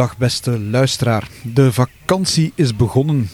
Dag 0.00 0.16
beste 0.16 0.58
luisteraar. 0.58 1.28
De 1.42 1.72
vakantie 1.72 2.52
is 2.54 2.76
begonnen. 2.76 3.28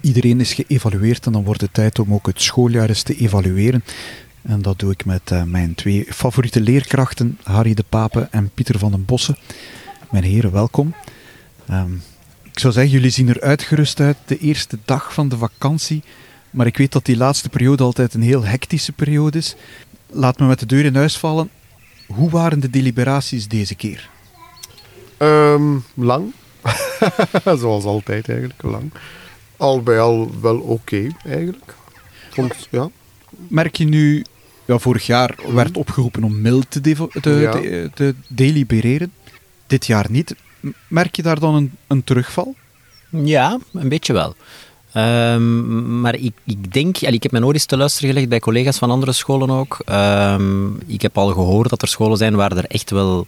Iedereen 0.00 0.40
is 0.40 0.54
geëvalueerd 0.54 1.26
en 1.26 1.32
dan 1.32 1.44
wordt 1.44 1.60
het 1.60 1.74
tijd 1.74 1.98
om 1.98 2.14
ook 2.14 2.26
het 2.26 2.42
schooljaar 2.42 2.88
eens 2.88 3.02
te 3.02 3.16
evalueren. 3.16 3.84
En 4.42 4.62
dat 4.62 4.78
doe 4.78 4.90
ik 4.92 5.04
met 5.04 5.30
uh, 5.30 5.42
mijn 5.42 5.74
twee 5.74 6.06
favoriete 6.08 6.60
leerkrachten, 6.60 7.38
Harry 7.42 7.74
de 7.74 7.84
Pape 7.88 8.28
en 8.30 8.50
Pieter 8.54 8.78
van 8.78 8.90
den 8.90 9.04
Bossen. 9.04 9.36
Mijn 10.10 10.24
heren, 10.24 10.52
welkom. 10.52 10.94
Um, 11.70 12.02
ik 12.42 12.58
zou 12.58 12.72
zeggen, 12.72 12.92
jullie 12.92 13.10
zien 13.10 13.28
er 13.28 13.40
uitgerust 13.40 14.00
uit 14.00 14.16
de 14.26 14.38
eerste 14.38 14.78
dag 14.84 15.14
van 15.14 15.28
de 15.28 15.36
vakantie. 15.36 16.02
Maar 16.50 16.66
ik 16.66 16.76
weet 16.76 16.92
dat 16.92 17.04
die 17.04 17.16
laatste 17.16 17.48
periode 17.48 17.82
altijd 17.82 18.14
een 18.14 18.22
heel 18.22 18.44
hectische 18.44 18.92
periode 18.92 19.38
is. 19.38 19.54
Laat 20.10 20.38
me 20.38 20.46
met 20.46 20.58
de 20.58 20.66
deur 20.66 20.84
in 20.84 20.96
huis 20.96 21.18
vallen. 21.18 21.50
Hoe 22.06 22.30
waren 22.30 22.60
de 22.60 22.70
deliberaties 22.70 23.48
deze 23.48 23.74
keer? 23.74 24.14
Um, 25.18 25.84
lang. 25.94 26.32
Zoals 27.60 27.84
altijd 27.84 28.28
eigenlijk, 28.28 28.62
lang. 28.62 28.92
Al 29.56 29.82
bij 29.82 30.00
al 30.00 30.30
wel 30.40 30.58
oké 30.58 31.06
eigenlijk. 31.24 31.74
Vond, 32.30 32.68
ja. 32.70 32.90
Merk 33.48 33.76
je 33.76 33.84
nu, 33.84 34.24
ja, 34.64 34.78
vorig 34.78 35.06
jaar 35.06 35.34
werd 35.54 35.76
opgeroepen 35.76 36.24
om 36.24 36.40
mild 36.40 36.70
te, 36.70 36.80
te, 36.80 37.08
te, 37.20 37.90
te 37.94 38.14
delibereren. 38.28 39.12
Dit 39.66 39.86
jaar 39.86 40.06
niet. 40.10 40.34
Merk 40.88 41.16
je 41.16 41.22
daar 41.22 41.40
dan 41.40 41.54
een, 41.54 41.72
een 41.86 42.04
terugval? 42.04 42.54
Ja, 43.10 43.58
een 43.72 43.88
beetje 43.88 44.12
wel. 44.12 44.34
Um, 44.96 46.00
maar 46.00 46.14
ik, 46.14 46.32
ik 46.44 46.72
denk, 46.72 46.98
ik 46.98 47.22
heb 47.22 47.32
mijn 47.32 47.44
oor 47.44 47.52
eens 47.52 47.64
te 47.64 47.76
luisteren 47.76 48.08
gelegd 48.08 48.28
bij 48.28 48.38
collega's 48.38 48.78
van 48.78 48.90
andere 48.90 49.12
scholen 49.12 49.50
ook. 49.50 49.78
Um, 49.90 50.78
ik 50.86 51.02
heb 51.02 51.18
al 51.18 51.28
gehoord 51.28 51.70
dat 51.70 51.82
er 51.82 51.88
scholen 51.88 52.16
zijn 52.16 52.34
waar 52.36 52.56
er 52.56 52.64
echt 52.64 52.90
wel 52.90 53.26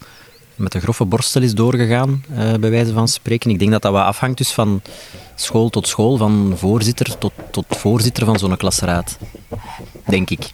met 0.58 0.74
een 0.74 0.80
grove 0.80 1.04
borstel 1.04 1.42
is 1.42 1.54
doorgegaan, 1.54 2.24
uh, 2.30 2.54
bij 2.54 2.70
wijze 2.70 2.92
van 2.92 3.08
spreken. 3.08 3.50
Ik 3.50 3.58
denk 3.58 3.70
dat 3.70 3.82
dat 3.82 3.92
wat 3.92 4.04
afhangt 4.04 4.38
dus 4.38 4.52
van 4.52 4.82
school 5.34 5.68
tot 5.70 5.88
school, 5.88 6.16
van 6.16 6.54
voorzitter 6.56 7.18
tot, 7.18 7.32
tot 7.50 7.64
voorzitter 7.68 8.24
van 8.24 8.38
zo'n 8.38 8.56
klasraad. 8.56 9.18
Denk 10.06 10.30
ik. 10.30 10.50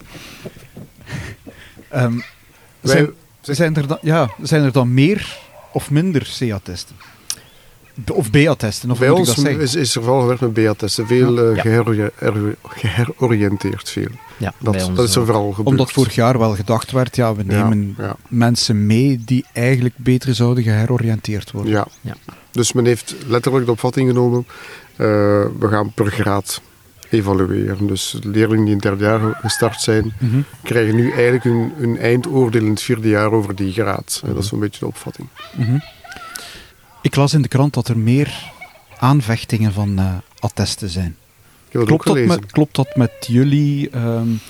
Um, 1.94 2.24
zijn, 2.82 3.10
zijn, 3.40 3.76
er 3.76 3.86
dan, 3.86 3.98
ja, 4.02 4.30
zijn 4.42 4.62
er 4.62 4.72
dan 4.72 4.94
meer 4.94 5.38
of 5.72 5.90
minder 5.90 6.28
CA-testen? 6.38 6.96
Of 8.12 8.30
BA-testen? 8.30 8.90
Of 8.90 8.98
Bij 8.98 9.10
ons 9.10 9.38
is, 9.38 9.74
is 9.74 9.94
er 9.94 10.02
vooral 10.02 10.20
gewerkt 10.20 10.40
met 10.40 10.52
BA-testen. 10.52 11.06
Veel 11.06 11.54
ja. 11.54 11.64
uh, 11.64 12.52
geheroriënteerd. 12.62 13.90
Veel. 13.90 14.08
Ja, 14.36 14.52
dat, 14.58 14.74
ons, 14.74 14.94
dat 14.94 15.08
is 15.08 15.16
er 15.16 15.24
vooral 15.24 15.50
gebeurd. 15.50 15.68
Omdat 15.68 15.92
vorig 15.92 16.14
jaar 16.14 16.38
wel 16.38 16.54
gedacht 16.54 16.90
werd, 16.90 17.16
ja, 17.16 17.34
we 17.34 17.42
nemen 17.42 17.94
ja, 17.98 18.16
mensen 18.28 18.86
mee 18.86 19.22
die 19.24 19.44
eigenlijk 19.52 19.94
beter 19.96 20.34
zouden 20.34 20.64
geheroriënteerd 20.64 21.50
worden. 21.50 21.72
Ja. 21.72 21.86
ja. 22.00 22.14
Dus 22.50 22.72
men 22.72 22.84
heeft 22.84 23.14
letterlijk 23.26 23.64
de 23.64 23.70
opvatting 23.70 24.08
genomen, 24.08 24.46
uh, 24.92 24.96
we 25.58 25.68
gaan 25.68 25.92
per 25.92 26.10
graad 26.10 26.60
evalueren. 27.10 27.86
Dus 27.86 28.16
leerlingen 28.22 28.64
die 28.64 28.74
in 28.74 28.80
het 28.80 28.82
derde 28.82 29.04
jaar 29.04 29.38
gestart 29.40 29.80
zijn, 29.80 30.04
mm 30.04 30.30
-hmm. 30.30 30.44
krijgen 30.62 30.94
nu 30.94 31.10
eigenlijk 31.10 31.44
hun, 31.44 31.72
hun, 31.76 31.98
eindoordeel 31.98 32.62
in 32.62 32.70
het 32.70 32.82
vierde 32.82 33.08
jaar 33.08 33.32
over 33.32 33.54
die 33.54 33.72
graad. 33.72 34.20
Mm 34.20 34.26
-hmm. 34.26 34.34
Dat 34.34 34.44
is 34.44 34.50
een 34.50 34.58
beetje 34.58 34.80
de 34.80 34.86
opvatting. 34.86 35.28
Mm 35.56 35.64
-hmm. 35.64 35.82
Ik 37.04 37.16
las 37.16 37.34
in 37.34 37.42
de 37.42 37.48
krant 37.48 37.74
dat 37.74 37.88
er 37.88 37.98
meer 37.98 38.52
aanvechtingen 38.98 39.72
van 39.72 39.98
uh, 40.00 40.14
attesten 40.38 40.88
zijn. 40.88 41.16
Klopt 41.70 42.06
dat, 42.06 42.18
met, 42.18 42.46
klopt 42.46 42.74
dat 42.74 42.96
met 42.96 43.10
jullie 43.26 43.96
um, 43.96 44.40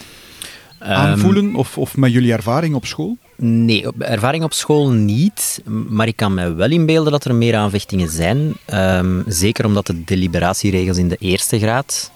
aanvoelen 0.79 1.45
um, 1.45 1.57
of, 1.57 1.79
of 1.79 1.97
met 1.97 2.13
jullie 2.13 2.33
ervaring 2.33 2.75
op 2.75 2.87
school? 2.87 3.17
Nee, 3.37 3.93
ervaring 3.98 4.45
op 4.45 4.53
school 4.53 4.91
niet. 4.91 5.63
Maar 5.89 6.07
ik 6.07 6.17
kan 6.17 6.35
me 6.35 6.53
wel 6.53 6.70
inbeelden 6.70 7.13
dat 7.13 7.25
er 7.25 7.35
meer 7.35 7.57
aanvechtingen 7.57 8.09
zijn. 8.09 8.55
Um, 8.73 9.25
zeker 9.27 9.64
omdat 9.64 9.87
de 9.87 10.05
deliberatieregels 10.05 10.97
in 10.97 11.09
de 11.09 11.17
eerste 11.19 11.59
graad 11.59 12.11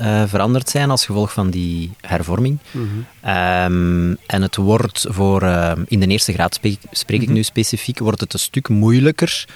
uh, 0.00 0.22
veranderd 0.26 0.68
zijn 0.68 0.90
als 0.90 1.06
gevolg 1.06 1.32
van 1.32 1.50
die 1.50 1.90
hervorming. 2.00 2.58
Mm 2.70 2.88
-hmm. 2.88 3.34
um, 3.34 4.16
en 4.26 4.42
het 4.42 4.56
wordt 4.56 5.06
voor, 5.08 5.42
uh, 5.42 5.72
in 5.86 6.00
de 6.00 6.06
eerste 6.06 6.32
graad 6.32 6.54
spreek, 6.54 6.78
spreek 6.90 7.18
mm 7.18 7.24
-hmm. 7.24 7.32
ik 7.32 7.36
nu 7.36 7.42
specifiek, 7.42 7.98
wordt 7.98 8.20
het 8.20 8.32
een 8.32 8.38
stuk 8.38 8.68
moeilijker 8.68 9.46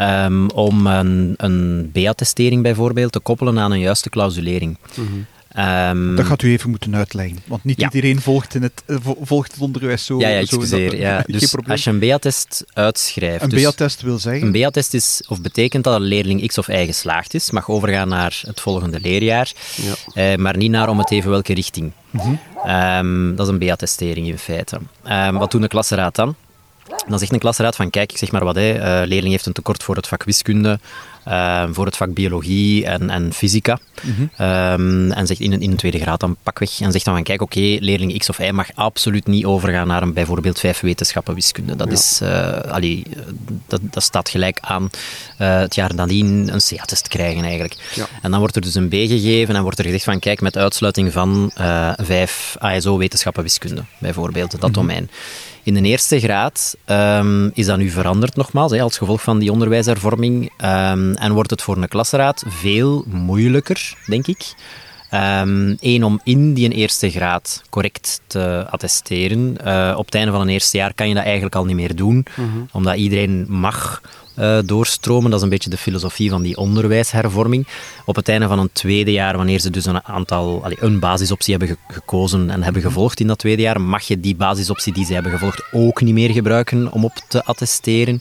um, 0.00 0.50
om 0.50 0.86
een, 0.86 1.34
een 1.36 1.90
BA-testering 1.92 2.62
bijvoorbeeld 2.62 3.12
te 3.12 3.20
koppelen 3.20 3.58
aan 3.58 3.72
een 3.72 3.80
juiste 3.80 4.10
clausulering. 4.10 4.78
Mm 4.96 5.06
-hmm. 5.06 5.26
Um, 5.58 6.16
dat 6.16 6.26
gaat 6.26 6.42
u 6.42 6.50
even 6.50 6.70
moeten 6.70 6.96
uitleggen, 6.96 7.38
want 7.46 7.64
niet 7.64 7.80
ja. 7.80 7.90
iedereen 7.92 8.20
volgt, 8.20 8.54
in 8.54 8.62
het, 8.62 8.82
volgt 9.20 9.52
het 9.52 9.60
onderwijs 9.60 10.04
zo. 10.04 10.18
Ja, 10.18 10.28
ja. 10.28 10.44
Zo 10.44 10.76
ja. 10.76 11.22
Dus 11.26 11.54
als 11.68 11.84
je 11.84 11.90
een 11.90 11.98
BA-test 11.98 12.64
uitschrijft... 12.72 13.42
Een 13.42 13.48
dus 13.48 13.62
BA-test 13.62 14.02
wil 14.02 14.18
zeggen? 14.18 14.46
Een 14.46 14.52
BA-test 14.52 14.94
is, 14.94 15.22
of 15.28 15.40
betekent 15.40 15.84
dat 15.84 15.94
een 15.94 16.06
leerling 16.06 16.46
X 16.46 16.58
of 16.58 16.68
Y 16.68 16.84
geslaagd 16.84 17.34
is, 17.34 17.50
mag 17.50 17.68
overgaan 17.68 18.08
naar 18.08 18.42
het 18.46 18.60
volgende 18.60 19.00
leerjaar, 19.00 19.52
ja. 20.14 20.32
uh, 20.32 20.38
maar 20.38 20.56
niet 20.56 20.70
naar 20.70 20.88
om 20.88 20.98
het 20.98 21.10
even 21.10 21.30
welke 21.30 21.54
richting. 21.54 21.92
Mm 22.10 22.20
-hmm. 22.20 22.38
um, 22.70 23.36
dat 23.36 23.46
is 23.46 23.52
een 23.52 23.58
BA-testering 23.58 24.26
in 24.26 24.38
feite. 24.38 24.78
Um, 25.04 25.38
wat 25.38 25.50
doet 25.50 25.62
een 25.62 25.68
klasraad 25.68 26.14
dan? 26.14 26.34
Dan 27.08 27.18
zegt 27.18 27.32
een 27.32 27.38
klasraad 27.38 27.76
van, 27.76 27.90
kijk, 27.90 28.12
ik 28.12 28.18
zeg 28.18 28.30
maar 28.30 28.44
wat, 28.44 28.54
hè, 28.54 28.74
uh, 28.74 29.06
leerling 29.08 29.30
heeft 29.32 29.46
een 29.46 29.52
tekort 29.52 29.82
voor 29.82 29.96
het 29.96 30.08
vak 30.08 30.24
wiskunde, 30.24 30.78
uh, 31.28 31.64
voor 31.70 31.86
het 31.86 31.96
vak 31.96 32.14
biologie 32.14 32.86
en, 32.86 33.10
en 33.10 33.32
fysica. 33.32 33.78
Mm 34.02 34.14
-hmm. 34.14 34.46
um, 34.46 35.12
en 35.12 35.26
zegt 35.26 35.40
in 35.40 35.52
een, 35.52 35.60
in 35.60 35.70
een 35.70 35.76
tweede 35.76 35.98
graad 35.98 36.20
dan 36.20 36.36
pakweg. 36.42 36.80
En 36.80 36.92
zegt 36.92 37.04
dan 37.04 37.14
van, 37.14 37.22
kijk, 37.22 37.42
oké, 37.42 37.58
okay, 37.58 37.78
leerling 37.78 38.18
X 38.18 38.28
of 38.28 38.38
Y 38.38 38.50
mag 38.50 38.66
absoluut 38.74 39.26
niet 39.26 39.44
overgaan 39.44 39.86
naar 39.86 40.02
een 40.02 40.12
bijvoorbeeld 40.12 40.58
vijf 40.58 40.80
wetenschappen 40.80 41.34
wiskunde. 41.34 41.76
Dat, 41.76 41.88
ja. 41.88 41.92
is, 41.92 42.20
uh, 42.22 42.72
allee, 42.72 43.06
dat, 43.66 43.80
dat 43.82 44.02
staat 44.02 44.28
gelijk 44.28 44.58
aan 44.60 44.90
het 45.36 45.74
jaar 45.74 45.94
nadien 45.94 46.48
een 46.52 46.60
CA-test 46.68 47.08
krijgen 47.08 47.44
eigenlijk. 47.44 47.76
Ja. 47.94 48.06
En 48.22 48.30
dan 48.30 48.40
wordt 48.40 48.56
er 48.56 48.62
dus 48.62 48.74
een 48.74 48.88
B 48.88 48.92
gegeven 48.92 49.56
en 49.56 49.62
wordt 49.62 49.78
er 49.78 49.84
gezegd 49.84 50.04
van, 50.04 50.18
kijk, 50.18 50.40
met 50.40 50.56
uitsluiting 50.56 51.12
van 51.12 51.50
vijf 51.96 52.56
ASO 52.58 52.96
wetenschappen 52.96 53.42
wiskunde, 53.42 53.84
bijvoorbeeld, 53.98 54.50
dat 54.50 54.60
mm 54.60 54.66
-hmm. 54.66 54.72
domein. 54.72 55.10
In 55.64 55.74
de 55.74 55.82
eerste 55.82 56.20
graad 56.20 56.76
um, 56.86 57.50
is 57.54 57.66
dat 57.66 57.78
nu 57.78 57.90
veranderd 57.90 58.36
nogmaals, 58.36 58.72
hè, 58.72 58.82
als 58.82 58.98
gevolg 58.98 59.22
van 59.22 59.38
die 59.38 59.52
onderwijshervorming. 59.52 60.42
Um, 60.42 61.14
en 61.14 61.32
wordt 61.32 61.50
het 61.50 61.62
voor 61.62 61.76
een 61.76 61.88
klasraad 61.88 62.44
veel 62.46 63.04
moeilijker, 63.08 63.94
denk 64.06 64.26
ik. 64.26 64.54
Eén, 65.10 65.78
um, 65.80 66.04
om 66.04 66.20
in 66.24 66.54
die 66.54 66.70
eerste 66.70 67.10
graad 67.10 67.62
correct 67.70 68.20
te 68.26 68.66
attesteren. 68.70 69.56
Uh, 69.66 69.94
op 69.96 70.04
het 70.04 70.14
einde 70.14 70.32
van 70.32 70.40
een 70.40 70.48
eerste 70.48 70.76
jaar 70.76 70.94
kan 70.94 71.08
je 71.08 71.14
dat 71.14 71.24
eigenlijk 71.24 71.54
al 71.54 71.64
niet 71.64 71.76
meer 71.76 71.96
doen, 71.96 72.26
mm-hmm. 72.36 72.68
omdat 72.72 72.96
iedereen 72.96 73.46
mag 73.48 74.00
uh, 74.38 74.58
doorstromen. 74.64 75.30
Dat 75.30 75.38
is 75.38 75.44
een 75.44 75.50
beetje 75.50 75.70
de 75.70 75.76
filosofie 75.76 76.30
van 76.30 76.42
die 76.42 76.56
onderwijshervorming. 76.56 77.66
Op 78.04 78.16
het 78.16 78.28
einde 78.28 78.46
van 78.46 78.58
een 78.58 78.72
tweede 78.72 79.12
jaar, 79.12 79.36
wanneer 79.36 79.58
ze 79.58 79.70
dus 79.70 79.84
een 79.84 80.04
aantal, 80.04 80.64
een 80.80 80.98
basisoptie 80.98 81.56
hebben 81.56 81.76
ge 81.76 81.94
gekozen 81.94 82.50
en 82.50 82.62
hebben 82.62 82.82
gevolgd 82.82 83.20
in 83.20 83.26
dat 83.26 83.38
tweede 83.38 83.62
jaar, 83.62 83.80
mag 83.80 84.02
je 84.02 84.20
die 84.20 84.36
basisoptie 84.36 84.92
die 84.92 85.04
ze 85.04 85.14
hebben 85.14 85.32
gevolgd 85.32 85.62
ook 85.72 86.00
niet 86.00 86.14
meer 86.14 86.30
gebruiken 86.30 86.92
om 86.92 87.04
op 87.04 87.12
te 87.28 87.44
attesteren. 87.44 88.20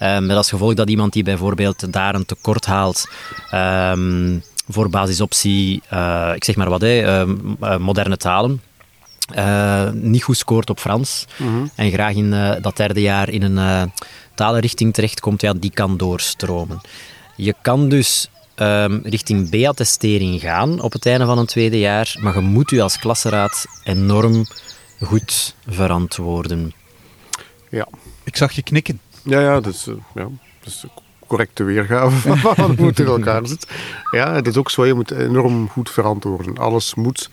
Um, 0.00 0.26
met 0.26 0.36
als 0.36 0.48
gevolg 0.48 0.74
dat 0.74 0.90
iemand 0.90 1.12
die 1.12 1.22
bijvoorbeeld 1.22 1.92
daar 1.92 2.14
een 2.14 2.26
tekort 2.26 2.66
haalt. 2.66 3.08
Um, 3.54 4.42
voor 4.68 4.90
basisoptie, 4.90 5.82
uh, 5.92 6.32
ik 6.34 6.44
zeg 6.44 6.56
maar 6.56 6.70
wat, 6.70 6.80
hè, 6.80 7.24
uh, 7.24 7.76
moderne 7.78 8.16
talen. 8.16 8.60
Uh, 9.36 9.90
niet 9.90 10.22
goed 10.22 10.36
scoort 10.36 10.70
op 10.70 10.80
Frans 10.80 11.26
mm 11.36 11.46
-hmm. 11.46 11.70
en 11.74 11.90
graag 11.90 12.14
in 12.14 12.30
dat 12.60 12.76
derde 12.76 13.00
jaar 13.00 13.28
in 13.28 13.42
een 13.42 13.92
talenrichting 14.34 14.94
terechtkomt, 14.94 15.40
ja, 15.40 15.52
die 15.52 15.70
kan 15.70 15.96
doorstromen. 15.96 16.80
Je 17.36 17.54
kan 17.62 17.88
dus 17.88 18.28
um, 18.56 19.00
richting 19.02 19.50
B-attestering 19.50 20.40
gaan 20.40 20.80
op 20.80 20.92
het 20.92 21.06
einde 21.06 21.24
van 21.24 21.38
een 21.38 21.46
tweede 21.46 21.78
jaar, 21.78 22.16
maar 22.20 22.34
je 22.34 22.40
moet 22.40 22.70
je 22.70 22.82
als 22.82 22.98
klasseraad 22.98 23.66
enorm 23.84 24.46
goed 25.00 25.54
verantwoorden. 25.66 26.72
Ja. 27.70 27.88
Ik 28.24 28.36
zag 28.36 28.52
je 28.52 28.62
knikken. 28.62 29.00
Ja, 29.22 29.40
ja, 29.40 29.60
dat 29.60 29.74
is, 29.74 29.86
uh, 29.86 29.94
ja, 30.14 30.28
dat 30.60 30.72
is 30.72 30.84
correcte 31.26 31.64
weergave 31.64 32.36
van 32.38 32.74
hoe 32.76 32.86
het 32.92 33.00
in 33.00 33.06
elkaar 33.06 33.46
zit. 33.46 33.66
Ja, 34.10 34.34
het 34.34 34.46
is 34.46 34.56
ook 34.56 34.70
zo, 34.70 34.86
je 34.86 34.94
moet 34.94 35.10
enorm 35.10 35.68
goed 35.68 35.90
verantwoorden. 35.90 36.58
Alles 36.58 36.94
moet 36.94 37.30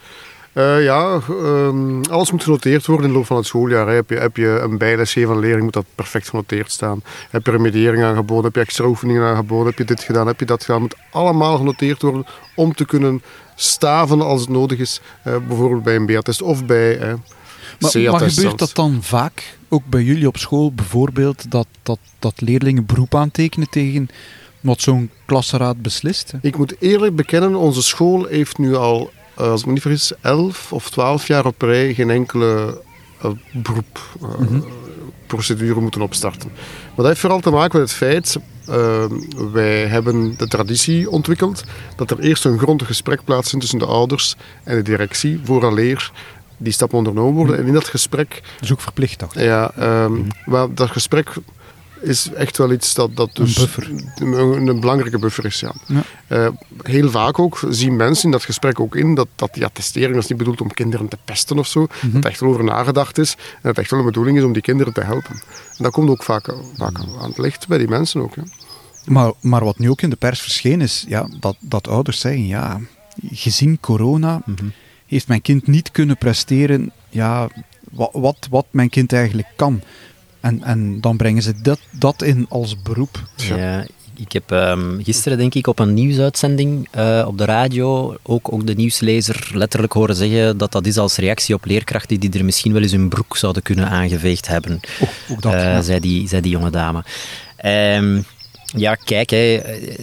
uh, 0.54 0.84
ja, 0.84 1.20
um, 1.30 2.02
alles 2.06 2.32
moet 2.32 2.44
genoteerd 2.44 2.86
worden 2.86 3.06
in 3.06 3.12
de 3.12 3.18
loop 3.18 3.28
van 3.28 3.38
het 3.38 3.46
schooljaar. 3.46 3.88
Hè. 3.88 3.94
Heb, 3.94 4.10
je, 4.10 4.16
heb 4.16 4.38
je 4.38 4.60
een 4.64 4.78
bijles 4.78 5.14
van 5.14 5.30
een 5.30 5.40
leerling, 5.40 5.64
moet 5.64 5.74
dat 5.74 5.86
perfect 5.96 6.30
genoteerd 6.30 6.72
staan. 6.72 7.04
Heb 7.30 7.46
je 7.46 7.52
remediering 7.52 8.04
aangeboden, 8.04 8.44
heb 8.44 8.56
je 8.56 8.62
extra 8.62 8.86
oefeningen 8.86 9.24
aangeboden, 9.24 9.66
heb 9.66 9.78
je 9.78 9.86
dit 9.86 10.04
gedaan, 10.04 10.28
heb 10.28 10.40
je 10.40 10.46
dat 10.46 10.64
gedaan. 10.64 10.82
Het 10.84 10.96
moet 10.96 11.06
allemaal 11.12 11.58
genoteerd 11.58 12.02
worden 12.02 12.26
om 12.56 12.74
te 12.74 12.86
kunnen 12.86 13.22
staven 13.56 14.22
als 14.22 14.42
het 14.42 14.50
nodig 14.50 14.80
is. 14.80 15.02
Uh, 15.28 15.36
bijvoorbeeld 15.48 15.84
bij 15.84 15.96
een 15.96 16.06
B-test 16.06 16.42
of 16.42 16.66
bij 16.66 16.98
uh, 16.98 17.14
maar, 17.80 18.20
maar 18.20 18.30
gebeurt 18.30 18.60
dat 18.60 18.72
dan 18.74 18.98
vaak, 19.02 19.58
ook 19.70 19.86
bij 19.86 20.04
jullie 20.04 20.28
op 20.28 20.38
school 20.38 20.74
bijvoorbeeld, 20.74 21.52
dat, 21.52 21.68
dat, 21.84 22.00
dat 22.20 22.42
leerlingen 22.42 22.86
beroep 22.86 23.16
aantekenen 23.16 23.70
tegen 23.70 24.10
wat 24.60 24.82
zo'n 24.82 25.10
klasraad 25.26 25.82
beslist? 25.82 26.32
Hè? 26.32 26.38
Ik 26.42 26.58
moet 26.58 26.76
eerlijk 26.80 27.16
bekennen, 27.16 27.56
onze 27.56 27.82
school 27.82 28.26
heeft 28.26 28.58
nu 28.58 28.76
al 28.76 29.12
als 29.50 29.60
ik 29.60 29.66
me 29.66 29.74
niet 29.74 29.82
vergis, 29.82 30.12
11 30.22 30.74
of 30.74 30.90
12 30.90 31.28
jaar 31.28 31.46
op 31.46 31.62
rij 31.62 31.94
geen 31.94 32.10
enkele 32.10 32.82
uh, 33.26 33.32
beroep, 33.52 34.00
uh, 34.22 34.40
mm 34.40 34.48
-hmm. 34.48 34.66
procedure 35.28 35.80
moeten 35.80 36.02
opstarten. 36.02 36.50
Maar 36.54 36.96
dat 36.96 37.06
heeft 37.06 37.20
vooral 37.20 37.40
te 37.40 37.50
maken 37.50 37.80
met 37.80 37.90
het 37.90 37.98
feit 37.98 38.38
wij 39.52 39.88
hebben 39.88 40.38
de 40.38 40.48
traditie 40.48 41.10
ontwikkeld 41.10 41.64
dat 41.96 42.12
er 42.12 42.20
eerst 42.20 42.46
een 42.46 42.58
grondig 42.58 42.88
gesprek 42.88 43.24
plaatsvindt 43.24 43.66
tussen 43.66 43.88
de 43.88 43.94
ouders 43.94 44.36
en 44.64 44.76
de 44.76 44.82
directie, 44.82 45.40
vooraleer 45.44 46.12
die 46.62 46.74
stappen 46.74 46.98
ondernomen 46.98 47.34
worden. 47.34 47.58
En 47.58 47.66
in 47.66 47.74
dat 47.74 47.88
gesprek... 47.88 48.30
Dat 48.30 48.64
is 48.64 48.72
ook 48.72 48.82
verplicht, 48.82 49.22
ik. 49.22 49.34
Ja, 49.34 49.72
ehm, 49.76 50.14
maar 50.46 50.74
dat 50.74 50.92
gesprek 50.92 51.34
is 52.02 52.30
echt 52.34 52.58
wel 52.58 52.72
iets 52.72 52.94
dat, 52.94 53.16
dat 53.16 53.36
dus 53.36 53.58
Een 53.58 53.64
buffer. 53.64 53.90
Een, 54.16 54.68
een 54.68 54.80
belangrijke 54.80 55.20
buffer 55.20 55.46
is, 55.46 55.60
ja. 55.60 55.74
Ja. 55.88 56.04
Eh, 56.28 56.48
heel 56.82 57.10
vaak 57.10 57.40
ook 57.40 57.60
zien 57.70 57.96
mensen 57.96 58.26
in 58.26 58.32
dat 58.32 58.44
gesprek 58.44 58.80
ook 58.80 58.96
in 58.96 59.16
dat, 59.16 59.28
dat 59.36 59.50
ja, 59.54 59.70
testering 59.74 60.16
is 60.16 60.28
niet 60.28 60.38
bedoeld 60.38 60.62
om 60.62 60.74
kinderen 60.74 61.08
te 61.08 61.18
pesten 61.26 61.60
of 61.60 61.68
zo. 61.68 61.88
Mhm. 62.02 62.12
Dat 62.12 62.24
er 62.24 62.30
echt 62.30 62.40
wel 62.40 62.50
over 62.50 62.64
nagedacht 62.64 63.18
is 63.18 63.32
en 63.32 63.38
dat 63.62 63.72
het 63.72 63.78
echt 63.78 63.92
wel 63.92 64.00
een 64.00 64.06
bedoeling 64.06 64.38
is 64.38 64.44
om 64.44 64.54
die 64.54 64.62
kinderen 64.62 64.94
te 64.94 65.04
helpen. 65.04 65.42
En 65.78 65.84
dat 65.84 65.92
komt 65.92 66.10
ook 66.10 66.24
vaak, 66.24 66.54
vaak 66.78 67.00
aan 67.00 67.30
het 67.30 67.38
licht 67.38 67.68
bij 67.68 67.78
die 67.78 67.88
mensen 67.88 68.22
ook. 68.22 68.36
Hè. 68.36 68.42
Maar, 69.06 69.32
maar 69.42 69.64
wat 69.64 69.80
nu 69.80 69.90
ook 69.90 70.02
in 70.02 70.10
de 70.10 70.16
pers 70.16 70.42
verscheen 70.42 70.82
is, 70.82 71.06
ja, 71.08 71.28
dat, 71.40 71.56
dat 71.60 71.88
ouders 71.88 72.20
zeggen, 72.20 72.48
ja, 72.48 72.80
gezien 73.32 73.80
corona 73.80 74.42
heeft 75.06 75.28
mijn 75.28 75.42
kind 75.42 75.68
niet 75.68 75.92
kunnen 75.92 76.18
presteren 76.18 76.92
ja, 77.10 77.50
wat, 77.92 78.10
wat, 78.14 78.48
wat 78.50 78.66
mijn 78.72 78.90
kind 78.90 79.14
eigenlijk 79.14 79.48
kan. 79.56 79.82
En, 80.42 80.64
en 80.64 81.02
dan 81.02 81.18
brengen 81.18 81.42
ze 81.42 81.62
dat, 81.62 81.80
dat 81.92 82.22
in 82.22 82.46
als 82.50 82.82
beroep. 82.82 83.24
Ja, 83.36 83.86
ik 84.16 84.32
heb 84.32 84.52
ehm, 84.52 85.04
gisteren, 85.04 85.38
denk 85.38 85.54
ik, 85.54 85.68
op 85.68 85.80
een 85.80 85.94
nieuwsuitzending 85.94 86.88
eh, 86.92 87.24
op 87.28 87.38
de 87.38 87.46
radio 87.46 88.16
ook, 88.24 88.54
ook 88.54 88.68
de 88.68 88.74
nieuwslezer 88.74 89.50
letterlijk 89.54 89.94
horen 89.94 90.16
zeggen 90.16 90.58
dat 90.58 90.72
dat 90.72 90.86
is 90.86 90.98
als 90.98 91.16
reactie 91.16 91.56
op 91.56 91.66
leerkrachten 91.66 92.20
die 92.20 92.32
er 92.34 92.46
misschien 92.46 92.74
wel 92.74 92.82
eens 92.82 92.92
hun 92.92 93.10
broek 93.10 93.38
zouden 93.38 93.62
kunnen 93.62 93.90
aangeveegd 93.90 94.48
hebben. 94.48 94.80
Oh, 95.00 95.10
ook 95.32 95.42
dat. 95.42 95.54
Eh, 95.54 95.64
ja. 95.64 95.82
zei, 95.82 96.00
die, 96.00 96.28
zei 96.28 96.42
die 96.42 96.52
jonge 96.52 96.70
dame. 96.70 97.04
Ehm, 97.58 98.22
ja, 98.76 98.96
kijk, 98.96 99.30
hè, 99.30 99.56
eh, 99.56 99.98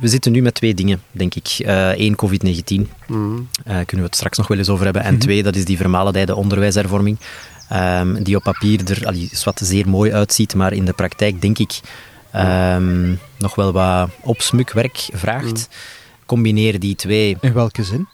we 0.00 0.08
zitten 0.08 0.32
nu 0.32 0.42
met 0.42 0.54
twee 0.54 0.74
dingen, 0.74 1.02
denk 1.12 1.34
ik. 1.34 1.54
Eén, 1.96 2.16
COVID-19. 2.16 2.88
Mhm. 3.06 3.38
Eh, 3.64 3.74
kunnen 3.74 3.96
we 3.96 4.02
het 4.02 4.16
straks 4.16 4.38
nog 4.38 4.46
wel 4.46 4.58
eens 4.58 4.68
over 4.68 4.84
hebben. 4.84 5.02
En 5.02 5.18
twee, 5.18 5.42
dat 5.42 5.56
is 5.56 5.64
die 5.64 5.76
vermalendijde 5.76 6.34
onderwijshervorming. 6.34 7.18
Ehm, 7.68 8.22
die 8.22 8.36
op 8.36 8.42
papier 8.42 8.90
er 8.90 9.06
allee, 9.06 9.30
wat 9.44 9.60
zeer 9.64 9.88
mooi 9.88 10.12
uitziet, 10.12 10.54
maar 10.54 10.72
in 10.72 10.84
de 10.84 10.92
praktijk 10.92 11.40
denk 11.40 11.58
ik 11.58 11.80
ehm, 12.30 13.14
nog 13.38 13.54
wel 13.54 13.72
wat 13.72 14.10
opsmukwerk 14.20 15.08
vraagt. 15.12 15.68
Combineer 16.26 16.80
die 16.80 16.94
twee. 16.94 17.36
In 17.40 17.52
welke 17.52 17.84
zin? 17.84 18.08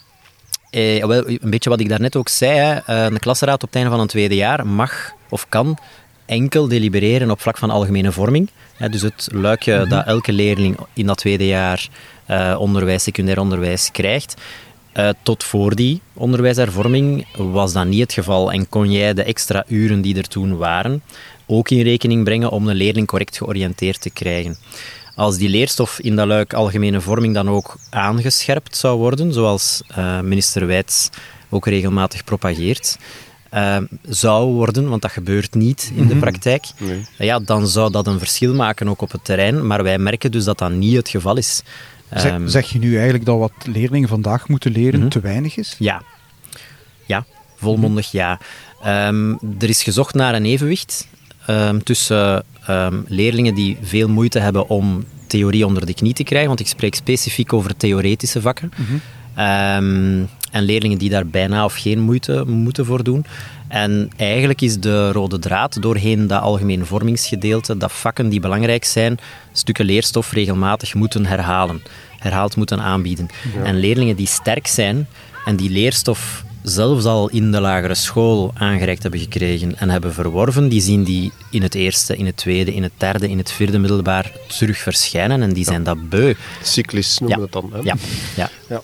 Eh, 0.71 1.05
wel, 1.05 1.29
een 1.29 1.51
beetje 1.51 1.71
wat 1.71 1.81
ik 1.81 1.89
daarnet 1.89 2.17
ook 2.17 2.29
zei. 2.29 2.59
Hè. 2.59 2.75
Eh, 2.75 3.05
een 3.05 3.19
klasraad 3.19 3.62
op 3.62 3.69
het 3.69 3.75
einde 3.75 3.91
van 3.91 4.01
een 4.01 4.06
tweede 4.06 4.35
jaar 4.35 4.67
mag 4.67 5.12
of 5.29 5.49
kan 5.49 5.79
enkel 6.27 6.69
delibereren 6.69 7.31
op 7.31 7.41
vlak 7.41 7.59
van 7.59 7.71
algemene 7.71 8.12
vorming. 8.12 8.51
Dus 8.91 9.03
het 9.03 9.29
luikje 9.33 9.87
dat 9.87 10.06
elke 10.06 10.33
leerling 10.33 10.77
in 10.93 11.06
dat 11.06 11.19
tweede 11.19 11.47
jaar 11.47 11.89
eh, 12.27 12.56
onderwijs, 12.59 13.03
secundair 13.03 13.41
onderwijs 13.41 13.91
krijgt. 13.93 14.35
Eh, 14.94 15.08
tot 15.23 15.44
voor 15.44 15.75
die 15.75 16.00
onderwijshervorming 16.12 17.26
was 17.37 17.73
dat 17.73 17.87
niet 17.87 18.00
het 18.00 18.12
geval 18.12 18.52
en 18.52 18.69
kon 18.69 18.93
jij 18.93 19.14
de 19.14 19.23
extra 19.23 19.64
uren 19.69 20.00
die 20.00 20.17
er 20.17 20.29
toen 20.29 20.56
waren 20.56 21.02
ook 21.46 21.70
in 21.70 21.81
rekening 21.81 22.25
brengen 22.25 22.50
om 22.50 22.69
een 22.69 22.76
leerling 22.76 23.06
correct 23.06 23.37
georiënteerd 23.37 24.00
te 24.00 24.11
krijgen. 24.11 24.56
Als 25.14 25.37
die 25.37 25.49
leerstof 25.49 26.00
in 26.00 26.17
dat 26.17 26.26
luik 26.26 26.52
algemene 26.52 27.00
vorming 27.00 27.35
dan 27.35 27.49
ook 27.49 27.76
aangescherpt 27.91 28.76
zou 28.76 28.99
worden, 28.99 29.32
zoals 29.32 29.82
eh, 29.88 30.20
minister 30.20 30.67
Wijts 30.67 31.11
ook 31.50 31.67
regelmatig 31.67 32.25
propageert, 32.25 32.99
eh, 33.50 33.76
zou 34.02 34.52
worden, 34.52 34.88
want 34.88 35.02
dat 35.02 35.11
gebeurt 35.11 35.55
niet 35.55 35.93
in 35.94 36.06
de 36.06 36.17
praktijk, 36.17 36.64
Nee. 36.79 37.06
ja, 37.19 37.38
dan 37.38 37.67
zou 37.69 37.91
dat 37.91 38.06
een 38.06 38.19
verschil 38.19 38.55
maken 38.55 38.88
ook 38.88 39.02
op 39.02 39.12
het 39.12 39.25
terrein. 39.25 39.67
Maar 39.67 39.82
wij 39.82 39.99
merken 39.99 40.31
dus 40.32 40.44
dat 40.44 40.58
dat 40.58 40.70
niet 40.70 40.96
het 40.96 41.08
geval 41.08 41.37
is. 41.37 41.62
Zeg, 42.15 42.31
Ehm, 42.33 42.47
zeg 42.49 42.71
je 42.71 42.79
nu 42.79 42.95
eigenlijk 42.95 43.25
dat 43.25 43.39
wat 43.39 43.53
leerlingen 43.67 44.09
vandaag 44.09 44.49
moeten 44.49 44.73
leren 44.73 45.01
Mhm. 45.01 45.09
te 45.09 45.21
weinig 45.21 45.57
is? 45.57 45.75
Ja. 45.79 46.03
Ja, 47.07 47.25
volmondig 47.57 48.11
ja. 48.11 48.39
Ehm, 48.83 49.31
er 49.59 49.69
is 49.69 49.83
gezocht 49.83 50.15
naar 50.15 50.35
een 50.35 50.45
evenwicht 50.45 51.09
ehm, 51.47 51.79
tussen 51.79 52.45
leerlingen 53.07 53.55
die 53.55 53.77
veel 53.83 54.09
moeite 54.09 54.39
hebben 54.39 54.69
om 54.69 55.05
theorie 55.27 55.67
onder 55.67 55.87
de 55.87 55.95
knie 55.95 56.13
te 56.13 56.23
krijgen, 56.25 56.49
want 56.49 56.61
ik 56.61 56.67
spreek 56.67 56.95
specifiek 56.95 57.53
over 57.53 57.77
theoretische 57.77 58.41
vakken. 58.41 58.73
Ehm, 59.35 60.23
en 60.51 60.63
leerlingen 60.63 60.99
die 60.99 61.11
daar 61.11 61.27
bijna 61.27 61.65
of 61.65 61.75
geen 61.75 62.01
moeite 62.01 62.45
moeten 62.47 62.85
voor 62.87 63.05
doen. 63.05 63.27
En 63.69 64.11
eigenlijk 64.17 64.61
is 64.61 64.81
de 64.81 65.13
rode 65.13 65.39
draad 65.39 65.83
doorheen 65.83 66.27
dat 66.27 66.41
algemeen 66.43 66.87
vormingsgedeelte 66.87 67.77
dat 67.77 67.93
vakken 67.93 68.29
die 68.29 68.41
belangrijk 68.41 68.85
zijn, 68.85 69.19
stukken 69.53 69.85
leerstof 69.85 70.33
regelmatig 70.33 70.95
moeten 70.95 71.27
herhalen, 71.27 71.83
herhaald 72.19 72.57
moeten 72.57 72.81
aanbieden. 72.81 73.29
En 73.65 73.79
leerlingen 73.79 74.17
die 74.17 74.27
sterk 74.27 74.67
zijn 74.67 75.07
en 75.45 75.57
die 75.57 75.71
leerstof 75.71 76.45
zelfs 76.63 77.05
al 77.05 77.29
in 77.29 77.53
de 77.53 77.61
lagere 77.61 77.95
school 77.95 78.53
aangereikt 78.55 79.03
hebben 79.03 79.21
gekregen 79.21 79.79
en 79.79 79.91
hebben 79.91 80.13
verworven, 80.13 80.69
die 80.69 80.81
zien 80.81 81.05
die 81.05 81.33
in 81.51 81.63
het 81.63 81.75
eerste, 81.75 82.17
in 82.17 82.27
het 82.27 82.37
tweede, 82.37 82.75
in 82.75 82.83
het 82.83 82.93
derde, 82.97 83.29
in 83.29 83.39
het 83.39 83.53
vierde 83.53 83.79
middelbaar 83.79 84.33
terug 84.59 84.79
verschijnen 84.79 85.43
en 85.43 85.53
die 85.53 85.65
zijn 85.65 85.83
dat 85.83 86.09
beu. 86.09 86.35
Cyclisch 86.63 87.19
noemen 87.19 87.39
we 87.39 87.45
Ja. 87.45 87.51
dat 87.51 87.63
dan. 87.63 87.73
Hè? 87.73 87.79
Ja, 87.83 87.95
ja. 88.37 88.51
Ja. 88.69 88.81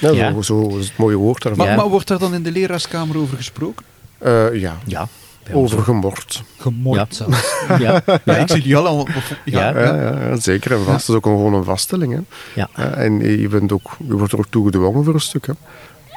Ja, 0.00 0.10
Ja. 0.10 0.32
Zo, 0.32 0.42
zo 0.42 0.76
is 0.78 0.86
het 0.88 0.96
mooie 0.96 1.16
woord 1.16 1.42
daarvan. 1.42 1.64
Maar, 1.66 1.74
Ja. 1.74 1.80
maar 1.80 1.90
wordt 1.90 2.08
daar 2.08 2.18
dan 2.18 2.34
in 2.34 2.42
de 2.42 2.50
leraarskamer 2.52 3.18
over 3.18 3.36
gesproken? 3.36 3.84
Eh, 4.24 4.60
ja, 4.60 4.76
ja. 4.86 5.08
over 5.52 5.82
gemord. 5.82 6.42
Gemord 6.58 6.96
Ja. 6.98 7.06
zelfs. 7.10 7.54
Ja, 7.84 8.02
Ja, 8.24 8.36
ik 8.36 8.48
zie 8.50 8.62
jullie 8.62 8.76
al... 8.76 9.08
Ja, 9.44 9.78
Ja. 9.78 9.94
Ja, 9.94 10.36
zeker 10.40 10.72
en 10.72 10.78
vast. 10.84 11.06
Dat 11.06 11.08
is 11.08 11.14
ook 11.14 11.24
gewoon 11.24 11.54
een 11.54 11.64
vaststelling. 11.64 12.12
Hè. 12.12 12.20
ja. 12.54 12.68
Eh, 12.74 13.04
en 13.04 13.40
je, 13.40 13.48
bent 13.48 13.72
ook, 13.72 13.96
je 14.08 14.14
wordt 14.16 14.32
er 14.32 14.38
ook 14.38 14.46
toe 14.50 14.64
gedwongen 14.64 15.04
voor 15.04 15.14
een 15.14 15.20
stuk. 15.20 15.46
Hè. 15.46 15.52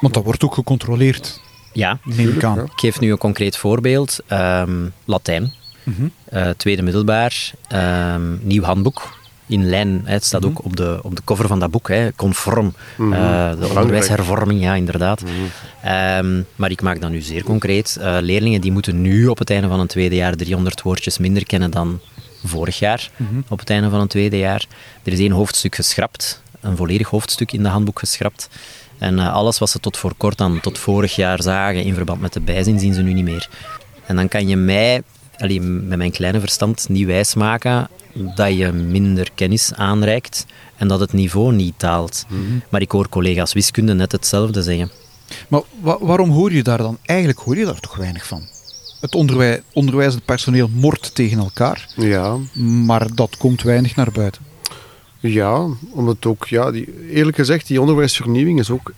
Want 0.00 0.14
dat 0.14 0.24
wordt 0.24 0.44
ook 0.44 0.54
gecontroleerd, 0.54 1.40
ja. 1.72 1.98
neem 2.04 2.28
ik. 2.28 2.42
Ik 2.42 2.70
geef 2.76 3.00
nu 3.00 3.10
een 3.10 3.18
concreet 3.18 3.56
voorbeeld. 3.56 4.18
Ehm, 4.26 4.86
Latijn, 5.04 5.52
Mhm. 5.82 6.06
eh, 6.24 6.48
tweede 6.56 6.82
middelbaar, 6.82 7.50
ehm, 7.68 8.46
nieuw 8.46 8.62
handboek. 8.62 9.17
In 9.48 9.68
lijn, 9.68 10.00
hè, 10.04 10.12
het 10.12 10.24
staat 10.24 10.44
ook 10.44 10.64
op 10.64 10.76
de, 10.76 10.98
op 11.02 11.16
de 11.16 11.22
cover 11.24 11.46
van 11.46 11.60
dat 11.60 11.70
boek, 11.70 11.88
hè, 11.88 12.12
conform. 12.16 12.74
Mhm. 12.96 13.12
eh, 13.12 13.50
de 13.60 13.68
onderwijshervorming, 13.68 14.60
ja, 14.60 14.74
inderdaad. 14.74 15.22
Ehm, 15.82 16.42
maar 16.56 16.70
ik 16.70 16.82
maak 16.82 17.00
dat 17.00 17.10
nu 17.10 17.20
zeer 17.20 17.42
concreet. 17.44 17.96
Eh, 18.00 18.16
leerlingen 18.20 18.60
die 18.60 18.72
moeten 18.72 19.00
nu 19.00 19.26
op 19.26 19.38
het 19.38 19.50
einde 19.50 19.68
van 19.68 19.80
een 19.80 19.86
tweede 19.86 20.14
jaar 20.14 20.34
300 20.36 20.82
woordjes 20.82 21.18
minder 21.18 21.46
kennen 21.46 21.70
dan 21.70 22.00
vorig 22.44 22.78
jaar 22.78 23.10
op 23.48 23.58
het 23.58 23.70
einde 23.70 23.90
van 23.90 24.00
een 24.00 24.08
tweede 24.08 24.38
jaar. 24.38 24.66
Er 25.02 25.12
is 25.12 25.18
één 25.18 25.30
hoofdstuk 25.30 25.74
geschrapt, 25.74 26.42
een 26.60 26.76
volledig 26.76 27.08
hoofdstuk 27.08 27.52
in 27.52 27.62
de 27.62 27.68
handboek 27.68 27.98
geschrapt. 27.98 28.48
En 28.98 29.18
eh, 29.18 29.32
alles 29.32 29.58
wat 29.58 29.70
ze 29.70 29.80
tot 29.80 29.96
voor 29.96 30.14
kort 30.16 30.38
dan, 30.38 30.60
tot 30.60 30.78
vorig 30.78 31.16
jaar 31.16 31.42
zagen 31.42 31.84
in 31.84 31.94
verband 31.94 32.20
met 32.20 32.32
de 32.32 32.40
bijzin, 32.40 32.78
zien 32.78 32.94
ze 32.94 33.02
nu 33.02 33.12
niet 33.12 33.24
meer. 33.24 33.48
En 34.06 34.16
dan 34.16 34.28
kan 34.28 34.48
je 34.48 34.56
mij, 34.56 35.02
allee, 35.38 35.60
met 35.60 35.98
mijn 35.98 36.10
kleine 36.10 36.40
verstand, 36.40 36.88
niet 36.88 37.06
wijsmaken 37.06 37.88
dat 38.34 38.56
je 38.56 38.72
minder 38.72 39.28
kennis 39.34 39.72
aanreikt 39.74 40.46
en 40.76 40.88
dat 40.88 41.00
het 41.00 41.12
niveau 41.12 41.52
niet 41.54 41.74
daalt. 41.76 42.26
Maar 42.68 42.80
ik 42.80 42.90
hoor 42.90 43.08
collega's 43.08 43.52
wiskunde 43.52 43.94
net 43.94 44.12
hetzelfde 44.12 44.62
zeggen. 44.62 44.90
Maar 45.48 45.60
wa- 45.80 45.98
waarom 46.00 46.30
hoor 46.30 46.52
je 46.52 46.62
daar 46.62 46.78
dan? 46.78 46.98
Eigenlijk 47.04 47.38
hoor 47.38 47.56
je 47.56 47.64
daar 47.64 47.80
toch 47.80 47.96
weinig 47.96 48.26
van. 48.26 48.42
Het 49.00 49.14
onderwij 49.14 49.62
onderwijzend 49.72 50.24
personeel 50.24 50.68
mort 50.72 51.14
tegen 51.14 51.38
elkaar, 51.38 51.88
Ja, 51.96 52.36
maar 52.84 53.14
dat 53.14 53.36
komt 53.36 53.62
weinig 53.62 53.96
naar 53.96 54.12
buiten. 54.12 54.42
ja, 55.20 55.66
omdat 55.90 56.26
ook, 56.26 56.46
ja, 56.46 56.70
die, 56.70 57.08
eerlijk 57.10 57.36
gezegd, 57.36 57.66
die 57.66 57.80
onderwijsvernieuwing 57.80 58.58
is 58.58 58.70
ook, 58.70 58.92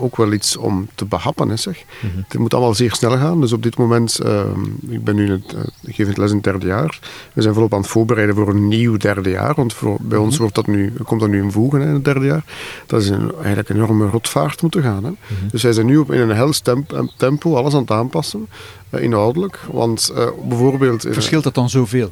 ook 0.00 0.16
wel 0.16 0.32
iets 0.32 0.56
om 0.56 0.88
te 0.94 1.04
behappen. 1.04 1.48
Hè, 1.48 1.56
zeg. 1.56 1.82
Het 2.28 2.38
moet 2.38 2.54
allemaal 2.54 2.74
zeer 2.74 2.92
snel 2.94 3.10
gaan. 3.16 3.40
Dus 3.40 3.52
op 3.52 3.62
dit 3.62 3.76
moment, 3.78 4.18
ehm, 4.18 4.60
ik 4.88 5.04
ben 5.04 5.14
nu 5.14 5.30
het, 5.30 5.52
eh, 5.54 5.60
ik 5.82 5.94
geef 5.94 6.06
het 6.06 6.16
les 6.16 6.28
in 6.30 6.34
het 6.36 6.44
derde 6.44 6.66
jaar. 6.66 6.98
We 7.32 7.42
zijn 7.42 7.54
volop 7.54 7.72
aan 7.74 7.80
het 7.80 7.88
voorbereiden 7.88 8.34
voor 8.34 8.48
een 8.48 8.68
nieuw 8.68 8.96
derde 8.96 9.30
jaar. 9.30 9.54
Want 9.54 9.72
voor, 9.74 9.96
bij 10.00 10.18
ons 10.18 10.36
wordt 10.36 10.54
dat 10.54 10.66
nu, 10.66 10.92
komt 11.04 11.20
dat 11.20 11.28
nu 11.30 11.42
in 11.42 11.52
voegen 11.52 11.80
hè, 11.80 11.86
in 11.88 11.94
het 11.94 12.04
derde 12.04 12.26
jaar. 12.26 12.44
Dat 12.86 13.00
is 13.02 13.08
een, 13.08 13.32
eigenlijk 13.36 13.68
een 13.68 13.76
enorme 13.76 14.06
rotvaart 14.08 14.62
moeten 14.62 14.82
gaan. 14.82 15.04
Hè. 15.04 15.10
Dus 15.50 15.62
wij 15.62 15.72
zijn 15.72 15.86
nu 15.86 15.96
op, 15.96 16.12
in 16.12 16.20
een 16.20 16.36
hels 16.36 16.58
temp- 16.60 17.04
tempo 17.16 17.54
alles 17.56 17.74
aan 17.74 17.80
het 17.80 17.90
aanpassen, 17.90 18.48
eh, 18.90 19.02
inhoudelijk. 19.02 19.60
Want 19.72 20.08
eh, 20.16 20.26
bijvoorbeeld... 20.48 21.04
eh, 21.04 21.12
Verschilt 21.12 21.44
dat 21.44 21.54
dan 21.54 21.70
zoveel? 21.70 22.10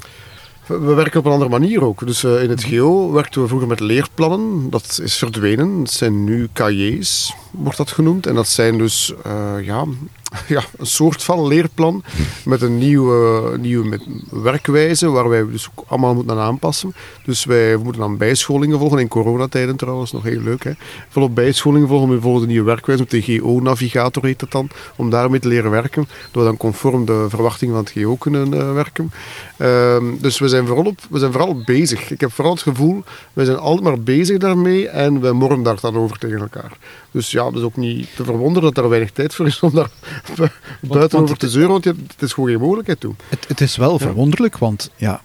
We 0.66 0.78
we 0.78 0.94
werken 0.94 1.18
op 1.18 1.26
een 1.26 1.32
andere 1.32 1.50
manier 1.50 1.84
ook. 1.84 2.06
Dus 2.06 2.24
eh, 2.24 2.42
in 2.42 2.50
het 2.50 2.64
GO 2.64 3.12
werkten 3.12 3.40
we 3.42 3.48
vroeger 3.48 3.68
met 3.68 3.80
leerplannen. 3.80 4.70
Dat 4.70 5.00
is 5.02 5.16
verdwenen. 5.16 5.78
Het 5.78 5.90
zijn 5.90 6.24
nu 6.24 6.48
cahiers, 6.52 7.34
wordt 7.50 7.78
dat 7.78 7.90
genoemd. 7.90 8.26
En 8.26 8.34
dat 8.34 8.48
zijn 8.48 8.78
dus 8.78 9.14
eh, 9.24 9.54
ja, 9.60 9.84
ja, 10.48 10.62
een 10.78 10.86
soort 10.86 11.22
van 11.22 11.46
leerplan 11.46 12.02
met 12.44 12.62
een 12.62 12.78
nieuwe, 12.78 13.56
nieuwe 13.58 14.00
werkwijze 14.30 15.10
waar 15.10 15.28
wij 15.28 15.46
dus 15.50 15.68
ook 15.74 15.84
allemaal 15.88 16.14
moeten 16.14 16.32
aan 16.32 16.46
aanpassen. 16.46 16.94
Dus 17.24 17.44
wij 17.44 17.76
moeten 17.76 18.00
dan 18.00 18.16
bijscholingen 18.16 18.78
volgen, 18.78 18.98
in 18.98 19.08
coronatijden 19.08 19.76
trouwens, 19.76 20.12
nog 20.12 20.22
heel 20.22 20.40
leuk. 20.40 20.64
Hè? 20.64 20.72
Volop 21.08 21.34
bijscholingen 21.34 21.88
volgen, 21.88 22.08
we 22.08 22.20
volgen 22.20 22.40
de 22.40 22.46
nieuwe 22.46 22.66
werkwijze 22.66 23.02
met 23.02 23.10
de 23.10 23.38
GO-navigator 23.38 24.24
heet 24.24 24.40
het 24.40 24.50
dan, 24.50 24.68
om 24.96 25.10
daarmee 25.10 25.40
te 25.40 25.48
leren 25.48 25.70
werken, 25.70 26.08
door 26.30 26.44
dan 26.44 26.56
conform 26.56 27.04
de 27.04 27.26
verwachtingen 27.28 27.74
van 27.74 27.84
het 27.84 27.92
GO 27.92 28.16
kunnen 28.16 28.54
uh, 28.54 28.72
werken. 28.72 29.12
Ehm, 29.56 30.04
dus 30.20 30.38
we 30.38 30.48
zijn, 30.48 30.66
vooral 30.66 30.84
op, 30.84 31.00
we 31.10 31.18
zijn 31.18 31.32
vooral 31.32 31.62
bezig. 31.64 32.10
Ik 32.10 32.20
heb 32.20 32.32
vooral 32.32 32.52
het 32.52 32.62
gevoel, 32.62 33.02
we 33.32 33.44
zijn 33.44 33.58
altijd 33.58 33.84
maar 33.84 34.00
bezig 34.00 34.38
daarmee 34.38 34.88
en 34.88 35.20
we 35.20 35.32
morren 35.32 35.62
daar 35.62 35.80
dan 35.80 35.96
over 35.96 36.18
tegen 36.18 36.40
elkaar. 36.40 36.72
Dus 37.10 37.30
ja, 37.30 37.46
het 37.46 37.54
is 37.54 37.62
ook 37.62 37.76
niet 37.76 38.08
te 38.16 38.24
verwonderen 38.24 38.74
dat 38.74 38.84
er 38.84 38.90
weinig 38.90 39.10
tijd 39.10 39.34
voor 39.34 39.46
is 39.46 39.60
om 39.60 39.74
daar 39.74 39.90
buiten 40.80 41.18
over 41.18 41.36
te 41.36 41.50
zeuren, 41.50 41.70
want 41.70 41.84
het 41.84 42.22
is 42.22 42.32
gewoon 42.32 42.50
geen 42.50 42.60
mogelijkheid 42.60 43.00
toe. 43.00 43.14
Het, 43.28 43.48
het 43.48 43.60
is 43.60 43.76
wel 43.76 43.98
verwonderlijk, 43.98 44.58
want 44.58 44.90
ja, 44.96 45.20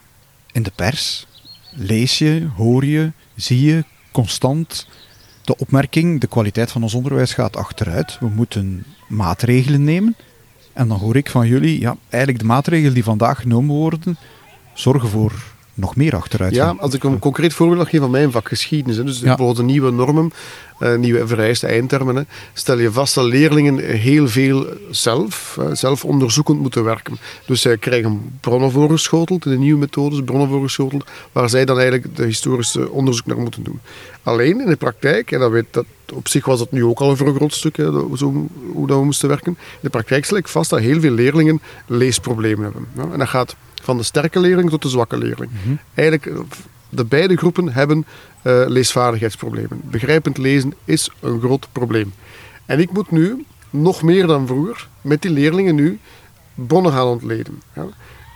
in 0.51 0.63
de 0.63 0.71
pers 0.75 1.27
lees 1.71 2.17
je, 2.17 2.47
hoor 2.55 2.85
je, 2.85 3.11
zie 3.35 3.61
je 3.61 3.83
constant 4.11 4.87
de 5.43 5.57
opmerking, 5.57 6.21
de 6.21 6.27
kwaliteit 6.27 6.71
van 6.71 6.83
ons 6.83 6.93
onderwijs 6.93 7.33
gaat 7.33 7.57
achteruit. 7.57 8.17
We 8.19 8.27
moeten 8.27 8.85
maatregelen 9.07 9.83
nemen. 9.83 10.15
En 10.73 10.87
dan 10.87 10.99
hoor 10.99 11.15
ik 11.15 11.29
van 11.29 11.47
jullie, 11.47 11.79
ja, 11.79 11.97
eigenlijk 12.09 12.41
de 12.41 12.47
maatregelen 12.47 12.93
die 12.93 13.03
vandaag 13.03 13.41
genomen 13.41 13.75
worden, 13.75 14.17
zorgen 14.73 15.09
voor 15.09 15.33
nog 15.77 15.95
meer 15.95 16.15
achteruit. 16.15 16.55
Ja, 16.55 16.75
als 16.79 16.93
ik 16.93 17.03
een 17.03 17.19
concreet 17.19 17.53
voorbeeld 17.53 17.89
geef 17.89 17.99
van 17.99 18.11
mijn 18.11 18.31
vak 18.31 18.47
geschiedenis. 18.47 18.97
Hè. 18.97 19.03
Dus 19.03 19.19
bijvoorbeeld 19.19 19.57
de 19.57 19.63
nieuwe 19.63 19.91
normen, 19.91 20.31
uh, 20.79 20.95
nieuwe 20.95 21.27
vereiste 21.27 21.67
eindtermen. 21.67 22.27
Stel 22.53 22.79
je 22.79 22.91
vast 22.91 23.15
dat 23.15 23.25
leerlingen 23.25 23.77
heel 23.77 24.27
veel 24.27 24.65
zelf, 24.91 25.57
uh, 25.59 25.65
zelf 25.73 26.05
onderzoekend 26.05 26.59
moeten 26.59 26.83
werken. 26.83 27.17
Dus 27.45 27.61
zij 27.61 27.77
krijgen 27.77 28.37
bronnen 28.39 28.71
voorgeschoteld, 28.71 29.43
de 29.43 29.57
nieuwe 29.57 29.79
methodes, 29.79 30.21
bronnen 30.21 30.47
voorgeschoteld, 30.47 31.09
waar 31.31 31.49
zij 31.49 31.65
dan 31.65 31.79
eigenlijk 31.79 32.15
de 32.15 32.25
historische 32.25 32.91
onderzoek 32.91 33.25
naar 33.25 33.37
moeten 33.37 33.63
doen. 33.63 33.79
Alleen 34.23 34.61
in 34.61 34.69
de 34.69 34.75
praktijk, 34.75 35.31
en 35.31 35.39
dat 35.39 35.51
weet, 35.51 35.65
dat, 35.71 35.85
op 36.13 36.27
zich 36.27 36.45
was 36.45 36.59
dat 36.59 36.71
nu 36.71 36.85
ook 36.85 36.99
al 36.99 37.09
een 37.09 37.17
voor 37.17 37.27
een 37.27 37.35
groot 37.35 37.53
stuk, 37.53 37.77
hè, 37.77 37.91
zo, 38.15 38.47
hoe 38.73 38.87
dat 38.87 38.97
we 38.97 39.05
moesten 39.05 39.29
werken. 39.29 39.51
In 39.51 39.77
de 39.81 39.89
praktijk 39.89 40.25
stel 40.25 40.37
ik 40.37 40.47
vast 40.47 40.69
dat 40.69 40.79
heel 40.79 40.99
veel 40.99 41.11
leerlingen 41.11 41.61
leesproblemen 41.85 42.63
hebben. 42.63 42.87
Ja, 42.95 43.07
en 43.11 43.19
dat 43.19 43.27
gaat 43.27 43.55
van 43.87 43.97
de 43.97 44.03
sterke 44.03 44.39
leerling 44.39 44.69
tot 44.69 44.81
de 44.81 44.89
zwakke 44.89 45.17
leerling. 45.17 45.51
Mhm. 45.51 45.75
Eigenlijk, 45.93 46.25
eh, 46.25 46.39
de 46.89 47.05
beide 47.05 47.35
groepen 47.37 47.73
hebben 47.73 48.05
uh, 48.43 48.63
leesvaardigheidsproblemen. 48.67 49.81
Begrijpend 49.83 50.37
lezen 50.37 50.73
is 50.85 51.09
een 51.19 51.39
groot 51.39 51.67
probleem. 51.71 52.13
En 52.65 52.79
ik 52.79 52.91
moet 52.91 53.11
nu, 53.11 53.45
nog 53.69 54.01
meer 54.01 54.27
dan 54.27 54.47
vroeger, 54.47 54.87
met 55.01 55.21
die 55.21 55.31
leerlingen 55.31 55.75
nu 55.75 55.99
bronnen 56.55 56.91
gaan 56.91 57.07
ontleden. 57.07 57.61
Ja. 57.75 57.85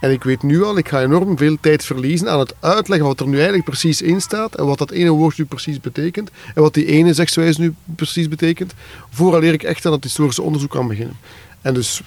En 0.01 0.11
ik 0.11 0.23
weet 0.23 0.43
nu 0.43 0.63
al, 0.63 0.77
ik 0.77 0.89
ga 0.89 1.01
enorm 1.01 1.37
veel 1.37 1.57
tijd 1.61 1.85
verliezen 1.85 2.31
aan 2.31 2.39
het 2.39 2.55
uitleggen 2.59 3.07
wat 3.07 3.19
er 3.19 3.27
nu 3.27 3.35
eigenlijk 3.35 3.65
precies 3.65 4.01
in 4.01 4.21
staat 4.21 4.55
en 4.55 4.65
wat 4.65 4.77
dat 4.77 4.91
ene 4.91 5.09
woord 5.09 5.37
nu 5.37 5.45
precies 5.45 5.79
betekent 5.79 6.31
en 6.55 6.61
wat 6.61 6.73
die 6.73 6.85
ene 6.85 7.13
zegswijze 7.13 7.61
nu 7.61 7.73
precies 7.95 8.27
betekent, 8.27 8.73
vooraleer 9.09 9.53
ik 9.53 9.63
echt 9.63 9.85
aan 9.85 9.91
het 9.91 10.03
historische 10.03 10.41
onderzoek 10.41 10.69
kan 10.69 10.87
beginnen. 10.87 11.15
En 11.61 11.73
dus 11.73 12.01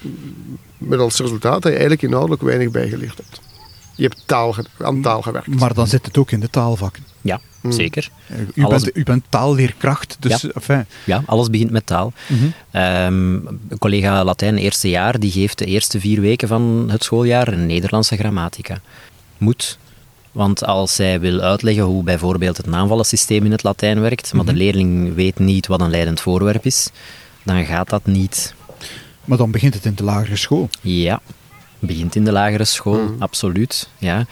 met 0.79 0.99
als 0.99 1.19
resultaat 1.19 1.53
dat 1.53 1.63
je 1.63 1.71
eigenlijk 1.71 2.03
inhoudelijk 2.03 2.43
weinig 2.43 2.71
bijgeleerd 2.71 3.17
hebt. 3.17 3.41
Je 3.97 4.03
hebt 4.03 4.23
taal, 4.27 4.55
aan 4.79 5.03
taal 5.03 5.23
gewerkt. 5.23 5.47
Maar 5.47 5.75
dan 5.75 5.87
zit 5.87 6.07
het 6.07 6.19
ook 6.19 6.31
in 6.31 6.41
de 6.41 6.51
taalvakken. 6.51 7.03
Ja, 7.21 7.41
hmm. 7.61 7.73
zeker. 7.73 8.11
U, 8.55 8.67
bent, 8.67 8.97
u 8.97 9.03
bent 9.03 9.25
taalleerkracht, 9.29 10.17
dus... 10.21 10.43
Ja, 10.43 10.49
enfin. 10.55 10.87
ja 11.05 11.23
alles 11.27 11.51
begint 11.51 11.71
met 11.71 11.87
taal. 11.87 12.13
Mm 12.27 12.53
een 12.71 13.79
collega 13.79 14.25
Latijn, 14.25 14.57
eerste 14.57 14.89
jaar, 14.89 15.19
die 15.21 15.31
geeft 15.31 15.59
de 15.59 15.65
eerste 15.65 16.01
vier 16.01 16.21
weken 16.21 16.49
van 16.49 16.87
het 16.91 17.05
schooljaar 17.05 17.49
een 17.49 17.67
Nederlandse 17.67 18.17
grammatica. 18.17 18.81
Moet. 19.39 19.79
Want 20.33 20.65
als 20.65 20.95
zij 20.95 21.21
wil 21.21 21.41
uitleggen 21.41 21.85
hoe 21.85 22.03
bijvoorbeeld 22.03 22.57
het 22.57 22.67
naamvallensysteem 22.67 23.45
in 23.45 23.51
het 23.51 23.63
Latijn 23.63 24.01
werkt, 24.01 24.33
maar 24.33 24.45
de 24.45 24.51
mhm. 24.51 24.61
leerling 24.61 25.15
weet 25.15 25.39
niet 25.39 25.67
wat 25.67 25.81
een 25.81 25.91
leidend 25.91 26.21
voorwerp 26.21 26.67
is, 26.67 26.91
dan 27.43 27.65
gaat 27.65 27.89
dat 27.89 28.07
niet. 28.07 28.55
Maar 29.25 29.39
dan 29.39 29.51
begint 29.51 29.75
het 29.75 29.85
in 29.85 29.95
de 29.95 30.05
lagere 30.05 30.37
school. 30.37 30.69
Ja, 30.81 31.21
begint 31.79 32.15
in 32.15 32.25
de 32.25 32.33
lagere 32.33 32.65
school, 32.65 33.03
mm. 33.03 33.17
absoluut. 33.19 33.89
Ja. 33.99 34.27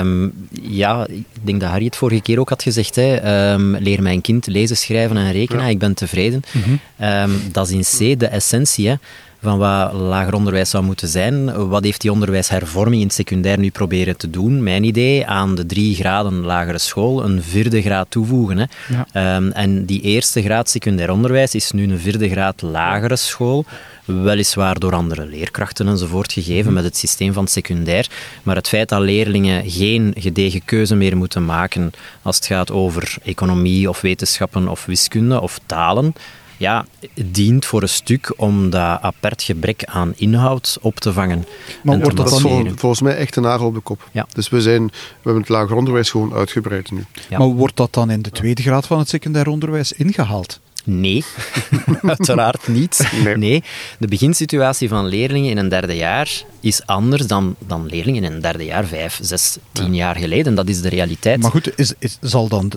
Um, 0.00 0.48
ja, 0.62 1.06
ik 1.06 1.24
denk 1.42 1.60
dat 1.60 1.70
Harry 1.70 1.84
het 1.84 1.96
vorige 1.96 2.22
keer 2.22 2.40
ook 2.40 2.48
had 2.48 2.62
gezegd. 2.62 2.94
Hè. 2.94 3.52
Um, 3.52 3.76
leer 3.76 4.02
mijn 4.02 4.20
kind 4.20 4.46
lezen, 4.46 4.76
schrijven 4.76 5.16
en 5.16 5.32
rekenen. 5.32 5.66
Ik 5.66 5.78
ben 5.78 5.94
tevreden. 5.94 6.42
Mm 6.52 6.80
um, 7.06 7.40
dat 7.52 7.68
is 7.70 7.72
in 7.72 8.14
C 8.14 8.18
de 8.18 8.26
essentie. 8.26 8.88
Hè 8.88 8.94
van 9.40 9.58
wat 9.58 9.92
lager 9.92 10.34
onderwijs 10.34 10.70
zou 10.70 10.84
moeten 10.84 11.08
zijn. 11.08 11.68
Wat 11.68 11.84
heeft 11.84 12.00
die 12.00 12.12
onderwijshervorming 12.12 13.00
in 13.00 13.06
het 13.06 13.16
secundair 13.16 13.58
nu 13.58 13.70
proberen 13.70 14.16
te 14.16 14.30
doen? 14.30 14.62
Mijn 14.62 14.84
idee, 14.84 15.26
aan 15.26 15.54
de 15.54 15.66
drie 15.66 15.94
graden 15.94 16.40
lagere 16.40 16.78
school 16.78 17.24
een 17.24 17.42
vierde 17.42 17.82
graad 17.82 18.06
toevoegen. 18.10 18.58
Hè. 18.58 18.64
Ehm, 19.12 19.50
en 19.50 19.84
die 19.84 20.00
eerste 20.00 20.42
graad 20.42 20.70
secundair 20.70 21.10
onderwijs 21.10 21.54
is 21.54 21.70
nu 21.70 21.82
een 21.82 21.98
vierde 21.98 22.28
graad 22.28 22.62
lagere 22.62 23.16
school. 23.16 23.64
Weliswaar 24.08 24.78
door 24.78 24.94
andere 24.94 25.26
leerkrachten 25.26 25.88
enzovoort 25.88 26.32
gegeven 26.32 26.72
met 26.72 26.84
het 26.84 26.96
systeem 26.96 27.32
van 27.32 27.42
het 27.42 27.52
secundair. 27.52 28.10
Maar 28.42 28.56
het 28.56 28.68
feit 28.68 28.88
dat 28.88 29.00
leerlingen 29.00 29.70
geen 29.70 30.14
gedegen 30.18 30.64
keuze 30.64 30.94
meer 30.94 31.16
moeten 31.16 31.44
maken 31.44 31.90
als 32.22 32.36
het 32.36 32.46
gaat 32.46 32.70
over 32.70 33.16
economie 33.22 33.88
of 33.88 34.00
wetenschappen 34.00 34.68
of 34.68 34.84
wiskunde 34.84 35.40
of 35.40 35.60
talen, 35.66 36.14
ja, 36.56 36.86
dient 37.14 37.64
voor 37.64 37.82
een 37.82 37.88
stuk 37.88 38.32
om 38.36 38.70
dat 38.70 39.02
apart 39.02 39.42
gebrek 39.42 39.84
aan 39.84 40.12
inhoud 40.16 40.78
op 40.80 41.00
te 41.00 41.12
vangen. 41.12 41.46
Maar 41.82 42.00
wordt 42.00 42.16
dat 42.16 42.28
dan 42.28 42.72
volgens 42.76 43.00
mij 43.00 43.16
echt 43.16 43.36
een 43.36 43.42
nagel 43.42 43.66
op 43.66 43.74
de 43.74 43.80
kop? 43.80 44.08
Ja. 44.12 44.26
Dus 44.32 44.48
we, 44.48 44.60
zijn, 44.60 44.86
we 44.86 44.92
hebben 45.22 45.42
het 45.42 45.50
lager 45.50 45.76
onderwijs 45.76 46.10
gewoon 46.10 46.32
uitgebreid 46.32 46.90
nu. 46.90 47.04
Ja. 47.28 47.38
Maar 47.38 47.48
wordt 47.48 47.76
dat 47.76 47.94
dan 47.94 48.10
in 48.10 48.22
de 48.22 48.30
tweede 48.30 48.62
graad 48.62 48.86
van 48.86 48.98
het 48.98 49.08
secundair 49.08 49.48
onderwijs 49.48 49.92
ingehaald? 49.92 50.60
Nee, 50.88 51.24
uiteraard 52.02 52.68
niet. 52.68 53.10
Nee. 53.36 53.62
de 53.98 54.06
beginsituatie 54.06 54.88
van 54.88 55.06
leerlingen 55.06 55.50
in 55.50 55.56
een 55.56 55.68
derde 55.68 55.96
jaar 55.96 56.42
is 56.60 56.86
anders 56.86 57.26
dan, 57.26 57.56
dan 57.66 57.86
leerlingen 57.86 58.24
in 58.24 58.32
een 58.32 58.40
derde 58.40 58.64
jaar, 58.64 58.84
vijf, 58.84 59.18
zes, 59.22 59.58
tien 59.72 59.94
jaar 59.94 60.16
geleden. 60.16 60.54
Dat 60.54 60.68
is 60.68 60.80
de 60.80 60.88
realiteit. 60.88 61.40
Maar 61.40 61.50
goed, 61.50 61.78
is, 61.78 61.92
is, 61.98 62.18
zal 62.20 62.48
dan 62.48 62.72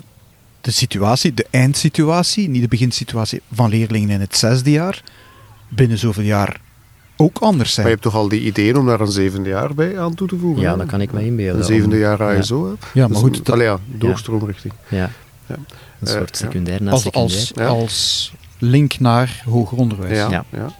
de 0.60 0.70
situatie, 0.70 1.34
de 1.34 1.46
eindsituatie, 1.50 2.48
niet 2.48 2.62
de 2.62 2.68
beginsituatie 2.68 3.40
van 3.52 3.70
leerlingen 3.70 4.10
in 4.10 4.20
het 4.20 4.36
zesde 4.36 4.70
jaar, 4.70 5.02
binnen 5.68 5.98
zoveel 5.98 6.24
jaar 6.24 6.60
ook 7.16 7.38
anders 7.38 7.74
zijn. 7.74 7.86
Maar 7.86 7.94
je 7.94 8.00
hebt 8.00 8.12
toch 8.12 8.22
al 8.22 8.28
die 8.28 8.40
ideeën 8.40 8.76
om 8.76 8.86
daar 8.86 9.00
een 9.00 9.12
zevende 9.12 9.48
jaar 9.48 9.74
bij 9.74 9.98
aan 9.98 10.14
toe 10.14 10.28
te 10.28 10.36
voegen? 10.36 10.62
Ja, 10.62 10.76
dat 10.76 10.86
kan 10.86 11.00
ik 11.00 11.12
me 11.12 11.24
inbeelden. 11.24 11.60
Een 11.60 11.66
zevende 11.66 11.98
jaar 11.98 12.22
ASO. 12.22 12.68
Ja, 12.68 12.86
ja 12.92 13.08
maar 13.08 13.18
goed. 13.18 13.46
Dat, 13.46 13.60
ja, 13.60 13.78
doorstroomrichting. 13.86 14.72
Ja. 14.88 15.10
Ja. 15.56 15.76
Een 16.00 16.06
soort 16.06 16.36
secundair 16.36 16.82
na 16.82 16.90
als, 16.90 17.02
secundair. 17.02 17.68
Als, 17.68 17.80
als 17.80 18.32
link 18.58 18.98
naar 18.98 19.42
hoger 19.44 19.78
onderwijs. 19.78 20.16
Ja. 20.16 20.44
ja. 20.50 20.72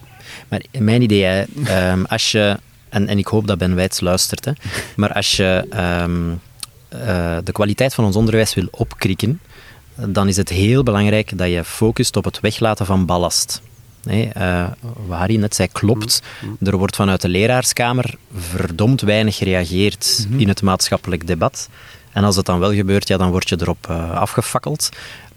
Maar 0.48 0.62
mijn 0.78 1.02
idee, 1.02 1.24
hè, 1.24 1.44
um, 1.92 2.04
als 2.04 2.30
je, 2.30 2.58
en, 2.88 3.08
en 3.08 3.18
ik 3.18 3.26
hoop 3.26 3.46
dat 3.46 3.58
Ben 3.58 3.74
Wijts 3.74 4.00
luistert, 4.00 4.44
hè, 4.44 4.52
maar 4.96 5.12
als 5.12 5.36
je 5.36 5.66
um, 6.02 6.40
uh, 6.94 7.38
de 7.44 7.52
kwaliteit 7.52 7.94
van 7.94 8.04
ons 8.04 8.16
onderwijs 8.16 8.54
wil 8.54 8.68
opkrikken, 8.70 9.40
dan 9.94 10.28
is 10.28 10.36
het 10.36 10.48
heel 10.48 10.82
belangrijk 10.82 11.38
dat 11.38 11.48
je 11.48 11.64
focust 11.64 12.16
op 12.16 12.24
het 12.24 12.40
weglaten 12.40 12.86
van 12.86 13.06
ballast. 13.06 13.62
Nee, 14.02 14.30
uh, 14.36 14.66
wat 15.06 15.18
Harry 15.18 15.36
net 15.36 15.54
zei, 15.54 15.68
klopt. 15.72 16.22
Mm-hmm. 16.40 16.66
Er 16.66 16.76
wordt 16.76 16.96
vanuit 16.96 17.20
de 17.20 17.28
leraarskamer 17.28 18.14
verdomd 18.34 19.00
weinig 19.00 19.36
gereageerd 19.36 20.18
mm-hmm. 20.24 20.40
in 20.40 20.48
het 20.48 20.62
maatschappelijk 20.62 21.26
debat. 21.26 21.68
En 22.12 22.24
als 22.24 22.36
het 22.36 22.46
dan 22.46 22.58
wel 22.58 22.72
gebeurt, 22.72 23.08
ja, 23.08 23.16
dan 23.16 23.30
word 23.30 23.48
je 23.48 23.56
erop 23.60 23.86
uh, 23.90 24.10
afgefakkeld. 24.10 24.88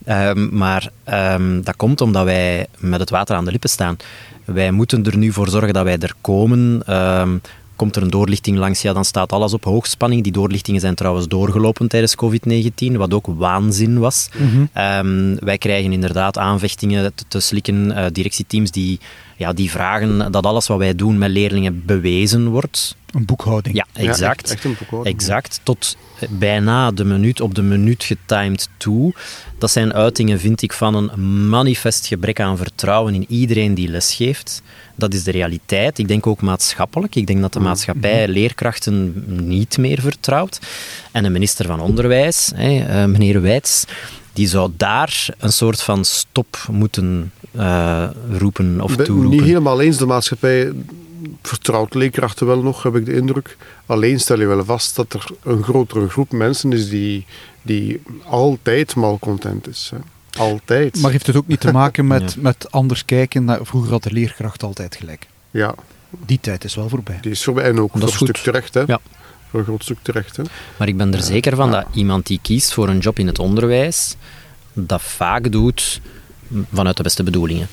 Ehm, 0.06 0.58
maar 0.58 0.90
um, 1.10 1.64
dat 1.64 1.76
komt 1.76 2.02
omdat 2.02 2.24
wij 2.24 2.68
met 2.78 3.00
het 3.00 3.10
water 3.10 3.36
aan 3.36 3.46
de 3.46 3.52
lippen 3.52 3.70
staan. 3.70 3.98
Wij 4.46 4.72
moeten 4.72 5.06
er 5.06 5.18
nu 5.18 5.32
voor 5.32 5.50
zorgen 5.50 5.74
dat 5.74 5.84
wij 5.84 5.98
er 5.98 6.14
komen. 6.22 6.94
Um, 6.96 7.42
Komt 7.76 7.96
er 7.96 8.02
een 8.02 8.10
doorlichting 8.10 8.58
langs, 8.58 8.82
ja, 8.82 8.94
dan 8.94 9.06
staat 9.06 9.32
alles 9.32 9.54
op 9.54 9.64
hoogspanning. 9.64 10.24
Die 10.24 10.32
doorlichtingen 10.32 10.82
zijn 10.82 10.96
trouwens 10.96 11.28
doorgelopen 11.28 11.88
tijdens 11.88 12.16
COVID-19, 12.16 12.92
wat 12.92 13.14
ook 13.14 13.28
waanzin 13.28 14.00
was. 14.00 14.30
Mhm. 14.38 14.66
Ehm, 14.74 15.36
wij 15.40 15.58
krijgen 15.58 15.92
inderdaad 15.92 16.38
aanvechtingen 16.38 17.16
te, 17.16 17.24
te 17.28 17.40
slikken, 17.40 17.92
uh, 17.92 18.06
directieteams 18.12 18.72
die, 18.72 19.00
ja, 19.36 19.54
die 19.54 19.72
vragen 19.72 20.32
dat 20.32 20.46
alles 20.46 20.68
wat 20.68 20.78
wij 20.78 20.96
doen 20.96 21.18
met 21.18 21.30
leerlingen 21.30 21.86
bewezen 21.86 22.48
wordt. 22.48 22.96
Een 23.12 23.26
boekhouding. 23.26 23.76
Ja, 23.76 23.86
exact. 23.94 24.52
echt, 24.52 24.64
een 24.64 24.76
boekhouding. 24.80 25.16
Exact. 25.16 25.60
Tot 25.64 25.98
bijna 26.30 26.92
de 26.92 27.06
minuut 27.06 27.42
op 27.42 27.56
de 27.56 27.62
minuut 27.62 28.04
getimed 28.04 28.70
toe. 28.78 29.14
Dat 29.58 29.72
zijn 29.72 29.94
uitingen, 29.94 30.40
vind 30.40 30.62
ik, 30.62 30.74
van 30.74 30.96
een 30.96 31.50
manifest 31.50 32.08
gebrek 32.08 32.40
aan 32.40 32.58
vertrouwen 32.58 33.14
in 33.14 33.26
iedereen 33.30 33.74
die 33.74 33.90
lesgeeft. 33.90 34.62
Dat 34.96 35.14
is 35.14 35.24
de 35.24 35.32
realiteit. 35.32 35.98
Ik 35.98 36.08
denk 36.08 36.28
ook 36.28 36.42
maatschappelijk. 36.42 37.16
Ik 37.16 37.28
denk 37.28 37.42
dat 37.42 37.54
de 37.54 37.60
mm. 37.60 37.66
maatschappij 37.66 38.20
mm-hmm. 38.20 38.34
leerkrachten 38.34 39.24
niet 39.48 39.78
meer 39.78 40.02
vertrouwt. 40.02 40.60
En 41.12 41.26
een 41.26 41.32
minister 41.32 41.66
van 41.66 41.80
Onderwijs, 41.80 42.52
hè, 42.56 42.86
eh, 42.86 43.06
meneer 43.06 43.42
Wijts, 43.42 43.86
die 44.34 44.48
zou 44.48 44.72
daar 44.78 45.28
een 45.38 45.54
soort 45.54 45.82
van 45.82 46.06
stop 46.06 46.68
moeten 46.72 47.32
uh, 47.56 48.10
roepen 48.38 48.82
of 48.82 48.96
ben 48.96 49.06
toeroepen. 49.06 49.38
Niet 49.38 49.48
helemaal 49.48 49.82
eens. 49.82 49.98
De 49.98 50.06
maatschappij 50.06 50.72
vertrouwt 51.42 51.94
leerkrachten 51.94 52.48
wel 52.48 52.62
nog, 52.62 52.84
heb 52.84 52.96
ik 52.96 53.06
de 53.06 53.16
indruk. 53.16 53.58
Alleen 53.86 54.20
stel 54.20 54.40
je 54.40 54.46
wel 54.46 54.66
vast 54.66 54.96
dat 54.96 55.14
er 55.14 55.26
een 55.44 55.64
grotere 55.64 56.10
groep 56.10 56.32
mensen 56.32 56.74
is 56.74 56.90
die, 56.90 57.26
die 57.62 58.02
altijd 58.24 58.96
malcontent 58.96 59.68
is. 59.68 59.92
Hè. 59.94 59.98
Altijd. 60.40 61.02
Maar 61.02 61.12
heeft 61.12 61.28
het 61.28 61.36
ook 61.36 61.48
niet 61.48 61.60
te 61.60 61.72
maken 61.72 62.08
met, 62.16 62.36
met 62.36 62.72
anders 62.72 63.06
kijken? 63.06 63.46
Naar, 63.46 63.60
vroeger 63.62 63.92
had 63.92 64.04
de 64.04 64.12
leerkracht 64.12 64.64
altijd 64.64 64.96
gelijk. 64.96 65.28
Ja. 65.52 65.76
Die 66.26 66.40
tijd 66.40 66.64
is 66.64 66.76
wel 66.76 66.90
voorbij. 66.90 67.18
Die 67.22 67.32
is 67.32 67.44
voorbij 67.44 67.64
en 67.64 67.80
ook 67.80 67.92
voor 67.92 68.02
een 68.02 68.08
stuk 68.08 68.38
terecht. 68.38 68.74
Hè. 68.74 68.84
Ja. 68.88 69.00
Voor 69.50 69.60
een 69.60 69.66
groot 69.66 69.84
stuk 69.84 69.98
terecht. 70.02 70.38
Hè. 70.38 70.44
Maar 70.78 70.88
ik 70.88 70.98
ben 70.98 71.14
er 71.14 71.24
zeker 71.24 71.56
van 71.56 71.72
dat 71.72 71.86
iemand 71.94 72.26
die 72.26 72.40
kiest 72.42 72.74
voor 72.74 72.90
een 72.90 73.00
job 73.00 73.20
in 73.20 73.28
het 73.28 73.40
onderwijs, 73.40 74.16
dat 74.74 75.02
vaak 75.02 75.52
doet 75.52 76.02
vanuit 76.74 76.98
de 76.98 77.04
beste 77.04 77.24
bedoelingen. 77.24 77.68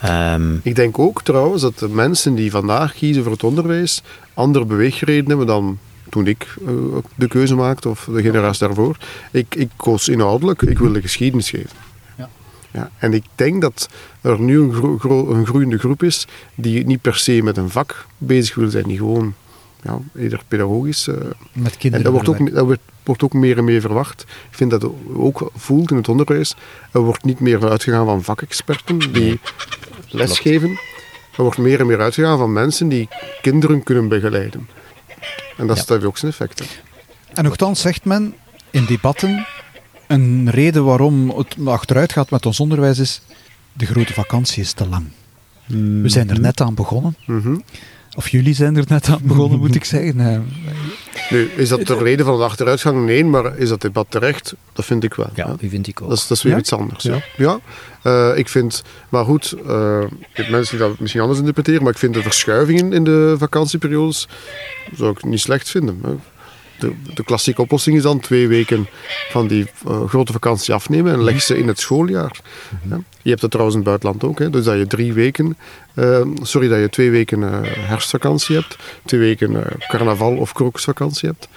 Ja. 0.00 0.34
Um, 0.34 0.60
ik 0.62 0.74
denk 0.74 0.98
ook 0.98 1.22
trouwens 1.22 1.62
dat 1.62 1.78
de 1.78 1.88
mensen 1.88 2.34
die 2.34 2.50
vandaag 2.50 2.94
kiezen 2.94 3.22
voor 3.22 3.32
het 3.32 3.44
onderwijs 3.44 4.02
andere 4.34 4.64
beweegredenen 4.64 5.28
hebben 5.28 5.46
dan 5.46 5.78
toen 6.08 6.26
ik 6.26 6.56
uh, 6.62 6.70
de 7.14 7.28
keuze 7.28 7.54
maakte 7.54 7.88
of 7.88 8.08
de 8.12 8.22
generatie 8.22 8.66
daarvoor. 8.66 8.96
Ik, 9.30 9.54
ik 9.54 9.70
koos 9.76 10.08
inhoudelijk, 10.08 10.62
ik 10.62 10.78
wilde 10.78 11.00
geschiedenis 11.00 11.50
geven. 11.50 11.76
Ja. 12.18 12.28
Ja, 12.70 12.90
en 12.98 13.12
ik 13.12 13.24
denk 13.34 13.60
dat 13.60 13.88
er 14.20 14.40
nu 14.40 14.60
een, 14.60 14.72
gro 14.72 14.98
gro 14.98 15.30
een 15.30 15.46
groeiende 15.46 15.78
groep 15.78 16.02
is 16.02 16.26
die 16.54 16.86
niet 16.86 17.00
per 17.00 17.16
se 17.16 17.42
met 17.42 17.56
een 17.56 17.70
vak 17.70 18.06
bezig 18.18 18.54
wil 18.54 18.70
zijn, 18.70 18.84
die 18.84 18.96
gewoon 18.96 19.34
ja, 19.84 19.98
eerder 20.16 20.42
pedagogisch. 20.48 21.08
Uh, 21.08 21.14
met 21.52 21.76
kinderen. 21.76 22.06
En 22.06 22.12
dat 22.12 22.24
wordt, 22.24 22.28
ook, 22.28 22.54
dat 22.54 22.78
wordt, 23.04 23.22
ook 23.22 23.32
meer 23.32 23.58
en 23.58 23.64
meer 23.64 23.80
verwacht. 23.80 24.22
Ik 24.22 24.56
vind 24.56 24.70
dat 24.70 24.82
het 24.82 24.92
ook 25.14 25.50
voelt 25.56 25.90
in 25.90 25.96
het 25.96 26.08
onderwijs. 26.08 26.54
Er 26.92 27.00
wordt 27.00 27.24
niet 27.24 27.40
meer 27.40 27.68
uitgegaan 27.68 28.06
van 28.06 28.22
vakexperten 28.22 29.12
die 29.12 29.40
lesgeven. 30.08 30.70
Er 31.36 31.42
wordt 31.42 31.58
meer 31.58 31.80
en 31.80 31.86
meer 31.86 32.00
uitgegaan 32.00 32.38
van 32.38 32.52
mensen 32.52 32.88
die 32.88 33.08
kinderen 33.42 33.82
kunnen 33.82 34.08
begeleiden. 34.08 34.68
En 35.56 35.66
dat 35.66 35.76
ja. 35.76 35.84
heeft 35.86 36.04
ook 36.04 36.18
zijn 36.18 36.32
effect. 36.32 36.58
Hè. 36.58 36.64
En 37.34 37.44
nogthans 37.44 37.80
zegt 37.80 38.04
men 38.04 38.34
in 38.70 38.84
debatten 38.84 39.46
een 40.06 40.50
reden 40.50 40.84
waarom 40.84 41.30
het 41.30 41.56
achteruit 41.64 42.12
gaat 42.12 42.30
met 42.30 42.46
ons 42.46 42.60
onderwijs 42.60 42.98
is 42.98 43.20
de 43.72 43.86
grote 43.86 44.12
vakantie 44.12 44.62
is 44.62 44.72
te 44.72 44.88
lang. 44.88 45.06
Mm. 45.66 46.02
We 46.02 46.08
zijn 46.08 46.30
er 46.30 46.40
net 46.40 46.60
aan 46.60 46.74
begonnen. 46.74 47.16
Mm 47.26 47.40
-hmm. 47.40 47.62
Of 48.16 48.28
jullie 48.28 48.54
zijn 48.54 48.76
er 48.76 48.84
net 48.88 49.08
aan 49.08 49.20
begonnen, 49.22 49.58
moet 49.58 49.74
ik 49.74 49.84
zeggen. 49.84 50.18
Uh, 50.18 50.38
nu, 51.30 51.50
is 51.56 51.68
dat 51.68 51.86
de 51.86 51.98
reden 51.98 52.26
van 52.26 52.36
de 52.36 52.44
achteruitgang? 52.44 53.06
Nee, 53.06 53.24
maar 53.24 53.58
is 53.58 53.68
dat 53.68 53.80
debat 53.80 54.06
terecht? 54.08 54.54
Dat 54.72 54.84
vind 54.84 55.04
ik 55.04 55.14
wel. 55.14 55.30
Ja, 55.34 55.54
die 55.58 55.70
vind 55.70 55.86
ik 55.86 56.02
ook. 56.02 56.08
Dat 56.08 56.18
is, 56.18 56.26
dat 56.26 56.36
is 56.36 56.42
weer 56.42 56.52
ja? 56.52 56.58
iets 56.58 56.72
anders. 56.72 57.04
Ja, 57.04 57.22
ja. 57.36 57.58
Uh, 58.04 58.38
ik 58.38 58.48
vind, 58.48 58.82
maar 59.08 59.24
goed, 59.24 59.54
uh, 59.66 60.02
ik 60.02 60.36
heb 60.36 60.48
mensen 60.48 60.78
die 60.78 60.86
dat 60.86 60.98
misschien 60.98 61.20
anders 61.20 61.38
interpreteren, 61.38 61.82
maar 61.82 61.92
ik 61.92 61.98
vind 61.98 62.14
de 62.14 62.22
verschuivingen 62.22 62.92
in 62.92 63.04
de 63.04 63.34
vakantieperiodes 63.38 64.28
zou 64.96 65.10
ik 65.10 65.24
niet 65.24 65.40
slecht 65.40 65.70
vinden. 65.70 66.00
De, 66.78 66.92
de, 67.14 67.24
klassieke 67.24 67.60
oplossing 67.60 67.96
is 67.96 68.02
dan 68.02 68.20
twee 68.20 68.48
weken 68.48 68.86
van 69.30 69.46
die 69.46 69.66
uh, 69.88 70.08
grote 70.08 70.32
vakantie 70.32 70.74
afnemen 70.74 71.12
en 71.12 71.22
leg 71.22 71.42
ze 71.42 71.58
in 71.58 71.68
het 71.68 71.78
schooljaar. 71.80 72.40
Mm 72.70 72.90
-hmm. 72.90 73.04
Je 73.22 73.28
hebt 73.28 73.40
dat 73.40 73.50
trouwens 73.50 73.76
in 73.78 73.82
het 73.82 74.00
buitenland 74.00 74.24
ook, 74.24 74.38
hè? 74.38 74.50
dus 74.50 74.64
dat 74.64 74.78
je 74.78 74.86
drie 74.86 75.12
weken, 75.12 75.56
uh, 75.94 76.20
sorry, 76.42 76.68
dat 76.68 76.78
je 76.78 76.88
twee 76.88 77.10
weken 77.10 77.40
uh, 77.40 77.58
herfstvakantie 77.62 78.56
hebt, 78.56 78.76
twee 79.04 79.20
weken 79.20 79.64
carnaval 79.88 80.36
of 80.36 80.52
krokusvakantie 80.52 81.28
hebt. 81.28 81.48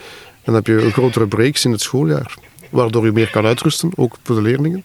En 0.47 0.53
dan 0.53 0.55
heb 0.55 0.67
je 0.67 0.85
een 0.85 0.91
grotere 0.91 1.27
breaks 1.27 1.65
in 1.65 1.71
het 1.71 1.81
schooljaar, 1.81 2.33
waardoor 2.69 3.05
je 3.05 3.11
meer 3.11 3.29
kan 3.29 3.45
uitrusten, 3.45 3.91
ook 3.95 4.15
voor 4.23 4.35
de 4.35 4.41
leerlingen. 4.41 4.83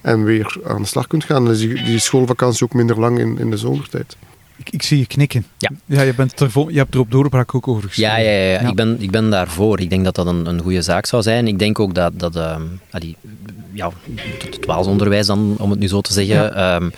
En 0.00 0.24
weer 0.24 0.56
aan 0.66 0.82
de 0.82 0.88
slag 0.88 1.06
kunt 1.06 1.24
gaan. 1.24 1.44
Dan 1.44 1.52
is 1.52 1.58
die, 1.58 1.84
die 1.84 1.98
schoolvakantie 1.98 2.64
ook 2.64 2.74
minder 2.74 3.00
lang 3.00 3.18
in, 3.18 3.38
in 3.38 3.50
de 3.50 3.56
zomertijd. 3.56 4.16
Ik, 4.60 4.70
ik, 4.70 4.82
zie 4.82 4.98
je 4.98 5.06
knikken. 5.06 5.46
Ja. 5.58 5.70
ja 5.86 6.02
je, 6.02 6.14
bent 6.14 6.40
er, 6.40 6.50
je 6.68 6.78
hebt 6.78 6.94
er 6.94 7.00
op 7.00 7.10
doorbraak 7.10 7.54
ook 7.54 7.68
over 7.68 7.88
geschreven. 7.88 8.22
Ja, 8.22 8.30
ja, 8.30 8.30
ja, 8.30 8.60
ja. 8.60 8.68
Ik, 8.68 8.74
ben, 8.74 8.96
ik 9.00 9.10
ben 9.10 9.30
daarvoor. 9.30 9.80
Ik 9.80 9.90
denk 9.90 10.04
dat 10.04 10.14
dat 10.14 10.26
een, 10.26 10.46
een 10.46 10.60
goede 10.60 10.82
zaak 10.82 11.06
zou 11.06 11.22
zijn. 11.22 11.48
Ik 11.48 11.58
denk 11.58 11.78
ook 11.78 11.94
dat, 11.94 12.18
dat 12.18 12.36
uh, 12.36 12.56
die, 12.90 13.16
ja, 13.72 13.90
het 14.38 14.62
dwaalsonderwijs 14.62 15.26
dan, 15.26 15.56
om 15.58 15.70
het 15.70 15.78
nu 15.78 15.88
zo 15.88 16.00
te 16.00 16.12
zeggen, 16.12 16.36
ja. 16.36 16.76
um, 16.76 16.92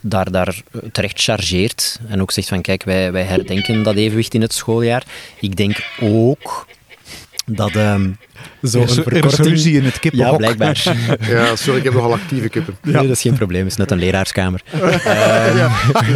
daar, 0.00 0.30
daar 0.30 0.62
terecht 0.92 1.22
chargeert. 1.22 2.00
En 2.08 2.20
ook 2.20 2.30
zegt 2.30 2.48
van, 2.48 2.62
kijk, 2.62 2.84
wij, 2.84 3.12
wij 3.12 3.24
herdenken 3.24 3.82
dat 3.82 3.94
evenwicht 3.94 4.34
in 4.34 4.40
het 4.40 4.52
schooljaar. 4.52 5.04
Ik 5.40 5.56
denk 5.56 5.76
ook 6.00 6.66
dat... 7.48 7.74
Um, 7.74 8.16
zo 8.62 8.80
een 8.80 8.88
verkorting... 8.88 9.48
ruzie 9.48 9.76
in 9.76 9.84
het 9.84 9.98
kippenhok. 9.98 10.30
Ja, 10.30 10.36
blijkbaar. 10.36 10.96
ja, 11.28 11.56
sorry, 11.56 11.78
ik 11.78 11.84
heb 11.84 11.92
nogal 11.92 12.12
actieve 12.12 12.48
kippen. 12.48 12.76
Ja. 12.82 12.90
Nee, 12.90 13.02
dat 13.06 13.16
is 13.16 13.22
geen 13.22 13.34
probleem. 13.34 13.62
Het 13.62 13.70
is 13.70 13.76
net 13.76 13.90
een 13.90 13.98
leraarskamer. 13.98 14.60
uh, 14.74 14.80
ja, 15.56 15.70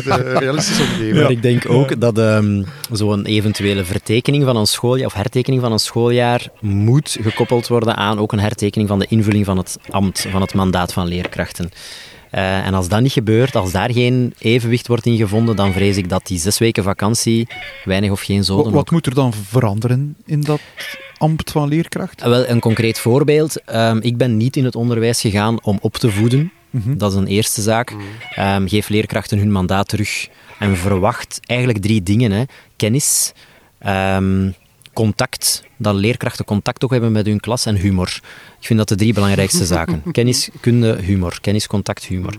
de 0.04 0.36
realistische 0.38 0.82
omgeving. 0.82 1.14
Maar 1.14 1.30
ik 1.30 1.42
denk 1.42 1.70
ook 1.70 2.00
dat 2.00 2.18
um, 2.18 2.66
zo'n 2.92 3.24
eventuele 3.24 3.84
vertekening 3.84 4.44
van 4.44 4.56
een 4.56 4.66
schooljaar, 4.66 5.06
of 5.06 5.12
hertekening 5.12 5.62
van 5.62 5.72
een 5.72 5.78
schooljaar, 5.78 6.46
moet 6.60 7.16
gekoppeld 7.20 7.68
worden 7.68 7.96
aan 7.96 8.18
ook 8.18 8.32
een 8.32 8.40
hertekening 8.40 8.88
van 8.88 8.98
de 8.98 9.06
invulling 9.08 9.44
van 9.44 9.56
het 9.56 9.78
ambt, 9.90 10.26
van 10.30 10.40
het 10.40 10.54
mandaat 10.54 10.92
van 10.92 11.06
leerkrachten. 11.06 11.70
Uh, 12.34 12.66
en 12.66 12.74
als 12.74 12.88
dat 12.88 13.00
niet 13.00 13.12
gebeurt, 13.12 13.56
als 13.56 13.72
daar 13.72 13.92
geen 13.92 14.34
evenwicht 14.38 14.86
wordt 14.86 15.06
in 15.06 15.16
gevonden, 15.16 15.56
dan 15.56 15.72
vrees 15.72 15.96
ik 15.96 16.08
dat 16.08 16.26
die 16.26 16.38
zes 16.38 16.58
weken 16.58 16.82
vakantie 16.82 17.48
weinig 17.84 18.10
of 18.10 18.20
geen 18.20 18.44
zoden... 18.44 18.64
Wat, 18.64 18.72
wat 18.72 18.90
moet 18.90 19.06
er 19.06 19.14
dan 19.14 19.32
veranderen 19.32 20.16
in 20.26 20.40
dat 20.40 20.60
ambt 21.18 21.50
van 21.50 21.68
leerkracht? 21.68 22.20
Uh, 22.20 22.28
wel, 22.28 22.48
een 22.48 22.60
concreet 22.60 22.98
voorbeeld. 22.98 23.74
Um, 23.74 24.00
ik 24.00 24.16
ben 24.16 24.36
niet 24.36 24.56
in 24.56 24.64
het 24.64 24.76
onderwijs 24.76 25.20
gegaan 25.20 25.62
om 25.62 25.78
op 25.80 25.96
te 25.96 26.10
voeden. 26.10 26.52
Mm 26.70 26.82
-hmm. 26.84 26.98
Dat 26.98 27.12
is 27.12 27.18
een 27.18 27.26
eerste 27.26 27.62
zaak. 27.62 27.94
Um, 28.38 28.68
geef 28.68 28.88
leerkrachten 28.88 29.38
hun 29.38 29.52
mandaat 29.52 29.88
terug 29.88 30.28
en 30.58 30.76
verwacht 30.76 31.40
eigenlijk 31.46 31.82
drie 31.82 32.02
dingen. 32.02 32.30
Hè. 32.30 32.42
Kennis, 32.76 33.32
um, 33.86 34.54
contact, 34.92 35.64
dat 35.76 35.94
leerkrachten 35.94 36.44
contact 36.44 36.84
ook 36.84 36.90
hebben 36.90 37.12
met 37.12 37.26
hun 37.26 37.40
klas 37.40 37.66
en 37.66 37.76
humor. 37.76 38.20
Ik 38.60 38.66
vind 38.66 38.78
dat 38.78 38.88
de 38.88 38.94
drie 38.94 39.12
belangrijkste 39.12 39.64
zaken. 39.74 40.02
Kennis, 40.12 40.50
kunde, 40.60 40.98
humor. 41.02 41.38
Kennis, 41.40 41.66
contact, 41.66 42.04
humor. 42.04 42.34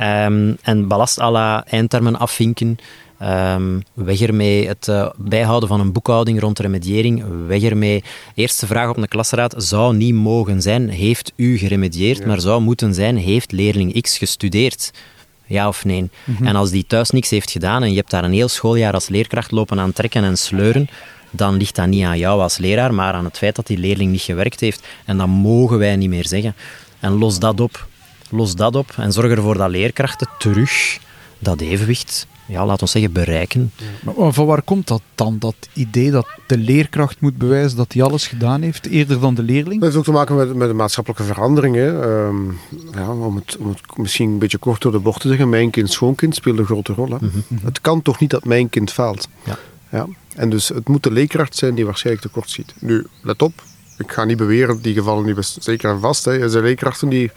Um, 0.00 0.56
en 0.62 0.88
ballast 0.88 1.20
à 1.20 1.30
la 1.30 1.64
eindtermen 1.66 2.18
afvinken. 2.18 2.78
Um, 3.22 3.82
weg 3.94 4.20
ermee 4.20 4.66
het 4.66 4.86
uh, 4.88 5.08
bijhouden 5.16 5.68
van 5.68 5.80
een 5.80 5.92
boekhouding 5.92 6.40
rond 6.40 6.58
remediëring. 6.58 7.24
Weg 7.46 7.62
ermee. 7.62 8.04
Eerste 8.34 8.66
vraag 8.66 8.88
op 8.88 8.96
een 8.96 9.08
klasraad 9.08 9.54
zou 9.56 9.96
niet 9.96 10.14
mogen 10.14 10.62
zijn: 10.62 10.88
heeft 10.88 11.32
u 11.36 11.58
geremedieerd? 11.58 12.18
Ja. 12.18 12.26
Maar 12.26 12.40
zou 12.40 12.60
moeten 12.60 12.94
zijn: 12.94 13.16
heeft 13.16 13.52
leerling 13.52 14.00
X 14.00 14.18
gestudeerd? 14.18 14.90
Ja 15.46 15.68
of 15.68 15.84
nee? 15.84 16.00
Mm 16.00 16.10
-hmm. 16.36 16.46
En 16.46 16.56
als 16.56 16.70
die 16.70 16.86
thuis 16.86 17.10
niks 17.10 17.30
heeft 17.30 17.50
gedaan 17.50 17.82
en 17.82 17.90
je 17.90 17.96
hebt 17.96 18.10
daar 18.10 18.24
een 18.24 18.32
heel 18.32 18.48
schooljaar 18.48 18.92
als 18.92 19.08
leerkracht 19.08 19.50
lopen 19.50 19.80
aan 19.80 19.92
trekken 19.92 20.24
en 20.24 20.38
sleuren, 20.38 20.88
dan 21.30 21.56
ligt 21.56 21.74
dat 21.74 21.86
niet 21.86 22.04
aan 22.04 22.18
jou 22.18 22.40
als 22.40 22.58
leraar, 22.58 22.94
maar 22.94 23.12
aan 23.12 23.24
het 23.24 23.38
feit 23.38 23.56
dat 23.56 23.66
die 23.66 23.78
leerling 23.78 24.10
niet 24.10 24.20
gewerkt 24.20 24.60
heeft. 24.60 24.86
En 25.04 25.16
dat 25.16 25.26
mogen 25.26 25.78
wij 25.78 25.96
niet 25.96 26.08
meer 26.08 26.26
zeggen. 26.26 26.54
En 27.00 27.12
los 27.12 27.38
dat 27.38 27.60
op. 27.60 27.86
Los 28.30 28.54
dat 28.54 28.76
op 28.76 28.92
en 28.96 29.12
zorg 29.12 29.30
ervoor 29.30 29.56
dat 29.56 29.70
leerkrachten 29.70 30.28
terug 30.38 30.98
dat 31.38 31.60
evenwicht, 31.60 32.26
ja, 32.46 32.66
laat 32.66 32.80
ons 32.80 32.90
zeggen, 32.90 33.12
bereiken. 33.12 33.72
Ja. 33.76 34.12
Maar 34.14 34.32
van 34.32 34.46
waar 34.46 34.62
komt 34.62 34.86
dat 34.86 35.02
dan, 35.14 35.38
dat 35.38 35.54
idee 35.72 36.10
dat 36.10 36.26
de 36.46 36.58
leerkracht 36.58 37.20
moet 37.20 37.36
bewijzen 37.36 37.76
dat 37.76 37.92
hij 37.92 38.02
alles 38.02 38.26
gedaan 38.26 38.62
heeft, 38.62 38.86
eerder 38.86 39.20
dan 39.20 39.34
de 39.34 39.42
leerling? 39.42 39.74
Dat 39.74 39.82
heeft 39.82 39.96
ook 39.96 40.04
te 40.04 40.10
maken 40.10 40.36
met, 40.36 40.54
met 40.54 40.68
de 40.68 40.74
maatschappelijke 40.74 41.24
veranderingen. 41.24 42.08
Um, 42.08 42.58
ja, 42.94 43.10
om, 43.10 43.36
het, 43.36 43.56
om 43.56 43.68
het 43.68 43.96
misschien 43.96 44.30
een 44.30 44.38
beetje 44.38 44.58
kort 44.58 44.82
door 44.82 44.92
de 44.92 44.98
bocht 44.98 45.20
te 45.20 45.28
zeggen, 45.28 45.48
mijn 45.48 45.70
kind, 45.70 45.92
schoonkind 45.92 46.34
speelt 46.34 46.58
een 46.58 46.64
grote 46.64 46.92
rol. 46.92 47.08
Hè. 47.08 47.16
Mm 47.20 47.30
-hmm. 47.48 47.58
Het 47.64 47.80
kan 47.80 48.02
toch 48.02 48.20
niet 48.20 48.30
dat 48.30 48.44
mijn 48.44 48.68
kind 48.68 48.92
faalt? 48.92 49.28
Ja. 49.44 49.58
Ja. 49.90 50.06
En 50.38 50.50
dus 50.50 50.68
het 50.68 50.88
moet 50.88 51.02
de 51.02 51.10
leerkracht 51.10 51.56
zijn 51.56 51.74
die 51.74 51.84
waarschijnlijk 51.84 52.26
tekort 52.26 52.50
schiet. 52.50 52.74
Nu, 52.78 53.06
let 53.22 53.42
op, 53.42 53.62
ik 53.98 54.12
ga 54.12 54.24
niet 54.24 54.36
beweren, 54.36 54.82
die 54.82 54.94
gevallen 54.94 55.24
niet 55.24 55.34
best, 55.34 55.56
zeker 55.60 55.90
en 55.90 56.00
vast. 56.00 56.24
Hè. 56.24 56.38
Er 56.38 56.50
zijn 56.50 56.64
leerkrachten 56.64 57.08
die, 57.08 57.30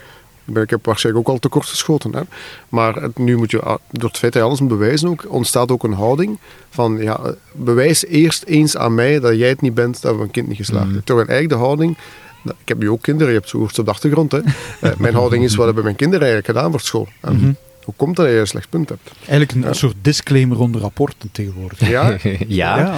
ik 0.54 0.70
heb 0.70 0.86
waarschijnlijk 0.86 1.28
ook 1.28 1.34
al 1.34 1.40
tekort 1.40 1.66
geschoten. 1.66 2.16
Hè. 2.16 2.22
Maar 2.70 2.96
het, 2.96 3.18
nu 3.18 3.38
moet 3.38 3.52
je, 3.52 3.80
door 3.92 4.10
het 4.10 4.18
feit 4.18 4.34
dat 4.34 4.42
je 4.42 4.48
alles 4.48 4.60
moet 4.60 4.70
bewijzen 4.70 5.10
ook, 5.10 5.26
ontstaat 5.28 5.72
ook 5.72 5.84
een 5.84 5.94
houding 5.94 6.38
van, 6.70 6.98
ja, 6.98 7.36
bewijs 7.52 8.06
eerst 8.06 8.44
eens 8.44 8.78
aan 8.78 8.96
mij 8.96 9.20
dat 9.20 9.38
jij 9.38 9.50
het 9.50 9.62
niet 9.62 9.74
bent, 9.74 10.02
dat 10.02 10.16
we 10.16 10.22
een 10.22 10.32
kind 10.32 10.48
niet 10.48 10.58
geslaagd 10.58 10.84
hebben. 10.84 10.98
Mm. 11.00 11.06
Terwijl 11.06 11.28
eigenlijk 11.28 11.60
de 11.60 11.66
houding, 11.66 11.98
ik 12.44 12.68
heb 12.68 12.78
nu 12.78 12.90
ook 12.90 13.02
kinderen, 13.02 13.34
je 13.34 13.40
hebt 13.40 13.50
zo 13.50 13.58
hoort 13.58 13.80
op 13.80 13.86
de 13.86 13.92
achtergrond. 13.92 14.32
Hè. 14.32 14.40
mijn 14.98 15.14
houding 15.14 15.44
is, 15.44 15.56
wat 15.56 15.66
hebben 15.66 15.84
mijn 15.84 15.96
kinderen 15.96 16.28
eigenlijk 16.28 16.58
gedaan 16.58 16.72
voor 16.72 16.82
school? 16.82 17.08
Mm 17.22 17.40
-hmm. 17.40 17.56
Hoe 17.84 17.94
komt 17.98 18.16
dat 18.16 18.26
je 18.26 18.32
een 18.32 18.48
slecht 18.48 18.70
punt 18.70 18.90
hebt? 18.90 19.12
Eigenlijk 19.20 19.52
een 19.52 19.62
ja. 19.62 19.74
soort 19.74 19.96
disclaimer 20.02 20.60
onder 20.60 20.82
rapporten 20.82 21.32
tegenwoordig. 21.32 21.90
Ja. 21.90 22.10
ja. 22.48 22.78
ja. 22.78 22.94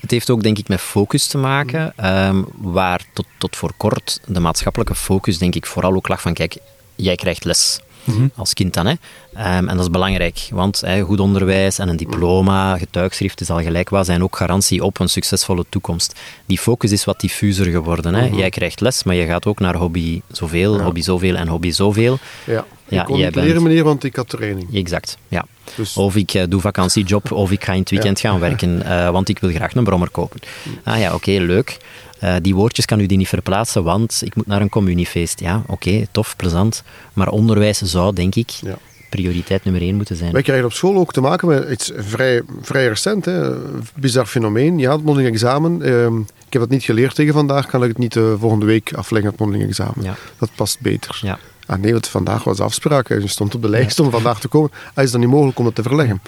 Het 0.00 0.10
heeft 0.10 0.30
ook 0.30 0.42
denk 0.42 0.58
ik 0.58 0.68
met 0.68 0.80
focus 0.80 1.26
te 1.26 1.38
maken, 1.38 1.94
um, 2.26 2.46
waar 2.56 3.00
tot, 3.12 3.26
tot 3.38 3.56
voor 3.56 3.72
kort 3.76 4.20
de 4.26 4.40
maatschappelijke 4.40 4.94
focus 4.94 5.38
denk 5.38 5.54
ik 5.54 5.66
vooral 5.66 5.94
ook 5.94 6.08
lag 6.08 6.20
van 6.20 6.34
kijk, 6.34 6.56
jij 6.94 7.14
krijgt 7.14 7.44
les. 7.44 7.80
Mhm. 8.04 8.26
Als 8.34 8.54
kind 8.54 8.74
dan. 8.74 8.86
Hè. 8.86 8.94
Ehm, 9.34 9.68
en 9.68 9.76
dat 9.76 9.80
is 9.80 9.90
belangrijk, 9.90 10.48
want 10.50 10.82
goed 11.04 11.20
onderwijs 11.20 11.78
en 11.78 11.88
een 11.88 11.96
diploma, 11.96 12.78
getuigschrift 12.78 13.40
is 13.40 13.50
al 13.50 13.62
gelijk 13.62 13.88
wat, 13.88 14.06
zijn 14.06 14.22
ook 14.22 14.36
garantie 14.36 14.84
op 14.84 15.00
een 15.00 15.08
succesvolle 15.08 15.64
toekomst. 15.68 16.20
Die 16.46 16.58
focus 16.58 16.92
is 16.92 17.04
wat 17.04 17.20
diffuser 17.20 17.66
geworden. 17.66 18.14
Hè. 18.14 18.26
Jij 18.26 18.50
krijgt 18.50 18.80
les, 18.80 19.02
maar 19.02 19.14
je 19.14 19.26
gaat 19.26 19.46
ook 19.46 19.60
naar 19.60 19.74
hobby 19.74 20.20
zoveel, 20.30 20.80
hobby 20.80 21.02
zoveel 21.02 21.36
en 21.36 21.48
hobby 21.48 21.70
zoveel. 21.70 22.18
Ja, 22.44 22.64
ja 22.88 23.00
ik 23.00 23.06
kon 23.06 23.20
niet 23.20 23.34
leren 23.34 23.62
meneer, 23.62 23.84
want 23.84 24.04
ik 24.04 24.16
had 24.16 24.28
training. 24.28 24.74
Exact, 24.74 25.16
ja. 25.28 25.44
Dus... 25.74 25.96
Of 25.96 26.16
ik 26.16 26.34
uh, 26.34 26.42
doe 26.48 26.60
vakantiejob, 26.60 27.32
of 27.32 27.50
ik 27.50 27.64
ga 27.64 27.72
in 27.72 27.80
het 27.80 27.90
weekend 27.90 28.20
gaan 28.20 28.38
werken, 28.38 28.82
uh, 28.84 29.10
want 29.10 29.28
ik 29.28 29.38
wil 29.38 29.50
graag 29.50 29.74
een 29.74 29.84
brommer 29.84 30.10
kopen. 30.10 30.40
Ah 30.84 30.98
ja, 30.98 31.14
oké, 31.14 31.30
leuk. 31.30 31.78
Uh, 32.24 32.34
die 32.42 32.54
woordjes 32.54 32.84
kan 32.84 33.00
u 33.00 33.06
die 33.06 33.18
niet 33.18 33.28
verplaatsen, 33.28 33.84
want 33.84 34.22
ik 34.24 34.34
moet 34.34 34.46
naar 34.46 34.60
een 34.60 34.68
communiefeest. 34.68 35.40
Ja, 35.40 35.62
oké, 35.66 36.06
tof, 36.10 36.36
plezant. 36.36 36.82
Maar 37.12 37.28
onderwijs 37.28 37.78
zou, 37.78 38.14
denk 38.14 38.34
ik, 38.34 38.50
ja. 38.50 38.78
prioriteit 39.08 39.64
nummer 39.64 39.82
één 39.82 39.96
moeten 39.96 40.16
zijn. 40.16 40.32
Wij 40.32 40.42
krijgen 40.42 40.66
op 40.66 40.72
school 40.72 40.96
ook 40.96 41.12
te 41.12 41.20
maken 41.20 41.48
met 41.48 41.70
iets 41.70 41.92
vrij, 41.96 42.42
vrij 42.60 42.88
recent. 42.88 43.24
Hè. 43.24 43.50
Bizar 43.94 44.26
fenomeen. 44.26 44.84
Had 44.84 44.96
het 44.96 45.04
mondeling 45.04 45.32
examen. 45.32 45.80
Uh, 45.88 46.04
ik 46.46 46.52
heb 46.52 46.62
het 46.62 46.70
niet 46.70 46.82
geleerd 46.82 47.14
tegen 47.14 47.32
vandaag. 47.32 47.66
Kan 47.66 47.82
ik 47.82 47.88
het 47.88 47.98
niet 47.98 48.14
uh, 48.14 48.32
volgende 48.38 48.66
week 48.66 48.92
afleggen, 48.94 49.30
het 49.30 49.40
mondeling 49.40 49.68
examen. 49.68 50.02
Ja. 50.02 50.14
Dat 50.38 50.50
past 50.54 50.80
beter. 50.80 51.18
Ja. 51.22 51.38
Ah 51.66 51.78
nee, 51.78 51.92
want 51.92 52.08
vandaag 52.08 52.44
was 52.44 52.56
de 52.56 52.62
afspraak. 52.62 53.08
Je 53.08 53.26
stond 53.26 53.54
op 53.54 53.62
de 53.62 53.68
lijst 53.68 54.00
om 54.00 54.10
vandaag 54.10 54.40
te 54.40 54.48
komen. 54.48 54.70
Ah, 54.94 55.04
is 55.04 55.10
dat 55.10 55.20
niet 55.20 55.30
mogelijk 55.30 55.58
om 55.58 55.64
dat 55.64 55.74
te 55.74 55.82
verleggen? 55.82 56.20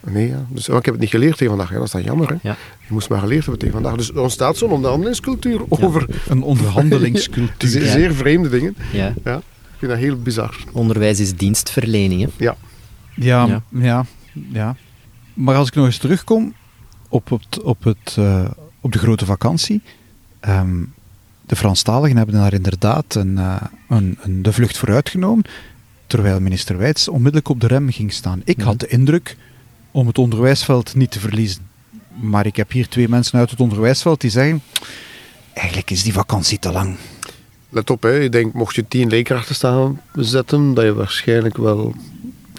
Nee, 0.00 0.28
ja. 0.28 0.46
dus, 0.48 0.68
ik 0.68 0.84
heb 0.84 0.84
het 0.84 0.98
niet 0.98 1.10
geleerd 1.10 1.36
tegen 1.36 1.56
vandaag. 1.56 1.68
Ja, 1.70 1.76
dat 1.76 1.84
is 1.84 1.90
dan 1.90 2.02
jammer. 2.02 2.28
Hè? 2.28 2.34
Ja. 2.42 2.56
Je 2.86 2.92
moest 2.92 3.08
maar 3.08 3.18
geleerd 3.18 3.40
hebben 3.40 3.58
tegen 3.58 3.74
vandaag. 3.74 3.96
Dus 3.96 4.10
er 4.10 4.20
ontstaat 4.20 4.56
zo'n 4.56 4.70
onderhandelingscultuur 4.70 5.60
over... 5.68 6.06
Een 6.28 6.42
onderhandelingscultuur. 6.42 7.68
zeer, 7.70 7.86
zeer 7.86 8.14
vreemde 8.14 8.48
dingen. 8.48 8.76
Ja. 8.92 9.14
ja. 9.24 9.36
Ik 9.36 9.78
vind 9.78 9.90
dat 9.90 10.00
heel 10.00 10.22
bizar. 10.22 10.56
Onderwijs 10.72 11.20
is 11.20 11.36
dienstverlening. 11.36 12.22
Hè? 12.22 12.28
Ja. 12.36 12.56
Ja, 13.14 13.62
ja. 13.68 14.04
ja, 14.52 14.76
Maar 15.34 15.56
als 15.56 15.68
ik 15.68 15.74
nog 15.74 15.86
eens 15.86 15.98
terugkom 15.98 16.54
op, 17.08 17.30
het, 17.30 17.62
op, 17.62 17.84
het, 17.84 18.16
uh, 18.18 18.44
op 18.80 18.92
de 18.92 18.98
grote 18.98 19.24
vakantie... 19.24 19.82
Um, 20.48 20.92
de 21.48 21.56
Franstaligen 21.56 22.16
hebben 22.16 22.34
daar 22.34 22.52
inderdaad 22.52 23.14
een, 23.14 23.36
uh, 23.36 23.56
een, 23.88 24.18
een, 24.22 24.42
de 24.42 24.52
vlucht 24.52 24.78
vooruit 24.78 25.08
genomen, 25.08 25.44
terwijl 26.06 26.40
minister 26.40 26.78
Wijts 26.78 27.08
onmiddellijk 27.08 27.48
op 27.48 27.60
de 27.60 27.66
rem 27.66 27.90
ging 27.90 28.12
staan. 28.12 28.40
Ik 28.44 28.60
had 28.60 28.80
de 28.80 28.86
indruk 28.86 29.36
om 29.98 30.06
het 30.06 30.18
onderwijsveld 30.18 30.94
niet 30.94 31.10
te 31.10 31.20
verliezen. 31.20 31.68
Maar 32.20 32.46
ik 32.46 32.56
heb 32.56 32.70
hier 32.70 32.88
twee 32.88 33.08
mensen 33.08 33.38
uit 33.38 33.50
het 33.50 33.60
onderwijsveld 33.60 34.20
die 34.20 34.30
zeggen: 34.30 34.62
eigenlijk 35.52 35.90
is 35.90 36.02
die 36.02 36.12
vakantie 36.12 36.58
te 36.58 36.72
lang. 36.72 36.96
Let 37.68 37.90
op, 37.90 38.02
hè. 38.02 38.20
ik 38.20 38.32
denk, 38.32 38.52
mocht 38.52 38.74
je 38.74 38.88
tien 38.88 39.08
leerkrachten 39.08 39.54
staan 39.54 40.00
zetten, 40.14 40.74
dat 40.74 40.84
je 40.84 40.94
waarschijnlijk 40.94 41.56
wel 41.56 41.94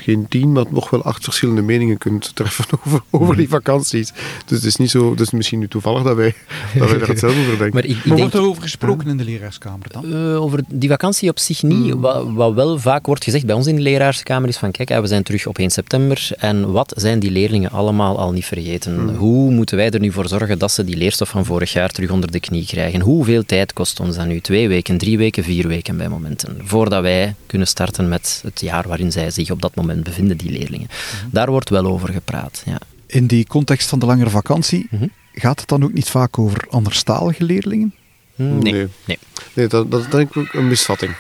geen 0.10 0.28
tien, 0.28 0.52
maar 0.52 0.66
nog 0.70 0.90
wel 0.90 1.04
acht 1.04 1.24
verschillende 1.24 1.62
meningen 1.62 1.98
kunt 1.98 2.36
treffen 2.36 2.66
over, 2.86 3.02
over 3.10 3.36
die 3.36 3.50
vakanties. 3.50 4.12
Dus 4.46 4.58
het 4.58 4.64
is 4.64 4.76
niet 4.76 4.90
zo, 4.90 5.16
dus 5.16 5.32
misschien 5.32 5.60
nu 5.60 5.68
toevallig 5.68 6.04
dat 6.04 6.16
wij, 6.16 6.34
dat 6.78 6.90
wij 6.90 7.00
daar 7.00 7.08
hetzelfde 7.08 7.40
over 7.40 7.58
denken. 7.58 7.74
Maar, 7.74 7.86
ik, 7.86 7.98
ik 8.04 8.18
wordt 8.18 8.34
er 8.34 8.42
over 8.42 8.62
gesproken 8.62 9.08
in 9.08 9.18
de 9.18 9.24
leraarskamer 9.24 9.88
dan? 9.92 10.06
Uh, 10.06 10.42
over 10.42 10.64
die 10.68 10.90
vakantie 10.90 11.30
op 11.30 11.40
zich 11.40 11.64
niet. 11.64 11.92
Hmm. 11.92 12.02
Wat, 12.02 12.26
wat, 12.34 12.54
wel 12.54 12.80
vaak 12.80 13.06
wordt 13.06 13.24
gezegd 13.24 13.46
bij 13.46 13.56
ons 13.56 13.68
in 13.68 13.76
de 13.76 13.82
leraarskamer 13.82 14.50
is 14.50 14.58
van 14.58 14.72
kijk, 14.72 15.02
we 15.02 15.08
zijn 15.08 15.24
terug 15.24 15.48
op 15.48 15.58
1 15.58 15.70
september 15.70 16.30
en 16.38 16.72
wat 16.72 16.94
zijn 16.96 17.20
die 17.20 17.32
leerlingen 17.32 17.72
allemaal 17.72 18.18
al 18.18 18.32
niet 18.32 18.46
vergeten? 18.46 18.96
Hmm. 18.96 19.16
Hoe 19.16 19.52
moeten 19.52 19.78
wij 19.78 19.90
er 19.90 20.00
nu 20.00 20.12
voor 20.12 20.28
zorgen 20.28 20.60
dat 20.60 20.72
ze 20.72 20.84
die 20.84 20.98
leerstof 20.98 21.30
van 21.30 21.46
vorig 21.46 21.74
jaar 21.74 21.90
terug 21.90 22.12
onder 22.12 22.32
de 22.32 22.40
knie 22.40 22.66
krijgen? 22.66 23.02
Hoeveel 23.02 23.46
tijd 23.46 23.74
kost 23.74 24.00
ons 24.00 24.16
dat 24.16 24.26
nu? 24.26 24.40
Twee 24.40 24.68
weken, 24.68 24.98
drie 24.98 25.18
weken, 25.18 25.44
vier 25.44 25.68
weken 25.68 25.98
bij 25.98 26.10
momenten? 26.10 26.58
Voordat 26.64 27.02
wij 27.02 27.36
kunnen 27.46 27.68
starten 27.68 28.10
met 28.10 28.42
het 28.44 28.62
jaar 28.62 28.88
waarin 28.88 29.12
zij 29.12 29.32
zich 29.32 29.52
op 29.52 29.62
dat 29.62 29.76
moment 29.76 29.99
bevinden, 30.04 30.38
die 30.38 30.52
leerlingen. 30.52 30.88
Daar 31.32 31.50
wordt 31.50 31.70
wel 31.70 31.86
over 31.86 32.10
gepraat. 32.10 32.64
Ja. 32.66 32.80
In 33.06 33.28
die 33.28 33.48
context 33.48 33.90
van 33.90 34.00
de 34.00 34.06
langere 34.06 34.30
vakantie, 34.30 34.88
mhm. 34.92 35.08
gaat 35.34 35.60
het 35.60 35.70
dan 35.70 35.84
ook 35.84 35.94
niet 35.94 36.10
vaak 36.10 36.40
over 36.40 36.66
anderstalige 36.70 37.44
leerlingen? 37.44 37.94
Hmm, 38.36 38.64
nee. 38.64 38.88
nee. 39.06 39.20
nee. 39.54 39.68
dat, 39.68 39.92
dat 39.92 40.02
is 40.02 40.10
denk 40.10 40.36
ik 40.36 40.54
een 40.54 40.68
misvatting. 40.68 41.16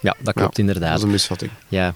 Ja, 0.00 0.16
dat 0.18 0.34
klopt 0.34 0.58
inderdaad. 0.58 0.88
Dat 0.88 0.98
is 0.98 1.04
een 1.04 1.10
misvatting. 1.10 1.50
Ja. 1.68 1.94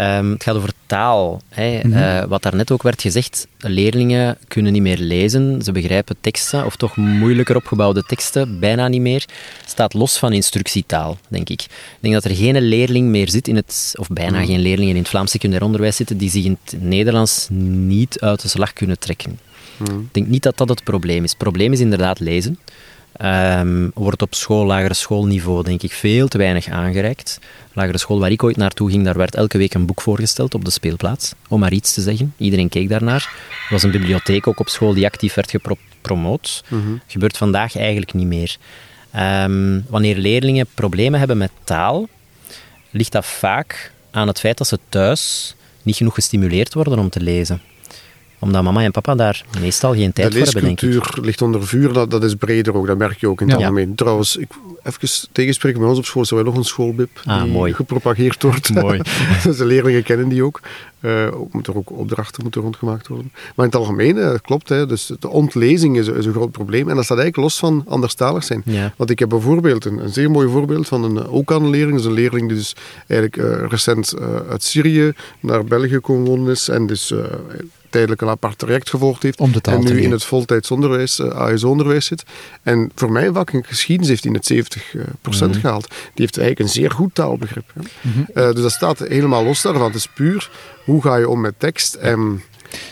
Um, 0.00 0.30
het 0.30 0.42
gaat 0.42 0.56
over 0.56 0.72
taal. 0.86 1.42
Hè. 1.48 1.80
Mm 1.82 1.92
-hmm. 1.92 2.02
uh, 2.02 2.24
wat 2.24 2.42
daarnet 2.42 2.70
ook 2.70 2.82
werd 2.82 3.02
gezegd, 3.02 3.46
leerlingen 3.58 4.38
kunnen 4.48 4.72
niet 4.72 4.82
meer 4.82 4.98
lezen, 4.98 5.62
ze 5.62 5.72
begrijpen 5.72 6.16
teksten, 6.20 6.64
of 6.64 6.76
toch 6.76 6.96
moeilijker 6.96 7.56
opgebouwde 7.56 8.02
teksten, 8.02 8.58
bijna 8.58 8.88
niet 8.88 9.00
meer. 9.00 9.24
Staat 9.66 9.94
los 9.94 10.18
van 10.18 10.32
instructietaal, 10.32 11.18
denk 11.28 11.48
ik. 11.48 11.62
Ik 11.62 11.98
denk 12.00 12.14
dat 12.14 12.24
er 12.24 12.34
geen 12.34 12.60
leerling 12.60 13.08
meer 13.08 13.28
zit 13.28 13.48
in 13.48 13.56
het, 13.56 13.94
of 13.96 14.08
bijna 14.08 14.38
mhm. 14.38 14.46
geen 14.46 14.60
leerlingen 14.60 14.94
in 14.94 15.00
het 15.00 15.08
Vlaams 15.08 15.30
secundair 15.30 15.62
onderwijs 15.62 15.96
zitten, 15.96 16.16
die 16.16 16.30
zich 16.30 16.44
in 16.44 16.58
het 16.64 16.82
Nederlands 16.82 17.46
niet 17.50 18.20
uit 18.20 18.42
de 18.42 18.48
slag 18.48 18.72
kunnen 18.72 18.98
trekken. 18.98 19.38
Mm 19.76 20.00
Ik 20.00 20.14
denk 20.14 20.26
niet 20.26 20.42
dat 20.42 20.56
dat 20.56 20.68
het 20.68 20.84
probleem 20.84 21.24
is. 21.24 21.30
Het 21.30 21.38
probleem 21.38 21.72
is 21.72 21.80
inderdaad 21.80 22.20
lezen. 22.20 22.58
Um, 23.24 23.90
wordt 23.94 24.22
op 24.22 24.34
school, 24.34 24.64
lagere 24.64 24.94
schoolniveau, 24.94 25.62
denk 25.62 25.82
ik, 25.82 25.92
veel 25.92 26.28
te 26.28 26.38
weinig 26.38 26.68
aangereikt. 26.68 27.38
Lagere 27.72 27.98
school 27.98 28.20
waar 28.20 28.30
ik 28.30 28.42
ooit 28.42 28.56
naartoe 28.56 28.90
ging, 28.90 29.04
daar 29.04 29.16
werd 29.16 29.34
elke 29.34 29.58
week 29.58 29.74
een 29.74 29.86
boek 29.86 30.00
voorgesteld 30.00 30.54
op 30.54 30.64
de 30.64 30.70
speelplaats, 30.70 31.32
om 31.48 31.60
maar 31.60 31.72
iets 31.72 31.94
te 31.94 32.00
zeggen. 32.00 32.34
Iedereen 32.36 32.68
keek 32.68 32.88
daarnaar. 32.88 33.32
Er 33.48 33.72
was 33.72 33.82
een 33.82 33.90
bibliotheek 33.90 34.46
ook 34.46 34.60
op 34.60 34.68
school 34.68 34.94
die 34.94 35.06
actief 35.06 35.34
werd 35.34 35.50
gepromoot. 35.50 36.64
Mm 36.68 37.00
Gebeurt 37.06 37.36
vandaag 37.36 37.76
eigenlijk 37.76 38.14
niet 38.14 38.26
meer. 38.26 38.56
Um, 39.16 39.84
wanneer 39.88 40.16
leerlingen 40.16 40.66
problemen 40.74 41.18
hebben 41.18 41.38
met 41.38 41.50
taal, 41.64 42.08
ligt 42.90 43.12
dat 43.12 43.26
vaak 43.26 43.92
aan 44.10 44.26
het 44.26 44.40
feit 44.40 44.58
dat 44.58 44.66
ze 44.66 44.78
thuis 44.88 45.54
niet 45.82 45.96
genoeg 45.96 46.14
gestimuleerd 46.14 46.74
worden 46.74 46.98
om 46.98 47.10
te 47.10 47.20
lezen 47.20 47.60
omdat 48.38 48.62
mama 48.62 48.82
en 48.82 48.90
papa 48.90 49.14
daar 49.14 49.44
meestal 49.60 49.94
geen 49.94 50.12
tijd 50.12 50.34
voor 50.34 50.42
hebben, 50.44 50.62
denk 50.62 50.80
ik. 50.80 50.90
De 50.90 50.98
cultuur 50.98 51.24
ligt 51.24 51.42
onder 51.42 51.66
vuur, 51.66 51.92
dat, 51.92 52.10
dat 52.10 52.24
is 52.24 52.34
breder 52.34 52.76
ook, 52.76 52.86
dat 52.86 52.98
merk 52.98 53.20
je 53.20 53.28
ook 53.28 53.40
in 53.40 53.48
het 53.48 53.56
algemeen. 53.56 53.94
Trouwens, 53.94 54.36
ik, 54.36 54.48
even 54.82 55.28
tegenspreken, 55.32 55.80
bij 55.80 55.88
ons 55.88 55.98
op 55.98 56.04
school 56.04 56.22
is 56.22 56.30
er 56.30 56.36
wel 56.36 56.44
nog 56.44 56.56
een 56.56 56.64
schoolbib 56.64 57.20
ah, 57.24 57.42
die 57.42 57.52
mooi. 57.52 57.72
gepropageerd 57.72 58.42
wordt. 58.42 58.74
mooi. 58.74 59.00
dus 59.44 59.56
de 59.56 59.64
leerlingen 59.64 60.02
kennen 60.02 60.28
die 60.28 60.42
ook. 60.42 60.60
Uh, 61.00 61.28
moet 61.50 61.66
er 61.66 61.76
ook 61.76 61.90
opdrachten 61.90 62.42
moeten 62.42 62.62
rondgemaakt 62.62 63.08
worden. 63.08 63.30
Maar 63.32 63.66
in 63.66 63.72
het 63.72 63.74
algemeen, 63.74 64.16
uh, 64.16 64.34
klopt, 64.42 64.68
hè, 64.68 64.86
dus 64.86 65.12
de 65.18 65.28
ontlezing 65.28 65.98
is, 65.98 66.08
is, 66.08 66.26
een 66.26 66.32
groot 66.32 66.50
probleem. 66.50 66.88
En 66.88 66.96
dat 66.96 67.04
staat 67.04 67.18
eigenlijk 67.18 67.48
los 67.48 67.58
van 67.58 67.84
anderstalig 67.88 68.44
zijn. 68.44 68.64
Want 68.96 69.10
ik 69.10 69.18
heb 69.18 69.28
bijvoorbeeld 69.28 69.84
een, 69.84 69.98
een, 69.98 70.12
zeer 70.12 70.30
mooi 70.30 70.48
voorbeeld 70.48 70.88
van 70.88 71.04
een, 71.04 71.26
ook 71.26 71.52
aan 71.52 71.62
een 71.62 71.70
leerling. 71.70 71.96
Dus 71.96 72.06
een 72.06 72.12
leerling 72.12 72.48
die 72.48 72.56
dus 72.56 72.76
eigenlijk 73.06 73.36
uh, 73.36 73.68
recent 73.68 74.14
uit 74.50 74.62
Syrië 74.62 75.12
naar 75.40 75.64
België 75.64 75.98
komen 75.98 76.50
is 76.50 76.68
en 76.68 76.86
dus 76.86 77.12
tijdelijk 77.90 78.20
een 78.20 78.28
apart 78.28 78.58
traject 78.58 78.90
gevolgd 78.90 79.22
heeft. 79.22 79.40
Om 79.40 79.52
de 79.52 79.60
en 79.62 79.84
nu 79.84 80.02
in 80.02 80.10
het 80.10 80.24
voltijds 80.24 80.70
onderwijs, 80.70 81.18
uh, 81.18 81.26
eh, 81.26 81.36
ASO-onderwijs 81.36 82.06
zit. 82.06 82.24
En 82.62 82.90
voor 82.94 83.12
mijn 83.12 83.34
vak 83.34 83.50
in 83.50 83.64
geschiedenis 83.64 84.08
heeft 84.08 84.24
hij 84.24 84.32
het 84.32 84.76
70% 84.76 84.92
uh, 84.92 85.02
procent 85.20 85.50
mhm. 85.50 85.60
gehaald. 85.60 85.88
Die 85.88 85.98
heeft 86.14 86.38
eigenlijk 86.38 86.68
een 86.68 86.74
zeer 86.74 86.90
goed 86.90 87.14
taalbegrip. 87.14 87.72
Mm 87.74 88.26
dus 88.34 88.62
dat 88.62 88.72
staat 88.72 88.98
helemaal 88.98 89.44
los 89.44 89.62
daarvan. 89.62 89.84
Het 89.84 89.94
is 89.94 90.08
puur 90.14 90.50
hoe 90.84 91.02
ga 91.02 91.16
je 91.16 91.28
om 91.28 91.40
met 91.40 91.54
tekst 91.58 91.94
en 91.94 92.42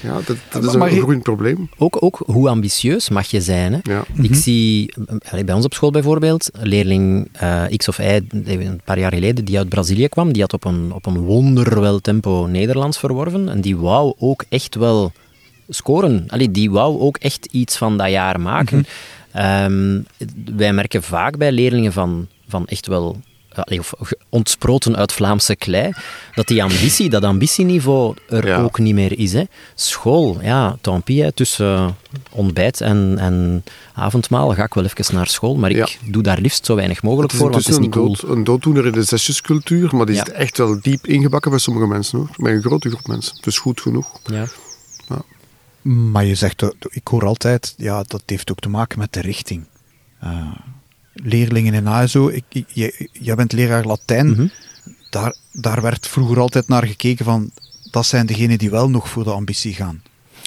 ja, 0.02 0.14
dat, 0.14 0.36
dat 0.50 0.64
is 0.64 0.72
een 0.72 0.90
groeiend 0.90 1.22
probleem. 1.22 1.68
Ook, 1.78 2.02
ook 2.02 2.22
hoe 2.26 2.48
ambitieus 2.48 3.08
mag 3.08 3.26
je 3.26 3.40
zijn. 3.40 3.72
Hè? 3.72 3.78
Ja. 3.82 4.04
Ik 4.14 4.30
mhm. 4.30 4.34
zie 4.34 4.94
bij 5.44 5.54
ons 5.54 5.64
op 5.64 5.74
school 5.74 5.90
bijvoorbeeld, 5.90 6.48
een 6.52 6.68
leerling 6.68 7.28
uh, 7.42 7.64
X 7.76 7.88
of 7.88 7.98
Y, 7.98 8.20
een 8.30 8.80
paar 8.84 8.98
jaar 8.98 9.12
geleden, 9.12 9.44
die 9.44 9.58
uit 9.58 9.68
Brazilië 9.68 10.08
kwam, 10.08 10.32
die 10.32 10.42
had 10.42 10.52
op 10.52 10.64
een, 10.64 10.92
op 10.92 11.06
een 11.06 11.18
wonderwel 11.18 12.00
tempo 12.00 12.46
Nederlands 12.46 12.98
verworven. 12.98 13.48
En 13.48 13.60
die 13.60 13.76
wou 13.76 14.14
ook 14.18 14.44
echt 14.48 14.74
wel 14.74 15.12
scoren. 15.68 16.24
Allee, 16.28 16.50
die 16.50 16.70
wou 16.70 17.00
ook 17.00 17.16
echt 17.16 17.48
iets 17.50 17.76
van 17.76 17.96
dat 17.96 18.10
jaar 18.10 18.40
maken. 18.40 18.76
Mm 18.76 18.84
wij 20.56 20.72
merken 20.72 21.02
vaak 21.02 21.36
bij 21.36 21.52
leerlingen 21.52 21.92
van, 21.92 22.28
van 22.48 22.66
echt 22.66 22.86
wel 22.86 23.20
of 23.64 23.94
ontsproten 24.28 24.96
uit 24.96 25.12
Vlaamse 25.12 25.56
klei, 25.56 25.92
dat 26.34 26.46
die 26.46 26.62
ambitie, 26.62 27.10
dat 27.10 27.22
ambitieniveau 27.22 28.14
er 28.28 28.62
ook 28.62 28.78
niet 28.78 28.94
meer 28.94 29.18
is. 29.18 29.32
Hè. 29.32 29.44
School, 29.74 30.38
ja, 30.42 30.76
tant 30.80 31.04
pis, 31.04 31.30
tussen 31.34 31.96
ontbijt 32.30 32.80
en, 32.80 33.16
en 33.18 33.64
avondmaal 33.94 34.54
ga 34.54 34.64
ik 34.64 34.74
wel 34.74 34.84
even 34.84 35.14
naar 35.14 35.28
school, 35.28 35.56
maar 35.56 35.70
ik 35.70 35.98
doe 36.04 36.22
daar 36.22 36.38
liefst 36.38 36.66
zo 36.66 36.74
weinig 36.74 37.02
mogelijk 37.02 37.32
voor, 37.32 37.50
want 37.50 37.64
het 37.64 37.74
is 37.74 37.78
niet 37.78 37.90
cool. 37.90 38.06
Dood, 38.06 38.22
een 38.22 38.44
dooddoener 38.44 38.86
in 38.86 38.92
de 38.92 39.02
zesjescultuur, 39.02 39.96
maar 39.96 40.06
die 40.06 40.14
is 40.14 40.22
echt 40.22 40.58
wel 40.58 40.78
diep 40.80 41.06
ingebakken 41.06 41.50
bij 41.50 41.60
sommige 41.60 41.86
mensen, 41.86 42.18
hoor. 42.18 42.28
Bij 42.36 42.54
een 42.54 42.62
grote 42.62 42.88
groep 42.88 43.06
mensen. 43.06 43.36
Het 43.36 43.46
is 43.46 43.58
goed 43.58 43.80
genoeg. 43.80 44.20
Ja. 44.24 44.46
Maar 45.82 46.24
je 46.24 46.34
zegt, 46.34 46.62
ik 46.88 47.08
hoor 47.08 47.26
altijd, 47.26 47.74
ja, 47.76 48.02
dat 48.02 48.22
heeft 48.26 48.50
ook 48.50 48.58
te 48.58 48.68
maken 48.68 48.98
met 48.98 49.12
de 49.12 49.20
richting. 49.20 49.66
Uh, 50.24 50.50
leerlingen 51.22 51.74
in 51.74 51.86
ASO. 51.86 52.28
Ik, 52.28 52.64
jij 53.12 53.34
bent 53.34 53.52
leraar 53.52 53.84
Latijn. 53.84 54.30
Mhm. 54.30 54.46
daar, 55.10 55.34
daar 55.52 55.82
werd 55.82 56.08
vroeger 56.08 56.40
altijd 56.40 56.68
naar 56.68 56.86
gekeken 56.86 57.24
van 57.24 57.50
dat 57.90 58.06
zijn 58.06 58.26
degenen 58.26 58.58
die 58.58 58.70
wel 58.70 58.90
nog 58.90 59.08
voor 59.08 59.24
de 59.24 59.30
ambitie 59.30 59.74
gaan. 59.74 60.02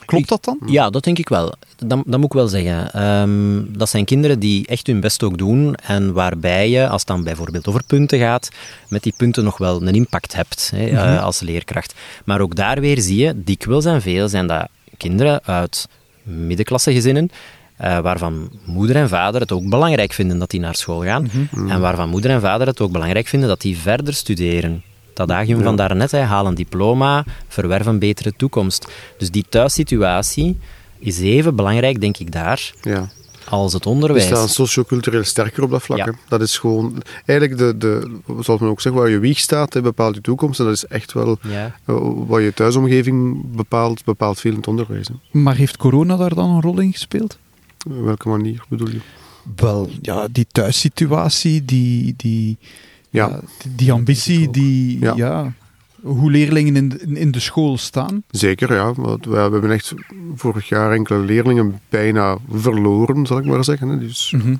Klopt 0.05 0.29
dat 0.29 0.43
dan? 0.43 0.59
Ja, 0.65 0.89
dat 0.89 1.03
denk 1.03 1.17
ik 1.17 1.29
wel. 1.29 1.53
Dat, 1.77 2.03
dat 2.05 2.17
moet 2.17 2.25
ik 2.25 2.33
wel 2.33 2.47
zeggen. 2.47 2.91
Ehm, 2.93 3.77
dat 3.77 3.89
zijn 3.89 4.05
kinderen 4.05 4.39
die 4.39 4.67
echt 4.67 4.87
hun 4.87 4.99
best 4.99 5.23
ook 5.23 5.37
doen 5.37 5.75
en 5.75 6.13
waarbij 6.13 6.69
je, 6.69 6.87
als 6.87 7.01
het 7.01 7.09
dan 7.09 7.23
bijvoorbeeld 7.23 7.67
over 7.67 7.83
punten 7.83 8.19
gaat, 8.19 8.49
met 8.87 9.03
die 9.03 9.13
punten 9.17 9.43
nog 9.43 9.57
wel 9.57 9.81
een 9.81 9.95
impact 9.95 10.35
hebt 10.35 10.71
hè, 10.75 10.89
uh, 10.89 11.23
als 11.23 11.39
leerkracht. 11.39 11.93
Maar 12.25 12.41
ook 12.41 12.55
daar 12.55 12.79
weer 12.79 12.99
zie 12.99 13.17
je, 13.17 13.43
dikwijls 13.43 13.85
en 13.85 14.01
veel 14.01 14.29
zijn 14.29 14.47
dat 14.47 14.67
kinderen 14.97 15.43
uit 15.43 15.87
middenklassegezinnen 16.23 17.31
uh, 17.81 17.99
waarvan 17.99 18.49
moeder 18.65 18.95
en 18.95 19.09
vader 19.09 19.41
het 19.41 19.51
ook 19.51 19.69
belangrijk 19.69 20.13
vinden 20.13 20.39
dat 20.39 20.49
die 20.49 20.59
naar 20.59 20.75
school 20.75 21.03
gaan. 21.03 21.29
Mm 21.33 21.47
-hmm. 21.51 21.71
En 21.71 21.81
waarvan 21.81 22.09
moeder 22.09 22.31
en 22.31 22.41
vader 22.41 22.67
het 22.67 22.81
ook 22.81 22.91
belangrijk 22.91 23.27
vinden 23.27 23.49
dat 23.49 23.61
die 23.61 23.77
verder 23.77 24.13
studeren. 24.13 24.83
Dat 25.13 25.29
adagium 25.31 25.57
ja. 25.57 25.63
van 25.63 25.75
daarnet, 25.75 26.11
hè, 26.11 26.19
haal 26.19 26.45
een 26.45 26.55
diploma, 26.55 27.25
verwerf 27.47 27.85
een 27.85 27.99
betere 27.99 28.33
toekomst. 28.37 28.91
Dus 29.17 29.31
die 29.31 29.45
thuissituatie 29.49 30.57
is 30.99 31.19
even 31.19 31.55
belangrijk, 31.55 32.01
denk 32.01 32.17
ik, 32.17 32.31
daar, 32.31 32.71
ja. 32.81 33.09
als 33.49 33.73
het 33.73 33.85
onderwijs. 33.85 34.29
We 34.29 34.35
staan 34.35 34.49
sociocultureel 34.49 35.23
sterker 35.23 35.63
op 35.63 35.69
dat 35.69 35.81
vlak. 35.81 35.97
Ja. 35.97 36.13
Dat 36.27 36.41
is 36.41 36.57
gewoon, 36.57 37.01
eigenlijk, 37.25 37.59
de, 37.59 37.77
de, 37.77 38.19
zoals 38.39 38.59
men 38.59 38.69
ook 38.69 38.81
zegt, 38.81 38.95
waar 38.95 39.09
je 39.09 39.19
wieg 39.19 39.39
staat, 39.39 39.73
hè, 39.73 39.81
bepaalt 39.81 40.15
je 40.15 40.21
toekomst. 40.21 40.59
En 40.59 40.65
dat 40.65 40.73
is 40.73 40.85
echt 40.85 41.13
wel 41.13 41.37
ja. 41.41 41.75
uh, 41.85 41.97
wat 42.27 42.41
je 42.41 42.53
thuisomgeving 42.53 43.45
bepaalt, 43.55 44.03
bepaalt 44.03 44.39
veel 44.39 44.51
in 44.51 44.57
het 44.57 44.67
onderwijs. 44.67 45.07
Hè. 45.07 45.39
Maar 45.39 45.55
heeft 45.55 45.77
corona 45.77 46.15
daar 46.15 46.35
dan 46.35 46.49
een 46.49 46.61
rol 46.61 46.79
in 46.79 46.91
gespeeld? 46.91 47.37
Op 47.87 48.03
welke 48.03 48.29
manier 48.29 48.63
bedoel 48.69 48.89
je? 48.89 48.99
Wel, 49.55 49.89
ja, 50.01 50.27
die 50.31 50.47
thuissituatie, 50.51 51.65
die, 51.65 52.13
die, 52.17 52.57
ja. 53.09 53.27
ja 53.27 53.41
die, 53.75 53.91
ambitie, 53.91 54.49
die, 54.49 54.99
ja. 54.99 55.13
ja. 55.15 55.53
hoe 56.01 56.31
leerlingen 56.31 56.75
in 56.75 56.89
de, 56.89 56.97
in 56.97 57.31
de 57.31 57.39
school 57.39 57.77
staan. 57.77 58.23
Zeker, 58.31 58.73
ja. 58.73 58.93
Want 58.93 59.25
we 59.25 59.35
hebben 59.35 59.71
echt 59.71 59.93
vorig 60.35 60.67
jaar 60.67 60.91
enkele 60.91 61.19
leerlingen 61.19 61.81
bijna 61.89 62.37
verloren, 62.51 63.25
zal 63.25 63.37
ik 63.37 63.45
maar 63.45 63.63
zeggen. 63.63 63.99
Dus 63.99 64.31
mm 64.31 64.41
-hmm. 64.41 64.59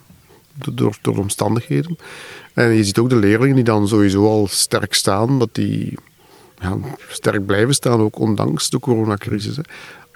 door, 0.73 0.97
door 1.01 1.17
omstandigheden. 1.17 1.97
En 2.53 2.73
je 2.73 2.84
ziet 2.84 2.97
ook 2.97 3.10
de 3.10 3.15
leerlingen 3.15 3.55
die 3.55 3.63
dan 3.63 3.88
sowieso 3.88 4.25
al 4.25 4.47
sterk 4.47 4.93
staan, 4.93 5.39
dat 5.39 5.49
die 5.51 5.97
ja, 6.62 6.77
sterk 7.08 7.45
blijven 7.45 7.73
staan, 7.73 7.99
ook 7.99 8.19
ondanks 8.19 8.69
de 8.69 8.79
coronacrisis. 8.79 9.55
Hè. 9.55 9.62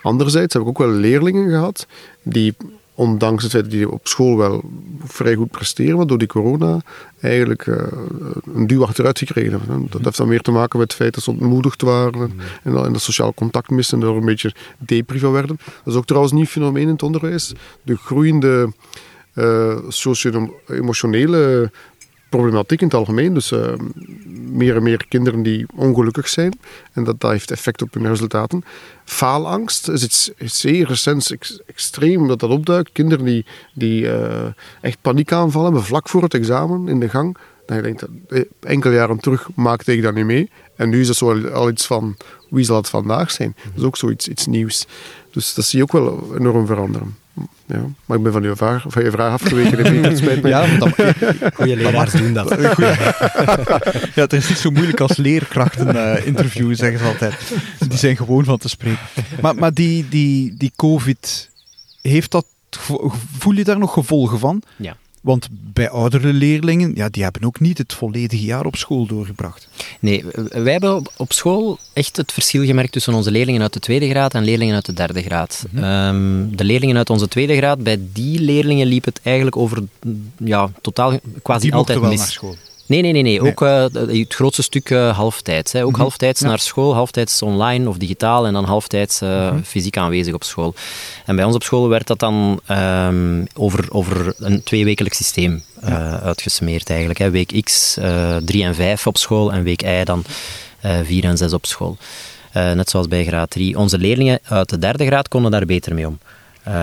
Anderzijds 0.02 0.54
heb 0.54 0.62
ik 0.62 0.68
ook 0.68 0.78
wel 0.78 0.89
leerlingen 0.89 1.50
gehad 1.50 1.88
die 2.24 2.56
ondanks 3.04 3.44
het 3.44 3.52
feit 3.52 3.63
dat 3.63 3.74
die 3.74 3.89
op 3.89 4.08
school 4.08 4.38
wel 4.38 4.63
vrij 5.04 5.36
goed 5.36 5.52
presteren, 5.52 5.98
maar 5.98 6.08
door 6.08 6.18
die 6.18 6.28
corona 6.28 6.82
eigenlijk 7.22 7.66
uh, 7.66 7.78
een 8.54 8.68
duw 8.68 8.84
achteruit 8.84 9.18
gekregen 9.18 9.52
hebben. 9.52 9.88
Dat 9.89 10.04
heeft 10.04 10.18
dan 10.18 10.28
meer 10.28 10.42
te 10.42 10.52
maken 10.52 10.80
met 10.80 10.88
het 10.88 11.02
feit 11.02 11.13
dat 11.13 11.24
ze 11.24 11.30
ontmoedigd 11.30 11.82
waren 11.82 12.32
mm. 12.34 12.39
en, 12.63 12.86
en 12.86 12.94
dat 12.94 13.02
sociaal 13.02 13.34
contact 13.34 13.70
misten 13.70 14.02
en 14.02 14.08
er 14.08 14.16
een 14.16 14.26
beetje 14.26 14.54
depriva 14.78 15.30
werden. 15.30 15.60
Dat 15.84 15.94
is 15.94 15.96
ook 15.96 16.06
trouwens 16.06 16.34
een 16.34 16.39
nieuw 16.39 16.50
fenomeen 16.50 16.84
in 16.84 16.89
het 16.89 17.04
onderwijs. 17.04 17.54
De 17.82 17.96
groeiende 17.96 18.74
uh, 19.34 19.78
socio-emotionele 19.88 21.72
problematiek 22.38 22.82
in 22.82 22.88
het 22.88 22.96
algemeen. 22.96 23.34
Dus 23.34 23.52
uh, 23.52 23.74
meer 24.52 24.76
en 24.76 24.84
meer 24.84 25.06
kinderen 25.08 25.43
die 25.43 25.65
ongelukkig 25.76 26.28
zijn. 26.28 26.60
En 26.93 27.04
dat, 27.04 27.19
dat 27.19 27.32
heeft 27.32 27.52
effect 27.52 27.82
op 27.82 27.93
hun 27.93 28.08
resultaten. 28.08 28.63
Faalangst 29.06 29.88
is 29.89 30.04
iets, 30.04 30.32
zeer 30.38 30.88
recent, 30.88 31.32
ex, 31.32 31.60
extreem 31.65 32.28
dat 32.28 32.39
dat 32.39 32.50
opduikt. 32.50 32.91
Kinderen 32.91 33.26
die, 33.26 33.46
die 33.74 34.02
uh, 34.02 34.46
echt 34.82 34.98
paniekaanvallen 35.02 35.67
hebben 35.67 35.88
vlak 35.88 36.10
voor 36.10 36.24
het 36.24 36.34
examen 36.34 36.88
in 36.88 37.00
de 37.00 37.10
gang. 37.10 37.38
Dan 37.65 37.78
je 37.78 37.84
denkt, 37.84 38.06
enkele 38.60 38.93
jaren 38.93 39.19
terug 39.19 39.50
maakte 39.56 39.93
ik 39.93 40.02
dat 40.02 40.13
niet 40.13 40.26
mee. 40.26 40.50
En 40.76 40.89
nu 40.89 41.00
is 41.00 41.08
dat 41.08 41.15
zo 41.15 41.48
al 41.48 41.69
iets 41.69 41.86
van, 41.86 42.17
wie 42.50 42.65
zal 42.65 42.78
het 42.78 42.89
vandaag 42.89 43.32
zijn? 43.32 43.56
Dat 43.63 43.74
is 43.76 43.84
ook 43.84 43.98
zoiets 43.98 44.28
iets 44.28 44.46
nieuws. 44.46 44.88
Dus 45.32 45.54
dat 45.54 45.65
zie 45.65 45.78
je 45.78 45.84
ook 45.84 45.91
wel 45.91 46.36
enorm 46.38 46.65
veranderen. 46.65 47.23
Ja, 47.65 47.86
maar 48.06 48.17
ik 48.17 48.24
ben 48.24 48.32
van 48.32 48.43
je 48.43 48.56
vraag, 48.56 48.86
van 48.88 49.04
je 49.04 49.12
vraag 49.12 49.34
afgeweken. 49.34 50.04
Het 50.04 50.17
spijt 50.17 50.41
me. 50.41 50.50
Ja, 50.50 50.78
dan, 50.78 50.93
goede 51.56 51.76
leraars 51.76 52.12
doen 52.12 52.34
dat. 52.34 52.50
ja, 54.15 54.22
het 54.22 54.34
is 54.34 54.50
niet 54.50 54.58
zo 54.58 54.72
moeilijk 54.72 55.00
als 55.00 55.17
leerkrachten 55.17 55.96
uh, 55.96 56.26
interviewen, 56.26 56.76
zeggen 56.76 57.00
ze 57.00 57.06
altijd. 57.06 57.52
Die 57.88 57.98
zijn 57.98 58.17
gewoon 58.17 58.43
van 58.43 58.58
te 58.58 58.69
spreken. 58.69 59.00
Maar, 59.41 59.56
maar 59.56 59.74
die, 59.74 60.10
die, 60.10 60.56
die 60.58 60.72
COVID, 60.76 61.50
heeft 62.02 62.32
dat, 62.32 62.46
voel 63.38 63.54
je 63.54 63.63
daar 63.63 63.80
nog 63.80 63.93
gevolgen 63.93 64.39
van? 64.39 64.62
Ja. 64.76 64.96
Want 65.24 65.48
bij 65.52 65.90
oudere 65.90 66.34
leerlingen, 66.34 66.92
ja, 66.96 67.10
die 67.10 67.24
hebben 67.24 67.44
ook 67.44 67.60
niet 67.60 67.78
het 67.78 67.94
volledige 67.94 68.46
jaar 68.46 68.66
op 68.66 68.76
school 68.76 69.06
doorgebracht. 69.06 69.68
Nee, 70.00 70.26
wij 70.50 70.72
hebben 70.72 71.04
op 71.18 71.34
school 71.34 71.80
echt 71.94 72.18
het 72.18 72.32
verschil 72.32 72.66
gemerkt 72.66 72.92
tussen 72.92 73.14
onze 73.14 73.32
leerlingen 73.32 73.62
uit 73.62 73.74
de 73.74 73.80
tweede 73.80 74.10
graad 74.10 74.34
en 74.34 74.44
leerlingen 74.44 74.76
uit 74.76 74.86
de 74.86 74.94
derde 74.94 75.22
graad. 75.22 75.66
Mm 75.70 75.84
-hmm. 75.84 76.16
um, 76.16 76.56
de 76.56 76.64
leerlingen 76.64 76.98
uit 76.98 77.10
onze 77.10 77.28
tweede 77.28 77.56
graad, 77.56 77.84
bij 77.84 78.00
die 78.14 78.40
leerlingen 78.40 78.88
liep 78.88 79.06
het 79.06 79.20
eigenlijk 79.24 79.58
over, 79.58 79.84
ja, 80.38 80.70
totaal 80.82 81.20
quasi 81.42 81.62
die 81.62 81.74
altijd 81.74 82.00
wel 82.00 82.10
mis. 82.10 82.20
naar 82.20 82.28
school. 82.28 82.56
Nee, 82.94 83.02
nee, 83.02 83.12
nee. 83.12 83.24
nee. 83.24 83.42
Ook 83.42 83.62
uh, 83.62 83.86
het 83.94 84.34
grootste 84.34 84.62
stuk 84.62 84.90
uh, 84.90 85.18
halftijds. 85.18 85.72
Hè. 85.72 85.80
Ook 85.80 85.88
mm 85.88 85.94
-hmm. 85.94 86.02
halftijds 86.02 86.42
ja. 86.42 86.48
naar 86.48 86.60
school, 86.60 86.94
halftijds 86.94 87.42
online 87.42 87.90
of 87.90 87.98
digitaal 87.98 88.46
en 88.46 88.54
dan 88.54 88.66
halftijds 88.66 89.22
uh, 89.22 89.30
mm 89.30 89.50
-hmm. 89.50 89.64
fysiek 89.64 89.98
aanwezig 89.98 90.34
op 90.34 90.44
school. 90.44 90.74
En 91.26 91.36
bij 91.36 91.46
ons 91.46 91.56
op 91.56 91.64
school 91.64 91.90
werd 91.90 92.08
dat 92.08 92.20
dan 92.20 92.60
um, 92.70 93.48
over, 93.56 93.86
over 93.90 94.34
een 94.38 94.64
tweewekelijk 94.64 95.16
systeem 95.16 95.64
ja. 95.82 96.20
uitgesmeerd 96.20 96.90
eigenlijk. 96.90 97.20
Hè. 97.20 97.30
Week 97.30 97.64
X, 97.64 97.98
3 98.46 98.64
en 98.64 98.76
5 98.76 99.08
op 99.08 99.18
school 99.18 99.54
en 99.54 99.64
week 99.64 99.84
Y 99.84 100.04
dan 100.04 100.24
4 101.04 101.24
en 101.24 101.38
6 101.38 101.54
op 101.54 101.66
school. 101.66 101.98
net 102.54 102.90
zoals 102.90 103.08
bij 103.08 103.26
graad 103.26 103.50
3. 103.50 103.78
Onze 103.78 103.98
leerlingen 103.98 104.40
uit 104.44 104.70
de 104.70 104.78
derde 104.78 105.06
graad 105.06 105.28
konden 105.28 105.52
daar 105.52 105.66
beter 105.66 105.94
mee 105.94 106.08
om. 106.08 106.20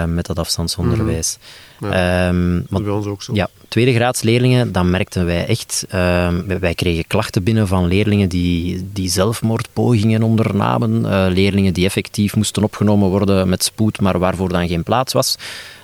met 0.07 0.27
dat 0.27 0.39
afstandsonderwijs. 0.39 1.37
Mm 1.39 1.89
-hmm. 1.89 1.99
Ja, 1.99 2.29
um, 2.29 2.67
bij 2.69 2.89
ons 2.93 3.07
ook 3.07 3.23
zo. 3.23 3.35
Ja, 3.35 3.49
tweede 3.71 3.95
graads 3.95 4.23
leerlingen, 4.23 4.73
dan 4.73 4.91
merkten 4.91 5.27
wij 5.27 5.47
echt, 5.47 5.87
um, 5.95 6.59
wij 6.61 6.75
kregen 6.75 7.07
klachten 7.07 7.43
binnen 7.43 7.69
van 7.69 7.87
leerlingen 7.87 8.29
die, 8.29 8.89
die 8.93 9.09
zelfmoordpogingen 9.09 10.23
ondernamen, 10.23 11.03
uh, 11.05 11.27
leerlingen 11.29 11.73
die 11.73 11.85
effectief 11.85 12.37
moesten 12.37 12.63
opgenomen 12.63 13.09
worden 13.09 13.49
met 13.49 13.65
spoed, 13.65 14.01
maar 14.01 14.19
waarvoor 14.19 14.49
dan 14.49 14.69
geen 14.69 14.83
plaats 14.83 15.13
was 15.13 15.37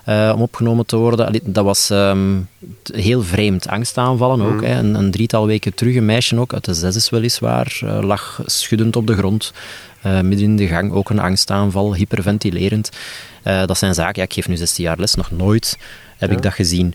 uh, 0.09 0.33
om 0.35 0.43
opgenomen 0.43 0.87
te 0.87 0.97
worden. 0.97 1.27
Allee, 1.27 1.41
dat 1.45 1.65
was 1.65 1.91
um, 1.91 2.49
heel 2.93 3.23
vreemd. 3.23 3.69
Angstaanvallen 3.69 4.47
ook. 4.47 4.61
Mm. 4.61 4.65
Hè. 4.65 4.79
Een, 4.79 4.95
een, 4.95 5.11
drietal 5.11 5.47
weken 5.47 5.75
terug, 5.75 5.95
een 5.95 6.05
meisje 6.05 6.39
ook, 6.39 6.53
uit 6.53 6.65
de 6.65 6.75
zes 6.75 7.11
weliswaar, 7.11 7.81
uh, 7.85 7.99
lag 8.03 8.41
schuddend 8.45 8.97
op 8.97 9.07
de 9.07 9.17
grond. 9.17 9.53
Uh, 10.07 10.21
midden 10.21 10.47
in 10.47 10.57
de 10.57 10.67
gang 10.67 10.93
ook 10.93 11.11
een 11.11 11.19
angstaanval, 11.19 11.95
hyperventilerend. 11.95 12.91
Uh, 13.45 13.65
dat 13.67 13.79
zijn 13.79 13.95
zaken, 13.95 14.15
ja, 14.15 14.23
ik 14.23 14.33
geef 14.33 14.49
nu 14.49 14.57
16 14.57 14.85
jaar 14.85 14.99
les, 14.99 15.15
nog 15.15 15.31
nooit 15.31 15.79
heb 16.17 16.31
ja. 16.31 16.37
ik 16.37 16.43
dat 16.43 16.53
gezien. 16.53 16.95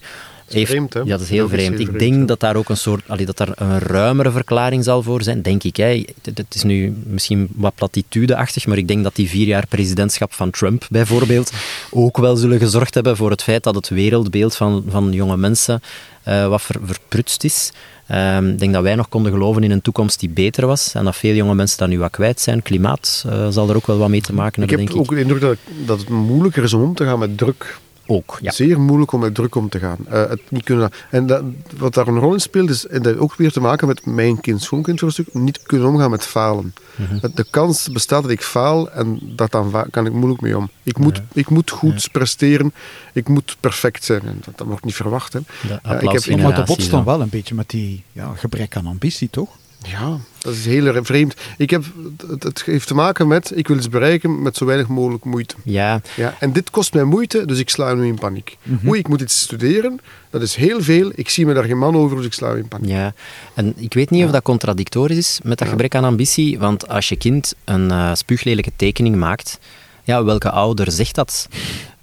Heeft, 0.54 0.70
vreemd, 0.70 0.94
hè? 0.94 1.00
Ja, 1.00 1.06
dat 1.06 1.22
is 1.22 1.30
heel 1.30 1.48
dat 1.48 1.50
vreemd. 1.50 1.74
Is 1.74 1.78
heel 1.78 1.88
ik 1.88 1.96
vreemd, 1.96 2.14
denk 2.14 2.28
dat 2.28 2.40
daar 2.40 2.56
ook 2.56 2.70
een 2.70 2.78
soort, 2.78 3.04
allee, 3.08 3.26
dat 3.26 3.38
daar 3.38 3.52
een 3.56 3.80
ruimere 3.80 4.32
verklaring 4.32 4.84
zal 4.84 5.04
voor 5.04 5.24
zijn, 5.24 5.42
denk 5.42 5.64
ik. 5.64 5.76
Hè. 5.76 6.06
Het 6.22 6.56
is 6.56 6.64
nu 6.64 6.94
misschien 7.04 7.48
wat 7.56 7.76
platitudeachtig, 7.76 8.68
maar 8.68 8.78
ik 8.78 8.88
denk 8.88 9.04
dat 9.04 9.16
die 9.16 9.30
vier 9.30 9.48
jaar 9.48 9.68
presidentschap 9.68 10.34
van 10.34 10.50
Trump 10.50 10.88
bijvoorbeeld 10.90 11.52
ook 11.90 12.18
wel 12.18 12.36
zullen 12.36 12.60
gezorgd 12.60 12.94
hebben 12.94 13.18
voor 13.18 13.30
het 13.30 13.44
feit 13.44 13.64
dat 13.64 13.76
het 13.76 13.90
wereldbeeld 13.90 14.56
van, 14.56 14.84
van 14.88 15.12
jonge 15.12 15.38
mensen 15.38 15.82
uh, 16.28 16.48
wat 16.48 16.62
ver, 16.62 16.76
verprutst 16.84 17.44
is. 17.44 17.72
Um, 18.12 18.48
ik 18.48 18.60
denk 18.60 18.74
dat 18.74 18.84
wij 18.84 18.96
nog 18.96 19.10
konden 19.10 19.32
geloven 19.32 19.64
in 19.64 19.72
een 19.72 19.82
toekomst 19.82 20.20
die 20.20 20.30
beter 20.30 20.68
was 20.68 20.94
en 20.94 21.04
dat 21.04 21.16
veel 21.16 21.34
jonge 21.34 21.56
mensen 21.56 21.78
daar 21.78 21.88
nu 21.88 22.00
wat 22.00 22.12
kwijt 22.12 22.40
zijn. 22.40 22.62
Klimaat 22.62 23.24
uh, 23.28 23.48
zal 23.50 23.70
er 23.70 23.76
ook 23.76 23.88
wel 23.88 23.98
wat 23.98 24.10
mee 24.10 24.22
te 24.22 24.34
maken 24.34 24.62
hebben, 24.62 24.80
ik 24.80 24.88
heb 24.88 24.98
denk 24.98 25.10
ook 25.10 25.16
de 25.16 25.22
indruk 25.22 25.42
dat, 25.42 25.58
dat 25.86 26.00
het 26.00 26.10
moeilijker 26.10 26.64
is 26.64 26.74
om 26.74 26.82
om 26.82 26.96
te 26.96 27.06
gaan 27.06 27.20
met 27.20 27.38
druk. 27.38 27.80
Ook, 28.12 28.38
ja. 28.42 28.52
Zeer 28.52 28.80
moeilijk 28.80 29.12
om 29.12 29.20
met 29.20 29.36
druk 29.36 29.56
om 29.56 29.70
te 29.70 29.80
gaan. 29.80 29.98
Uh, 30.08 30.30
het 30.30 30.42
niet 30.50 30.64
kunnen, 30.64 30.92
en 31.10 31.26
dat, 31.26 31.44
wat 31.78 31.94
daar 31.94 32.08
een 32.08 32.20
rol 32.20 32.34
in 32.34 32.40
speelt, 32.40 32.70
is 32.70 32.88
en 32.88 33.02
dat 33.02 33.18
ook 33.18 33.36
weer 33.36 33.52
te 33.52 33.60
maken 33.60 33.88
met 33.88 34.06
mijn 34.06 34.40
kind, 34.42 34.62
schoonkind 34.62 35.00
voor 35.00 35.08
een 35.08 35.14
stuk, 35.14 35.34
niet 35.34 35.62
kunnen 35.62 35.88
omgaan 35.88 36.10
met 36.10 36.26
falen. 36.26 36.74
Mhm. 36.96 37.14
Mm 37.14 37.20
-hmm. 37.20 37.32
De 37.36 37.46
kans 37.50 37.90
bestaat 37.92 38.22
dat 38.22 38.32
ik 38.32 38.42
faal 38.42 38.92
en 38.92 39.20
dat 39.36 39.52
dan 39.52 39.86
kan 39.92 40.06
ik 40.06 40.14
moeilijk 40.14 40.42
mee 40.42 40.58
om. 40.58 40.70
Ik 40.84 40.98
moet, 40.98 41.16
Ja. 41.16 41.24
ik 41.34 41.50
moet 41.50 41.70
goed 41.72 42.04
Ja. 42.04 42.10
presteren, 42.12 42.74
ik 43.14 43.28
moet 43.28 43.58
perfect 43.60 44.04
zijn. 44.04 44.22
En 44.22 44.42
dat, 44.46 44.58
dat 44.58 44.68
wordt 44.68 44.86
niet 44.86 44.96
verwacht. 44.96 45.34
Hè. 45.34 45.40
De 45.68 45.74
ik 46.00 46.12
heb- 46.12 46.40
Maar 46.42 46.56
dat 46.56 46.66
botst 46.66 46.90
dan 46.90 47.04
dan. 47.04 47.14
wel 47.14 47.22
een 47.22 47.30
beetje 47.30 47.56
met 47.56 47.70
die 47.70 48.04
ja, 48.12 48.32
gebrek 48.36 48.76
aan 48.76 48.88
ambitie, 48.88 49.30
toch? 49.30 49.50
Ja, 49.88 50.18
dat 50.40 50.54
is 50.54 50.66
heel 50.66 51.04
vreemd. 51.04 51.36
Ik 51.58 51.70
heb, 51.70 51.84
het, 52.30 52.44
het 52.44 52.64
heeft 52.64 52.88
te 52.88 52.94
maken 52.94 53.28
met, 53.28 53.52
ik 53.58 53.68
wil 53.68 53.78
iets 53.78 53.90
bereiken 53.90 54.42
met 54.42 54.58
zo 54.58 54.66
weinig 54.66 54.88
mogelijk 54.88 55.24
moeite. 55.24 55.56
Ja, 55.64 56.02
Ja, 56.16 56.36
en 56.40 56.54
dit 56.54 56.70
kost 56.70 56.94
mij 56.94 57.04
moeite, 57.04 57.46
dus 57.46 57.60
ik 57.60 57.70
sla 57.70 57.94
nu 57.94 58.08
in 58.08 58.20
paniek. 58.20 58.58
Mhm. 58.64 58.88
Oei, 58.90 59.00
ik 59.00 59.08
moet 59.08 59.22
iets 59.22 59.40
studeren, 59.40 60.00
dat 60.30 60.42
is 60.42 60.56
heel 60.56 60.82
veel. 60.82 61.12
Ik 61.16 61.30
zie 61.30 61.46
me 61.46 61.54
daar 61.54 61.64
geen 61.64 61.78
man 61.78 61.96
over, 61.96 62.18
dus 62.18 62.26
ik 62.26 62.34
sla 62.34 62.54
in 62.54 62.68
paniek. 62.68 62.90
Ja, 62.90 63.14
en 63.54 63.74
ik 63.78 63.94
weet 63.94 64.10
niet 64.10 64.26
of 64.26 64.32
dat 64.32 64.42
contradictorisch 64.44 65.18
is 65.18 65.40
met 65.44 65.58
dat 65.58 65.68
Ja. 65.68 65.74
gebrek 65.74 65.96
aan 65.96 66.04
ambitie, 66.04 66.60
want 66.60 66.88
als 66.88 67.10
je 67.10 67.16
kind 67.16 67.54
een 67.66 67.92
eh 67.92 68.14
spuuglelijke 68.14 68.72
tekening 68.76 69.16
maakt, 69.16 69.60
ja, 70.04 70.24
welke 70.24 70.50
ouder 70.50 70.92
zegt 70.92 71.16
dat? 71.16 71.48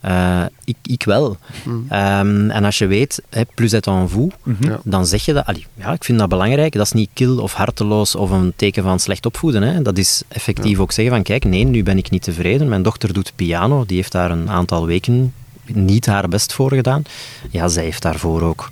Uh, 0.04 0.44
ik, 0.64 0.76
ik 0.82 1.02
wel. 1.02 1.37
Mm. 1.64 1.87
Um, 1.92 2.50
en 2.50 2.64
als 2.64 2.78
je 2.78 2.87
weet, 2.87 3.22
hè, 3.30 3.42
plus 3.54 3.72
het 3.72 3.87
en 3.87 4.08
vous, 4.08 4.32
mm 4.42 4.56
-hmm. 4.61 4.76
dan 4.84 5.06
zeg 5.06 5.24
je 5.24 5.32
dat. 5.32 5.46
Allee, 5.46 5.66
ja, 5.74 5.92
ik 5.92 6.04
vind 6.04 6.18
dat 6.18 6.28
belangrijk. 6.28 6.72
Dat 6.72 6.87
is 6.87 6.92
niet 6.92 7.11
kil 7.12 7.38
of 7.38 7.52
harteloos 7.52 8.14
of 8.14 8.30
een 8.30 8.52
teken 8.56 8.82
van 8.82 9.00
slecht 9.00 9.26
opvoeden. 9.26 9.62
Hè. 9.62 9.82
Dat 9.82 9.98
is 9.98 10.22
effectief 10.28 10.76
ja. 10.76 10.82
ook 10.82 10.92
zeggen 10.92 11.14
van, 11.14 11.22
kijk, 11.22 11.44
nee, 11.44 11.64
nu 11.64 11.82
ben 11.82 11.98
ik 11.98 12.11
niet 12.11 12.22
tevreden. 12.22 12.68
Mijn 12.68 12.82
dochter 12.82 13.12
doet 13.12 13.32
piano, 13.37 13.84
die 13.87 13.96
heeft 13.96 14.12
daar 14.12 14.30
een 14.30 14.50
aantal 14.50 14.87
weken 14.87 15.32
niet 15.72 16.06
haar 16.06 16.28
best 16.28 16.52
voor 16.52 16.72
gedaan. 16.72 17.02
Ja, 17.50 17.68
zij 17.68 17.84
heeft 17.84 18.02
daarvoor 18.02 18.42
ook 18.42 18.70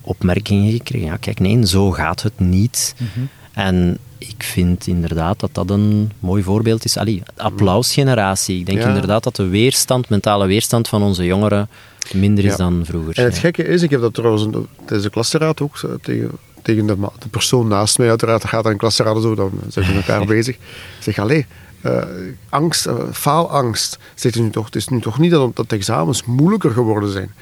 opmerkingen 0.00 0.72
gekregen. 0.72 1.06
Ja, 1.06 1.16
kijk, 1.16 1.40
nee, 1.40 1.66
zo 1.66 1.90
gaat 1.90 2.22
het 2.22 2.38
niet. 2.40 2.94
Mm 2.98 3.08
-hmm. 3.14 3.28
En 3.56 3.98
ik 4.18 4.42
vind 4.42 4.86
inderdaad 4.86 5.40
dat 5.40 5.50
dat 5.52 5.70
een 5.70 6.12
mooi 6.18 6.42
voorbeeld 6.42 6.84
is. 6.84 6.96
Allee, 6.96 7.22
applausgeneratie. 7.36 8.58
Ik 8.58 8.66
denk 8.66 8.78
ja. 8.78 8.88
inderdaad 8.88 9.24
dat 9.24 9.36
de 9.36 9.48
weerstand, 9.48 10.08
mentale 10.08 10.46
weerstand 10.46 10.88
van 10.88 11.02
onze 11.02 11.24
jongeren 11.24 11.68
minder 12.14 12.44
is 12.44 12.50
ja. 12.50 12.56
dan 12.56 12.82
vroeger. 12.84 13.18
En 13.18 13.24
het 13.24 13.38
gekke 13.38 13.64
is, 13.64 13.82
ik 13.82 13.90
heb 13.90 14.00
dat 14.00 14.14
trouwens 14.14 14.46
tijdens 14.76 15.02
de 15.02 15.10
klasraad 15.10 15.60
ook 15.60 15.80
tegen, 16.02 16.30
tegen 16.62 16.86
de, 16.86 16.96
de, 17.18 17.28
persoon 17.28 17.68
naast 17.68 17.98
mij, 17.98 18.08
uiteraard, 18.08 18.44
gaat 18.44 18.66
aan 18.66 18.76
klasraad 18.76 19.22
zo, 19.22 19.34
dan 19.34 19.50
zijn 19.68 19.86
we 19.86 19.94
met 19.94 20.08
elkaar 20.08 20.26
bezig. 20.36 20.54
Ik 20.54 20.62
zeg, 21.00 21.18
allee, 21.18 21.46
uh, 21.82 22.02
angst, 22.48 22.86
uh, 22.86 22.94
faalangst. 23.12 23.98
Zegt 24.14 24.38
nu 24.38 24.50
toch, 24.50 24.64
het 24.64 24.76
is 24.76 24.88
nu 24.88 25.00
toch 25.00 25.18
niet 25.18 25.30
dat, 25.30 25.56
dat 25.56 25.68
de 25.68 25.76
examens 25.76 26.24
moeilijker 26.24 26.70
geworden 26.70 27.10
zijn. 27.10 27.32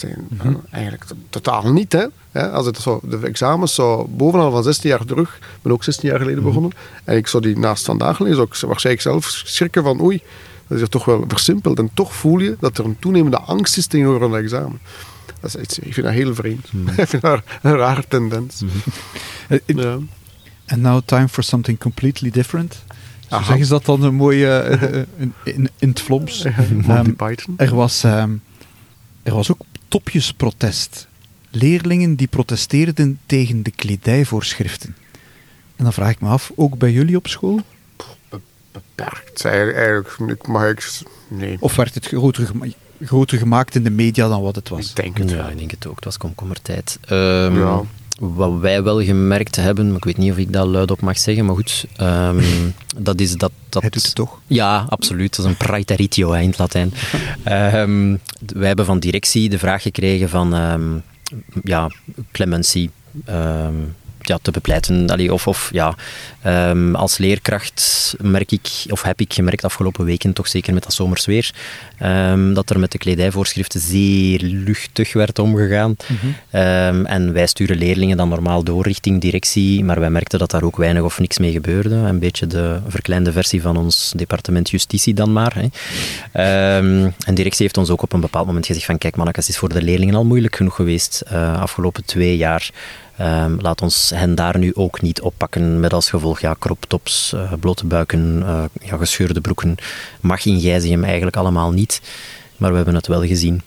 Zijn, 0.00 0.26
mm 0.28 0.38
-hmm. 0.38 0.60
Eigenlijk 0.70 1.04
totaal 1.30 1.72
niet. 1.72 1.92
Hè? 1.92 2.50
Als 2.50 2.66
het 2.66 2.76
zo, 2.76 3.00
de 3.02 3.18
examens 3.22 3.74
zo 3.74 4.08
bovenal 4.10 4.50
van 4.50 4.62
16 4.62 4.90
jaar 4.90 5.04
terug, 5.04 5.36
ik 5.36 5.62
ben 5.62 5.72
ook 5.72 5.84
16 5.84 6.08
jaar 6.08 6.18
geleden 6.18 6.42
begonnen, 6.42 6.70
mm 6.70 6.76
-hmm. 6.76 7.02
en 7.04 7.16
ik 7.16 7.26
zou 7.26 7.42
die 7.42 7.58
naast 7.58 7.84
vandaag 7.84 8.18
lezen, 8.18 8.40
ook 8.40 8.56
waarschijnlijk 8.56 9.06
zelf 9.06 9.24
schrikken 9.24 9.82
van 9.82 10.00
oei, 10.00 10.22
dat 10.66 10.80
is 10.80 10.88
toch 10.88 11.04
wel 11.04 11.24
versimpeld. 11.28 11.78
En 11.78 11.90
toch 11.94 12.14
voel 12.14 12.38
je 12.38 12.56
dat 12.60 12.78
er 12.78 12.84
een 12.84 12.98
toenemende 12.98 13.38
angst 13.38 13.76
is 13.76 13.86
tegenover 13.86 14.22
een 14.22 14.34
examen. 14.34 14.80
Dat 15.40 15.56
is 15.56 15.62
iets, 15.62 15.78
ik 15.78 15.94
vind 15.94 16.06
dat 16.06 16.14
heel 16.14 16.34
vreemd. 16.34 16.72
Mm 16.72 16.86
-hmm. 16.86 16.98
ik 17.02 17.08
vind 17.08 17.22
dat 17.22 17.42
een 17.62 17.76
rare 17.76 18.04
tendens. 18.08 18.62
And 19.48 19.62
ja. 19.66 20.76
now 20.76 21.00
time 21.04 21.28
for 21.28 21.42
something 21.42 21.78
completely 21.78 22.30
different. 22.30 22.84
Zo 23.30 23.42
zeggen 23.42 23.64
ze 23.64 23.72
dat 23.72 23.84
dan 23.84 24.02
een 24.02 24.14
mooie 24.14 24.78
uh, 24.82 24.92
in, 24.92 25.32
in, 25.44 25.68
in, 25.78 25.88
het 25.88 26.00
um, 26.88 27.16
Python. 27.16 27.54
Er 27.56 27.74
was, 27.74 28.02
um, 28.02 28.42
er 29.22 29.34
was 29.34 29.50
ook 29.50 29.60
topjesprotest. 29.90 31.08
Leerlingen 31.50 32.14
die 32.14 32.26
protesteerden 32.26 33.18
tegen 33.26 33.62
de 33.62 33.70
kledijvoorschriften. 33.70 34.96
En 35.76 35.84
dan 35.84 35.92
vraag 35.92 36.10
ik 36.10 36.20
me 36.20 36.28
af, 36.28 36.52
ook 36.54 36.78
bij 36.78 36.92
jullie 36.92 37.16
op 37.16 37.26
school? 37.26 37.60
Beperkt. 38.72 39.44
Eigenlijk 39.44 40.46
mag 40.46 40.68
ik... 40.68 41.02
Nee. 41.28 41.56
Of 41.60 41.76
werd 41.76 41.94
het 41.94 42.06
groter, 42.06 42.50
groter 43.02 43.38
gemaakt 43.38 43.74
in 43.74 43.82
de 43.82 43.90
media 43.90 44.28
dan 44.28 44.42
wat 44.42 44.54
het 44.54 44.68
was? 44.68 44.90
Ik 44.90 44.96
denk 44.96 45.18
het 45.18 45.30
Ja, 45.30 45.48
ik 45.48 45.58
denk 45.58 45.70
het 45.70 45.86
ook. 45.86 45.94
Het 45.94 46.04
was 46.04 46.16
komkommertijd. 46.16 46.98
Um, 47.10 47.58
ja. 47.58 47.82
Wat 48.20 48.58
wij 48.58 48.82
wel 48.82 49.02
gemerkt 49.02 49.56
hebben, 49.56 49.94
ik 49.94 50.04
weet 50.04 50.16
niet 50.16 50.30
of 50.30 50.38
ik 50.38 50.52
dat 50.52 50.66
luidop 50.66 51.00
mag 51.00 51.18
zeggen, 51.18 51.44
maar 51.44 51.54
goed, 51.54 51.86
um, 52.00 52.42
dat 52.96 53.20
is 53.20 53.36
dat, 53.36 53.52
dat... 53.68 53.82
Hij 53.82 53.90
doet 53.90 54.02
het 54.02 54.14
toch? 54.14 54.40
Ja, 54.46 54.86
absoluut. 54.88 55.36
Dat 55.36 55.44
is 55.44 55.50
een 55.50 55.56
praeteritio 55.56 56.32
in 56.32 56.48
het 56.48 56.58
Latijn. 56.58 56.92
um, 57.48 58.20
wij 58.60 58.66
hebben 58.66 58.84
van 58.84 58.98
directie 58.98 59.48
de 59.48 59.58
vraag 59.58 59.82
gekregen 59.82 60.28
van 60.28 60.54
um, 60.54 61.02
ja, 61.62 61.90
clemency. 62.32 62.90
Ja, 64.30 64.38
te 64.42 64.50
bepleiten. 64.50 65.10
Allee, 65.10 65.32
of, 65.32 65.46
of 65.46 65.70
ja, 65.72 65.94
um, 66.46 66.94
als 66.94 67.18
leerkracht 67.18 68.14
merk 68.20 68.52
ik, 68.52 68.68
of 68.88 69.02
heb 69.02 69.20
ik 69.20 69.32
gemerkt 69.32 69.64
afgelopen 69.64 70.04
weken, 70.04 70.32
toch 70.32 70.48
zeker 70.48 70.74
met 70.74 70.82
dat 70.82 70.92
zomers 70.92 71.26
weer, 71.26 71.50
um, 72.02 72.54
dat 72.54 72.70
er 72.70 72.78
met 72.78 72.92
de 72.92 72.98
kledijvoorschriften 72.98 73.80
zeer 73.80 74.40
luchtig 74.42 75.12
werd 75.12 75.38
omgegaan. 75.38 75.96
Mm 76.06 76.16
-hmm. 76.20 76.60
um, 76.60 77.06
en 77.06 77.32
wij 77.32 77.46
sturen 77.46 77.76
leerlingen 77.76 78.16
dan 78.16 78.28
normaal 78.28 78.62
door 78.62 78.82
richting 78.82 79.20
directie, 79.20 79.84
maar 79.84 80.00
wij 80.00 80.10
merkten 80.10 80.38
dat 80.38 80.50
daar 80.50 80.62
ook 80.62 80.76
weinig 80.76 81.02
of 81.02 81.18
niks 81.18 81.38
mee 81.38 81.52
gebeurde. 81.52 81.94
Een 81.94 82.18
beetje 82.18 82.46
de 82.46 82.80
verkleinde 82.88 83.32
versie 83.32 83.62
van 83.62 83.76
ons 83.76 84.12
departement 84.16 84.70
justitie 84.70 85.14
dan 85.14 85.32
maar. 85.32 85.54
Hè. 85.54 85.68
en 87.26 87.34
directie 87.34 87.62
heeft 87.62 87.76
ons 87.78 87.90
ook 87.90 88.02
op 88.02 88.12
een 88.12 88.20
bepaald 88.20 88.46
moment 88.46 88.66
gezegd 88.66 88.86
van 88.86 88.98
kijk 88.98 89.16
mannetjes, 89.16 89.46
het 89.46 89.54
is 89.54 89.60
voor 89.60 89.68
de 89.68 89.82
leerlingen 89.82 90.14
al 90.14 90.24
moeilijk 90.24 90.56
genoeg 90.56 90.74
geweest 90.74 91.22
uh, 91.32 91.60
afgelopen 91.60 92.04
twee 92.04 92.36
jaar. 92.36 92.70
Um, 93.20 93.56
laat 93.60 93.82
ons 93.82 94.10
hen 94.14 94.34
daar 94.34 94.58
nu 94.58 94.74
ook 94.74 95.00
niet 95.00 95.20
oppakken 95.20 95.80
met 95.80 95.92
als 95.92 96.10
gevolg 96.10 96.40
ja, 96.40 96.56
crop 96.58 96.84
tops, 96.88 97.32
uh, 97.34 97.52
blote 97.60 97.86
buiken, 97.86 98.38
uh, 98.42 98.64
ja, 98.82 98.96
gescheurde 98.96 99.40
broeken. 99.40 99.76
Mag 100.20 100.44
in 100.44 100.60
Gijzegem 100.60 101.04
eigenlijk 101.04 101.36
allemaal 101.36 101.70
niet, 101.70 102.00
maar 102.56 102.70
we 102.70 102.76
hebben 102.76 102.94
het 102.94 103.06
wel 103.06 103.22
gezien. 103.24 103.62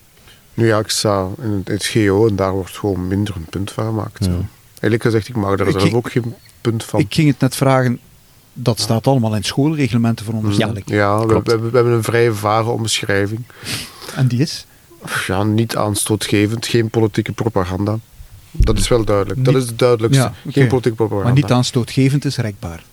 Nu 0.53 0.67
ja, 0.67 0.79
ik 0.79 0.89
sta 0.89 1.27
in 1.41 1.61
het 1.65 1.85
GO 1.85 2.27
en 2.27 2.35
daar 2.35 2.51
wordt 2.51 2.77
gewoon 2.77 3.07
minder 3.07 3.35
een 3.35 3.45
punt 3.45 3.71
van 3.71 3.85
gemaakt. 3.85 4.25
Ja. 4.25 4.31
Eerlijk 4.79 5.03
gezegd, 5.03 5.27
ik 5.27 5.35
mag 5.35 5.57
daar 5.57 5.67
ik 5.67 5.71
zelf 5.71 5.83
ging, 5.83 5.95
ook 5.95 6.11
geen 6.11 6.33
punt 6.61 6.83
van. 6.83 6.99
Ik 6.99 7.13
ging 7.13 7.27
het 7.27 7.39
net 7.39 7.55
vragen, 7.55 7.99
dat 8.53 8.79
staat 8.79 9.07
allemaal 9.07 9.35
in 9.35 9.43
schoolreglementen 9.43 10.25
van 10.25 10.35
onderstelling. 10.35 10.83
Ja, 10.85 10.95
ja 10.95 11.25
we, 11.25 11.41
we, 11.43 11.59
we, 11.59 11.69
hebben 11.73 11.93
een 11.93 12.03
vrij 12.03 12.31
vage 12.31 12.69
omschrijving. 12.69 13.41
En 14.15 14.27
die 14.27 14.39
is? 14.39 14.65
Ja, 15.27 15.43
niet 15.43 15.75
aanstootgevend, 15.75 16.65
geen 16.65 16.89
politieke 16.89 17.31
propaganda. 17.31 17.99
Dat 18.55 18.77
is 18.77 18.87
wel 18.87 19.03
duidelijk. 19.03 19.37
Niet, 19.37 19.45
dat 19.45 19.55
is 19.55 19.67
het 19.67 19.79
duidelijkste. 19.79 20.23
Ja, 20.23 20.33
okay. 20.39 20.51
Geen 20.51 20.67
politieke 20.67 20.95
propaganda. 20.95 21.31
Maar 21.31 21.41
niet 21.41 21.51
aanstootgevend 21.51 22.25
is 22.25 22.37
rekbaar. 22.37 22.83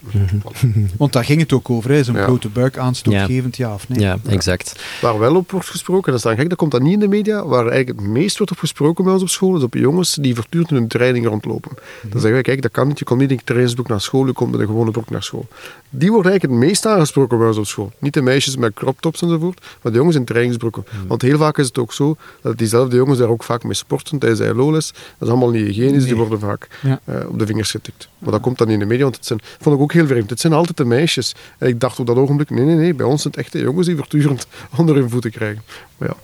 Want 0.96 1.12
daar 1.12 1.24
ging 1.24 1.40
het 1.40 1.52
ook 1.52 1.70
over. 1.70 1.90
Is 1.90 2.08
een 2.08 2.14
ja. 2.14 2.24
blote 2.24 2.48
buik 2.48 2.78
aanstootgevend, 2.78 3.56
ja. 3.56 3.68
ja, 3.68 3.74
of 3.74 3.88
nee? 3.88 4.00
Ja, 4.00 4.18
exact. 4.26 4.82
Waar 5.00 5.18
wel 5.18 5.36
op 5.36 5.50
wordt 5.50 5.68
gesproken, 5.68 6.06
dat 6.06 6.14
is 6.14 6.22
dan 6.22 6.36
gek, 6.36 6.48
dat 6.48 6.58
komt 6.58 6.70
dan 6.70 6.82
niet 6.82 6.92
in 6.92 6.98
de 6.98 7.08
media, 7.08 7.46
waar 7.46 7.66
eigenlijk 7.66 8.00
het 8.00 8.08
meest 8.08 8.36
wordt 8.36 8.52
op 8.52 8.58
gesproken 8.58 9.04
bij 9.04 9.12
ons 9.12 9.22
op 9.22 9.28
school, 9.28 9.56
is 9.56 9.62
op 9.62 9.74
jongens 9.74 10.14
die 10.14 10.34
voortdurend 10.34 10.70
in 10.70 10.76
hun 10.76 10.88
training 10.88 11.26
rondlopen. 11.26 11.70
Dan 12.02 12.10
zeggen 12.12 12.32
wij, 12.32 12.42
kijk, 12.42 12.62
dat 12.62 12.70
kan 12.70 12.88
niet, 12.88 12.98
je 12.98 13.04
komt 13.04 13.20
niet 13.20 13.30
in 13.30 13.36
een 13.36 13.44
trainingsbroek 13.44 13.88
naar 13.88 14.00
school, 14.00 14.26
je 14.26 14.32
komt 14.32 14.50
met 14.50 14.60
een 14.60 14.66
gewone 14.66 14.90
broek 14.90 15.10
naar 15.10 15.22
school. 15.22 15.46
Die 15.90 16.10
wordt 16.10 16.28
eigenlijk 16.28 16.60
het 16.60 16.68
meest 16.68 16.86
aangesproken 16.86 17.38
bij 17.38 17.46
ons 17.46 17.56
op 17.56 17.66
school. 17.66 17.92
Niet 17.98 18.14
de 18.14 18.22
meisjes 18.22 18.56
met 18.56 18.74
crop 18.74 19.00
tops 19.00 19.22
enzovoort, 19.22 19.66
maar 19.82 19.92
de 19.92 19.98
jongens 19.98 20.16
in 20.16 20.24
trainingsbroeken. 20.24 20.84
Want 21.06 21.22
heel 21.22 21.38
vaak 21.38 21.58
is 21.58 21.66
het 21.66 21.78
ook 21.78 21.92
zo, 21.92 22.16
dat 22.42 22.58
diezelfde 22.58 22.96
jongens 22.96 23.18
daar 23.18 23.28
ook 23.28 23.42
vaak 23.42 23.64
mee 23.64 23.74
sporten 23.74 24.18
tijdens 24.18 24.40
ILO-les. 24.40 24.92
Dat 24.92 25.02
is 25.18 25.28
allemaal 25.28 25.49
niet 25.52 25.66
hygiënisch, 25.66 26.04
die 26.04 26.16
worden 26.16 26.38
vaak 26.38 26.68
ja. 26.82 27.00
uh, 27.04 27.28
op 27.28 27.38
de 27.38 27.46
vingers 27.46 27.70
getikt. 27.70 28.08
Maar 28.18 28.32
dat 28.32 28.40
komt 28.40 28.58
dan 28.58 28.68
in 28.68 28.78
de 28.78 28.84
media, 28.84 29.02
want 29.02 29.16
het 29.16 29.26
zijn, 29.26 29.40
vond 29.60 29.76
ik 29.76 29.82
ook 29.82 29.92
heel 29.92 30.06
vreemd. 30.06 30.30
Het 30.30 30.40
zijn 30.40 30.52
altijd 30.52 30.76
de 30.76 30.84
meisjes. 30.84 31.34
En 31.58 31.68
ik 31.68 31.80
dacht 31.80 31.98
op 31.98 32.06
dat 32.06 32.16
ogenblik, 32.16 32.50
nee, 32.50 32.64
nee, 32.64 32.74
nee, 32.74 32.94
bij 32.94 33.06
ons 33.06 33.22
zijn 33.22 33.34
het 33.36 33.42
echte 33.44 33.58
jongens 33.58 33.86
die 33.86 33.96
voortdurend 33.96 34.46
onder 34.78 34.94
hun 34.94 35.10
voeten 35.10 35.30
krijgen. 35.30 35.62
Maar 35.98 36.08
ja, 36.08 36.14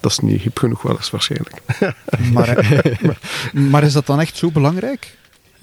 dat 0.00 0.10
is 0.10 0.18
niet 0.18 0.40
hip 0.40 0.58
genoeg 0.58 0.82
wel 0.82 0.96
eens 0.96 1.10
waarschijnlijk. 1.10 1.56
maar, 2.32 2.80
maar 3.70 3.82
is 3.82 3.92
dat 3.92 4.06
dan 4.06 4.20
echt 4.20 4.36
zo 4.36 4.50
belangrijk? 4.50 5.16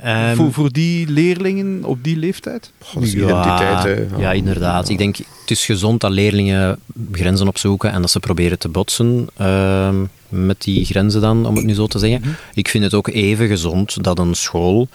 Um, 0.05 0.36
voor, 0.36 0.53
voor 0.53 0.71
die 0.71 1.08
leerlingen 1.08 1.84
op 1.84 2.03
die 2.03 2.17
leeftijd? 2.17 2.71
Oh, 2.95 3.03
is 3.03 3.13
identiteit. 3.13 3.84
Hè. 3.84 4.17
Ja, 4.17 4.31
inderdaad. 4.31 4.89
Ik 4.89 4.97
denk, 4.97 5.17
het 5.17 5.51
is 5.51 5.65
gezond 5.65 6.01
dat 6.01 6.12
leerlingen 6.12 6.79
grenzen 7.12 7.47
opzoeken 7.47 7.91
en 7.91 8.01
dat 8.01 8.12
ze 8.12 8.19
proberen 8.19 8.60
te 8.60 8.69
botsen 8.69 9.27
uh, 9.41 9.89
met 10.29 10.62
die 10.62 10.86
grenzen 10.86 11.21
dan, 11.21 11.45
om 11.45 11.55
het 11.55 11.65
nu 11.65 11.73
zo 11.73 11.88
te 11.88 11.99
zeggen. 11.99 12.19
Mm 12.19 12.25
-hmm. 12.25 12.36
Ik 12.53 12.67
vind 12.67 12.84
het 12.84 12.93
ook 12.93 13.08
even 13.08 13.47
gezond 13.47 14.03
dat 14.03 14.19
een 14.19 14.36
school 14.36 14.88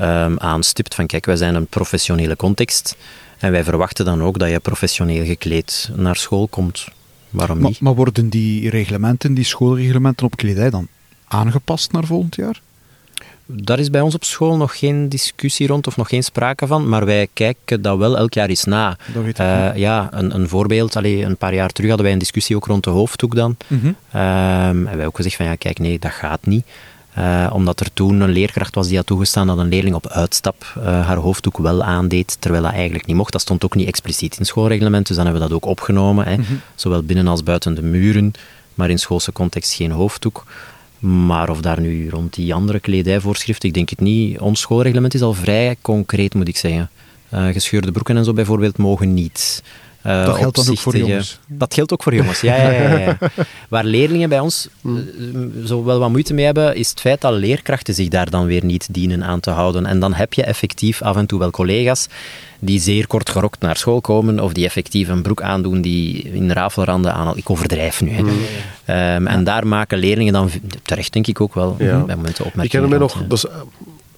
um, 0.00 0.38
aanstipt 0.38 0.94
van 0.94 1.06
kijk, 1.06 1.26
wij 1.26 1.36
zijn 1.36 1.54
een 1.54 1.66
professionele 1.66 2.36
context 2.36 2.96
en 3.38 3.50
wij 3.50 3.64
verwachten 3.64 4.04
dan 4.04 4.22
ook 4.22 4.38
dat 4.38 4.50
je 4.50 4.60
professioneel 4.60 5.24
gekleed 5.24 5.90
naar 5.94 6.16
school 6.16 6.48
komt. 6.48 6.86
Waarom 7.30 7.58
maar, 7.58 7.70
niet? 7.70 7.80
Maar 7.80 7.94
worden 7.94 8.28
die 8.28 8.70
reglementen, 8.70 9.34
die 9.34 9.44
schoolreglementen 9.44 10.26
op 10.26 10.36
kledij 10.36 10.70
dan 10.70 10.88
aangepast 11.28 11.92
naar 11.92 12.04
volgend 12.04 12.34
jaar? 12.34 12.60
Daar 13.46 13.78
is 13.78 13.90
bij 13.90 14.00
ons 14.00 14.14
op 14.14 14.24
school 14.24 14.56
nog 14.56 14.78
geen 14.78 15.08
discussie 15.08 15.66
rond 15.66 15.86
of 15.86 15.96
nog 15.96 16.08
geen 16.08 16.24
sprake 16.24 16.66
van, 16.66 16.88
maar 16.88 17.04
wij 17.04 17.28
kijken 17.32 17.82
dat 17.82 17.98
wel 17.98 18.16
elk 18.16 18.34
jaar 18.34 18.48
eens 18.48 18.64
na. 18.64 18.96
Uh, 19.40 19.76
ja, 19.76 20.08
een, 20.10 20.34
een 20.34 20.48
voorbeeld, 20.48 20.96
allee, 20.96 21.24
een 21.24 21.36
paar 21.36 21.54
jaar 21.54 21.70
terug 21.70 21.88
hadden 21.88 22.04
wij 22.04 22.14
een 22.14 22.20
discussie 22.20 22.56
ook 22.56 22.66
rond 22.66 22.84
de 22.84 22.90
hoofddoek 22.90 23.34
dan. 23.34 23.56
Mm 23.66 23.80
-hmm. 23.80 23.96
en 24.86 24.96
wij 24.96 25.06
ook 25.06 25.16
gezegd 25.16 25.36
van 25.36 25.46
ja, 25.46 25.54
kijk, 25.54 25.78
nee, 25.78 25.98
dat 25.98 26.10
gaat 26.10 26.46
niet. 26.46 26.66
Uh, 27.18 27.50
omdat 27.52 27.80
er 27.80 27.92
toen 27.92 28.20
een 28.20 28.30
leerkracht 28.30 28.74
was 28.74 28.88
die 28.88 28.96
had 28.96 29.06
toegestaan 29.06 29.46
dat 29.46 29.58
een 29.58 29.68
leerling 29.68 29.94
op 29.94 30.08
uitstap 30.08 30.74
uh, 30.78 30.84
haar 30.84 31.16
hoofddoek 31.16 31.58
wel 31.58 31.82
aandeed, 31.82 32.36
terwijl 32.40 32.62
dat 32.62 32.72
eigenlijk 32.72 33.06
niet 33.06 33.16
mocht. 33.16 33.32
Dat 33.32 33.40
stond 33.40 33.64
ook 33.64 33.74
niet 33.74 33.88
expliciet 33.88 34.38
in 34.38 34.46
schoolreglement, 34.46 35.06
dus 35.06 35.16
dan 35.16 35.24
hebben 35.24 35.42
we 35.42 35.48
dat 35.48 35.56
ook 35.56 35.70
opgenomen. 35.70 36.24
Hè. 36.24 36.36
Mm 36.36 36.44
-hmm. 36.44 36.60
Zowel 36.74 37.02
binnen 37.02 37.28
als 37.28 37.42
buiten 37.42 37.74
de 37.74 37.82
muren, 37.82 38.32
maar 38.74 38.90
in 38.90 38.98
schoolse 38.98 39.32
context 39.32 39.72
geen 39.72 39.90
hoofddoek. 39.90 40.44
Maar 40.98 41.50
of 41.50 41.60
daar 41.60 41.80
nu 41.80 42.08
rond 42.08 42.34
die 42.34 42.54
andere 42.54 42.80
kledijvoorschriften, 42.80 43.68
ik 43.68 43.74
denk 43.74 43.90
het 43.90 44.00
niet. 44.00 44.38
Ons 44.38 44.60
schoolreglement 44.60 45.14
is 45.14 45.22
al 45.22 45.34
vrij 45.34 45.76
concreet, 45.80 46.34
moet 46.34 46.48
ik 46.48 46.56
zeggen. 46.56 46.90
Uh, 47.34 47.46
gescheurde 47.46 47.92
broeken 47.92 48.16
en 48.16 48.24
zo 48.24 48.32
bijvoorbeeld 48.32 48.78
mogen 48.78 49.14
niet. 49.14 49.62
Uh, 50.06 50.24
dat 50.24 50.36
geldt 50.36 50.56
dan 50.56 50.68
ook 50.68 50.78
voor 50.78 50.96
jongens? 50.96 51.38
Dat 51.46 51.74
geldt 51.74 51.92
ook 51.92 52.02
voor 52.02 52.14
jongens, 52.14 52.40
ja. 52.40 52.56
ja, 52.56 52.70
ja, 52.70 52.98
ja. 52.98 53.18
Waar 53.68 53.84
leerlingen 53.84 54.28
bij 54.28 54.40
ons 54.40 54.68
uh, 54.82 54.92
zo 55.64 55.84
wel 55.84 55.98
wat 55.98 56.10
moeite 56.10 56.34
mee 56.34 56.44
hebben, 56.44 56.76
is 56.76 56.90
het 56.90 57.00
feit 57.00 57.20
dat 57.20 57.32
leerkrachten 57.32 57.94
zich 57.94 58.08
daar 58.08 58.30
dan 58.30 58.46
weer 58.46 58.64
niet 58.64 58.88
dienen 58.90 59.24
aan 59.24 59.40
te 59.40 59.50
houden. 59.50 59.86
En 59.86 60.00
dan 60.00 60.14
heb 60.14 60.34
je 60.34 60.42
effectief 60.42 61.02
af 61.02 61.16
en 61.16 61.26
toe 61.26 61.38
wel 61.38 61.50
collega's 61.50 62.08
die 62.58 62.80
zeer 62.80 63.06
kort 63.06 63.30
gerokt 63.30 63.60
naar 63.60 63.76
school 63.76 64.00
komen, 64.00 64.40
of 64.40 64.52
die 64.52 64.64
effectief 64.64 65.08
een 65.08 65.22
broek 65.22 65.42
aandoen 65.42 65.80
die 65.80 66.22
in 66.22 66.50
rafelranden 66.50 67.14
aan... 67.14 67.36
Ik 67.36 67.50
overdrijf 67.50 68.00
nu. 68.00 68.10
Hè. 68.10 68.22
Mm. 68.22 68.28
Um, 68.28 69.26
en 69.26 69.44
daar 69.44 69.66
maken 69.66 69.98
leerlingen 69.98 70.32
dan 70.32 70.50
terecht, 70.82 71.12
denk 71.12 71.26
ik 71.26 71.40
ook 71.40 71.54
wel, 71.54 71.74
bij 71.76 71.88
momenten 71.88 72.44
opmerkingen. 72.44 72.64
Ik 72.64 72.70
ken 72.70 72.88
mij 72.88 72.98
nog... 72.98 73.22
Dat 73.28 73.38
is, 73.38 73.46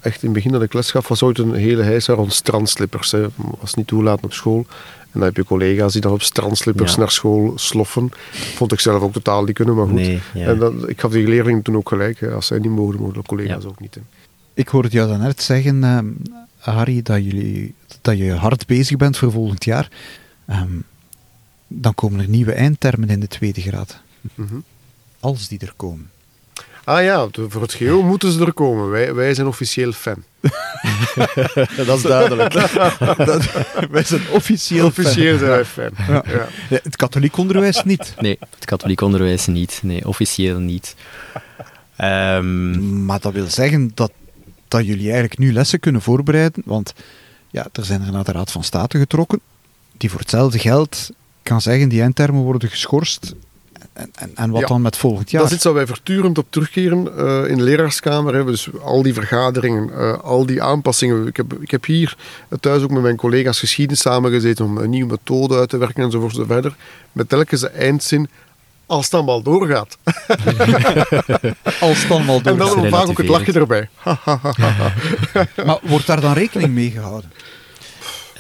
echt 0.01 0.23
in 0.23 0.29
het 0.29 0.33
begin 0.33 0.53
dat 0.53 0.63
ik 0.63 0.73
les 0.73 0.91
gaf, 0.91 1.09
was 1.09 1.23
ooit 1.23 1.39
een 1.39 1.55
hele 1.55 1.83
heis 1.83 2.07
rond 2.07 2.33
strandslippers. 2.33 3.11
Hè. 3.11 3.27
Was 3.61 3.75
niet 3.75 3.87
toelaten 3.87 4.25
op 4.25 4.33
school. 4.33 4.67
En 5.13 5.19
dan 5.19 5.23
heb 5.23 5.37
je 5.37 5.45
collega's 5.45 5.93
die 5.93 6.01
dan 6.01 6.13
op 6.13 6.23
strandslippers 6.23 6.97
naar 6.97 7.11
school 7.11 7.53
sloffen. 7.57 8.11
Vond 8.31 8.73
ik 8.73 8.81
zelf 8.81 9.03
ook 9.03 9.13
totaal 9.13 9.45
niet 9.45 9.55
kunnen, 9.55 9.75
maar 9.75 9.87
goed. 9.87 9.95
Nee, 9.95 10.21
ja. 10.35 10.47
En 10.47 10.59
dan, 10.59 10.89
ik 10.89 11.01
gaf 11.01 11.11
die 11.11 11.29
leerlingen 11.29 11.63
toen 11.63 11.77
ook 11.77 11.89
gelijk. 11.89 12.21
Hè. 12.21 12.31
Als 12.31 12.47
zij 12.47 12.59
niet 12.59 12.71
mogen, 12.71 13.01
mogen 13.01 13.15
de 13.15 13.23
collega's 13.23 13.65
ook 13.65 13.81
niet. 13.81 13.95
Hè. 13.95 14.01
Ik 14.55 14.69
hoorde 14.69 14.89
jou 14.89 15.09
daarnet 15.09 15.43
zeggen, 15.43 15.83
uh, 15.83 15.99
Harry, 16.59 17.03
dat, 17.03 17.25
jullie, 17.25 17.75
dat 18.01 18.19
je 18.19 18.33
hard 18.33 18.67
bezig 18.67 18.97
bent 18.97 19.17
voor 19.17 19.33
volgend 19.33 19.65
jaar. 19.65 19.89
Um, 20.51 20.85
dan 21.67 21.95
komen 21.95 22.21
er 22.21 22.29
nieuwe 22.29 22.53
eindtermen 22.53 23.09
in 23.09 23.21
de 23.21 23.29
tweede 23.29 23.61
graad. 23.61 24.01
Mm 24.35 24.47
-hmm. 24.49 24.65
Als 25.21 25.49
die 25.49 25.59
er 25.59 25.73
komen. 25.77 26.11
Ah 26.85 27.03
ja, 27.03 27.29
voor 27.33 27.63
het 27.63 27.73
geheel 27.73 28.03
moeten 28.03 28.33
ze 28.33 28.45
er 28.45 28.53
komen. 28.53 28.91
Wij, 28.91 29.15
wij 29.15 29.35
zijn 29.35 29.47
officieel 29.47 29.93
fan. 29.93 30.23
dat 31.87 31.97
is 31.97 32.03
duidelijk. 32.03 32.53
dat, 33.27 33.51
wij 33.91 34.03
zijn 34.03 34.23
officieel 34.31 34.87
Officieel 34.87 35.39
zijn 35.39 35.51
wij 35.51 35.65
fan. 35.65 35.91
Ja. 36.09 36.23
Ja. 36.69 36.79
Het 36.83 36.97
katholiek 36.97 37.37
onderwijs 37.37 37.85
niet. 37.85 38.15
Nee, 38.19 38.39
het 38.55 38.65
katholiek 38.65 39.01
onderwijs 39.01 39.47
niet. 39.47 39.81
Nee, 39.83 40.09
officieel 40.09 40.59
niet. 40.59 40.95
Um... 42.01 43.05
Maar 43.05 43.21
dat 43.21 43.33
wil 43.33 43.47
zeggen 43.47 43.91
dat, 43.95 44.13
dat 44.69 44.87
jullie 44.87 45.05
eigenlijk 45.05 45.39
nu 45.39 45.53
lessen 45.53 45.81
kunnen 45.81 46.03
voorbereiden. 46.03 46.63
Want 46.65 46.95
ja, 47.51 47.67
er 47.73 47.85
zijn 47.85 48.03
er 48.03 48.13
naar 48.13 48.25
de 48.25 48.33
Raad 48.33 48.53
van 48.53 48.65
State 48.65 48.99
getrokken. 48.99 49.41
Die 49.97 50.11
voor 50.11 50.21
hetzelfde 50.21 50.59
geld 50.59 51.11
kan 51.43 51.61
zeggen, 51.61 51.89
die 51.89 52.01
eindtermen 52.03 52.43
worden 52.43 52.69
geschorst 52.69 53.35
en, 53.99 54.11
en, 54.15 54.31
en 54.35 54.51
wat 54.51 54.69
dan 54.69 54.83
met 54.83 54.97
volgend 54.97 55.31
jaar? 55.31 55.41
Dat 55.41 55.51
is 55.51 55.57
iets 55.57 55.65
waar 55.65 55.75
wij 55.75 55.87
voortdurend 55.87 56.39
op 56.39 56.47
terugkeren 56.51 57.09
uh, 57.17 57.51
in 57.51 57.57
de 57.57 57.63
leraarskamer. 57.63 58.35
Hè. 58.35 58.45
Dus 58.45 58.69
al 58.83 59.03
die 59.03 59.15
vergaderingen, 59.15 59.91
uh, 59.93 60.19
al 60.19 60.47
die 60.47 60.63
aanpassingen. 60.63 61.27
Ik 61.27 61.37
heb, 61.37 61.53
ik 61.61 61.71
heb 61.71 61.85
hier 61.85 62.17
thuis 62.61 62.83
ook 62.83 62.91
met 62.91 63.03
mijn 63.03 63.17
collega's 63.17 63.59
geschiedenis 63.59 64.01
samengezeten 64.01 64.65
om 64.65 64.79
een 64.79 64.91
nieuwe 64.91 65.11
methode 65.11 65.57
uit 65.57 65.69
te 65.69 65.77
werken 65.77 66.03
enzovoort 66.03 66.35
zo 66.35 66.45
verder. 66.45 66.77
Met 67.13 67.29
telkens 67.29 67.61
de 67.61 67.69
eindzin 67.69 68.29
als 68.87 69.05
het 69.05 69.15
allemaal 69.15 69.43
doorgaat. 69.43 69.99
als 71.81 72.03
het 72.03 72.11
allemaal 72.11 72.43
doorgaat. 72.43 72.75
En 72.75 72.83
dan 72.83 72.89
vaak 72.89 73.09
ook 73.09 73.19
het 73.19 73.29
lachje 73.29 73.53
erbij. 73.53 73.89
maar 75.67 75.79
wordt 75.83 76.07
daar 76.07 76.21
dan 76.21 76.33
rekening 76.33 76.73
mee 76.75 76.91
gehouden? 76.91 77.33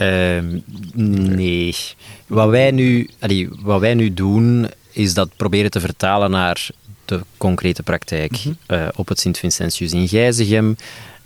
Uh, 0.01 0.61
nee. 1.35 1.75
Wat 2.27 2.49
wij, 2.49 2.71
nu, 2.71 3.09
allee, 3.19 3.49
wat 3.61 3.81
wij 3.81 3.95
nu 3.95 4.15
doen, 4.15 4.69
is 4.99 5.15
dat 5.15 5.29
proberen 5.37 5.71
te 5.71 5.81
vertalen 5.81 6.31
naar 6.31 6.69
de 7.05 7.21
concrete 7.37 7.83
praktijk 7.83 8.31
mm 8.31 8.39
-hmm. 8.67 8.77
uh, 8.77 8.89
op 8.95 9.09
het 9.09 9.21
Sint-Vincentius 9.21 9.93
in 9.93 10.09
Gijzegem. 10.09 10.77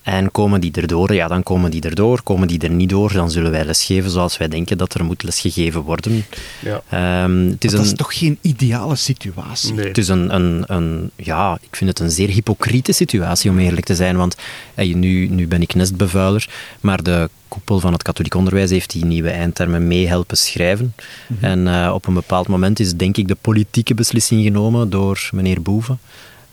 En 0.02 0.30
komen 0.30 0.60
die 0.60 0.72
erdoor, 0.72 1.14
ja, 1.14 1.28
dan 1.28 1.42
komen 1.42 1.70
die 1.70 1.82
erdoor. 1.82 2.22
Komen 2.22 2.48
die 2.48 2.58
er 2.58 2.70
niet 2.70 2.88
door, 2.88 3.12
dan 3.12 3.30
zullen 3.30 3.50
wij 3.50 3.64
lesgeven 3.64 4.10
zoals 4.10 4.36
wij 4.36 4.48
denken 4.48 4.78
dat 4.78 4.94
er 4.94 5.04
moet 5.04 5.22
lesgegeven 5.22 5.80
worden. 5.80 6.24
Ja. 6.60 7.24
Um, 7.24 7.48
het 7.48 7.64
is 7.64 7.70
dat 7.70 7.80
een, 7.80 7.86
is 7.86 7.94
toch 7.94 8.18
geen 8.18 8.38
ideale 8.40 8.96
situatie? 8.96 9.74
Nee. 9.74 9.86
Het 9.86 9.98
is 9.98 10.08
een, 10.08 10.34
een, 10.34 10.64
een, 10.66 11.10
ja, 11.16 11.58
ik 11.60 11.76
vind 11.76 11.90
het 11.90 11.98
een 11.98 12.10
zeer 12.10 12.28
hypocriete 12.28 12.92
situatie 12.92 13.50
om 13.50 13.58
eerlijk 13.58 13.86
te 13.86 13.94
zijn. 13.94 14.16
Want 14.16 14.36
hey, 14.74 14.92
nu, 14.92 15.28
nu 15.28 15.46
ben 15.48 15.62
ik 15.62 15.74
nestbevuiler, 15.74 16.48
maar 16.80 17.02
de 17.02 17.30
koepel 17.48 17.80
van 17.80 17.92
het 17.92 18.02
katholiek 18.02 18.34
onderwijs 18.34 18.70
heeft 18.70 18.90
die 18.90 19.04
nieuwe 19.04 19.30
eindtermen 19.30 19.86
mee 19.86 20.08
helpen 20.08 20.36
schrijven. 20.36 20.94
Mm 21.26 21.36
-hmm. 21.40 21.50
En 21.50 21.66
uh, 21.66 21.94
op 21.94 22.06
een 22.06 22.14
bepaald 22.14 22.48
moment 22.48 22.80
is 22.80 22.94
denk 22.94 23.16
ik 23.16 23.28
de 23.28 23.36
politieke 23.40 23.94
beslissing 23.94 24.42
genomen 24.42 24.90
door 24.90 25.28
meneer 25.32 25.62
Boeven. 25.62 25.98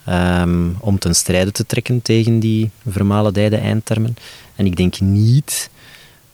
Um, 0.09 0.75
om 0.79 0.99
ten 0.99 1.15
strijde 1.15 1.51
te 1.51 1.65
trekken 1.65 2.01
tegen 2.01 2.39
die 2.39 2.69
vermalendijde 2.87 3.57
eindtermen. 3.57 4.15
En 4.55 4.65
ik 4.65 4.75
denk 4.75 4.99
niet 4.99 5.69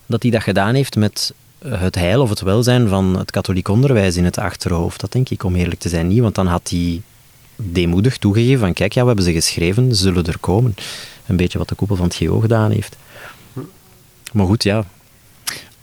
dat 0.05 0.21
hij 0.21 0.31
dat 0.31 0.43
gedaan 0.43 0.75
heeft 0.75 0.95
met 0.95 1.33
het 1.59 1.95
heil 1.95 2.21
of 2.21 2.29
het 2.29 2.41
welzijn 2.41 2.87
van 2.87 3.17
het 3.17 3.31
katholiek 3.31 3.67
onderwijs 3.67 4.15
in 4.15 4.25
het 4.25 4.37
achterhoofd. 4.37 4.99
Dat 4.99 5.11
denk 5.11 5.29
ik, 5.29 5.43
om 5.43 5.55
eerlijk 5.55 5.79
te 5.79 5.89
zijn, 5.89 6.07
niet. 6.07 6.19
Want 6.19 6.35
dan 6.35 6.47
had 6.47 6.69
hij 6.69 7.01
deemoedig 7.55 8.17
toegegeven 8.17 8.59
van 8.59 8.73
kijk, 8.73 8.93
ja, 8.93 9.01
we 9.01 9.07
hebben 9.07 9.25
ze 9.25 9.31
geschreven, 9.31 9.95
ze 9.95 10.01
zullen 10.01 10.25
er 10.25 10.39
komen. 10.39 10.75
Een 11.25 11.37
beetje 11.37 11.57
wat 11.57 11.69
de 11.69 11.75
koepel 11.75 11.95
van 11.95 12.05
het 12.05 12.15
GO 12.15 12.39
gedaan 12.39 12.71
heeft. 12.71 12.95
Maar 14.31 14.45
goed, 14.45 14.63
ja, 14.63 14.85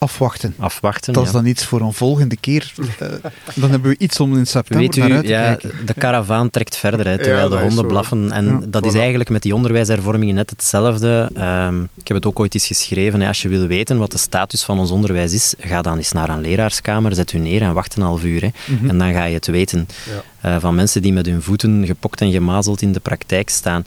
afwachten. 0.03 0.55
Afwachten, 0.59 1.13
Dat 1.13 1.23
is 1.23 1.31
ja. 1.31 1.37
dan 1.37 1.47
iets 1.47 1.65
voor 1.65 1.81
een 1.81 1.93
volgende 1.93 2.37
keer. 2.37 2.73
Uh, 2.79 2.87
dan 3.55 3.71
hebben 3.71 3.91
we 3.91 3.99
iets 3.99 4.21
om 4.21 4.37
in 4.37 4.47
september 4.47 4.87
Weet 4.87 4.97
u, 4.97 5.01
naar 5.01 5.13
uit 5.13 5.23
te 5.25 5.29
ja, 5.29 5.55
kijken. 5.55 5.87
De 5.87 5.95
karavaan 5.95 6.51
trekt 6.51 6.77
verder, 6.77 7.07
hè, 7.07 7.19
terwijl 7.19 7.51
Ja, 7.51 7.57
de 7.57 7.63
honden 7.63 7.87
blaffen. 7.87 8.33
En 8.33 8.45
Ja, 8.45 8.61
dat 8.69 8.87
is 8.87 8.95
eigenlijk 8.95 9.31
met 9.31 9.43
die 9.43 9.55
onderwijshervormingen 9.55 10.35
net 10.35 10.51
hetzelfde. 10.51 11.31
Ehm, 11.35 11.83
ik 11.83 12.09
heb 12.09 12.17
het 12.17 12.27
ook 12.27 12.41
ooit 12.41 12.55
eens 12.55 12.67
geschreven. 12.67 13.21
Hè, 13.21 13.29
als 13.29 13.43
je 13.43 13.49
wil 13.49 13.67
weten 13.67 13.99
wat 13.99 14.11
de 14.13 14.19
status 14.19 14.63
van 14.63 14.79
ons 14.79 14.91
onderwijs 14.91 15.33
is, 15.33 15.55
ga 15.59 15.83
dan 15.83 15.97
eens 15.97 16.13
naar 16.13 16.29
een 16.29 16.41
leraarskamer, 16.41 17.15
zet 17.15 17.33
u 17.33 17.39
neer 17.39 17.63
en 17.63 17.75
wacht 17.75 17.97
een 17.97 18.03
half 18.03 18.25
uur. 18.25 18.41
Hè. 18.41 18.49
Mhm. 18.75 18.89
En 18.89 18.99
dan 18.99 19.13
ga 19.13 19.25
je 19.25 19.35
het 19.35 19.47
weten. 19.47 19.89
Ja. 20.05 20.23
Eh, 20.55 20.61
van 20.61 20.75
mensen 20.75 21.03
die 21.03 21.13
met 21.13 21.27
hun 21.27 21.43
voeten 21.43 21.87
gepokt 21.87 22.21
en 22.21 22.33
gemazeld 22.33 22.83
in 22.83 22.93
de 22.93 23.01
praktijk 23.01 23.51
staan. 23.51 23.85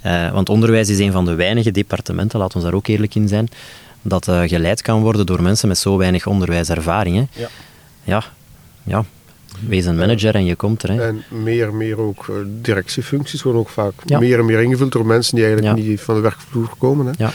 Eh, 0.00 0.32
want 0.32 0.48
onderwijs 0.48 0.88
is 0.88 0.98
een 0.98 1.12
van 1.12 1.24
de 1.24 1.34
weinige 1.34 1.70
departementen, 1.70 2.38
laten 2.38 2.58
we 2.58 2.64
daar 2.64 2.74
ook 2.74 2.86
eerlijk 2.86 3.14
in 3.14 3.28
zijn, 3.28 3.48
dat 4.02 4.28
eh, 4.28 4.42
geleid 4.42 4.82
kan 4.82 5.00
worden 5.00 5.26
door 5.26 5.42
mensen 5.42 5.68
met 5.68 5.78
zo 5.78 5.96
weinig 5.96 6.26
onderwijservaring. 6.26 7.16
Hè. 7.16 7.40
Ja. 7.42 7.48
Ja, 8.04 8.24
ja. 8.82 9.04
Wees 9.68 9.84
een 9.84 9.96
manager 9.96 10.34
en 10.34 10.44
je 10.44 10.54
komt 10.54 10.82
er. 10.82 10.90
Hè. 10.90 11.06
En 11.06 11.22
meer 11.28 11.68
en 11.68 11.76
meer 11.76 11.98
ook 11.98 12.26
eh, 12.28 12.34
directiefuncties 12.62 13.42
worden 13.42 13.60
ook 13.60 13.68
vaak 13.68 13.92
Ja. 14.04 14.18
meer 14.18 14.38
en 14.38 14.44
meer 14.44 14.60
ingevuld 14.62 14.92
door 14.92 15.06
mensen 15.06 15.34
die 15.36 15.44
eigenlijk 15.44 15.76
Ja. 15.78 15.84
niet 15.84 16.00
van 16.00 16.14
de 16.14 16.20
werkvloer 16.20 16.70
komen. 16.78 17.06
Hè. 17.06 17.12
Ja. 17.16 17.32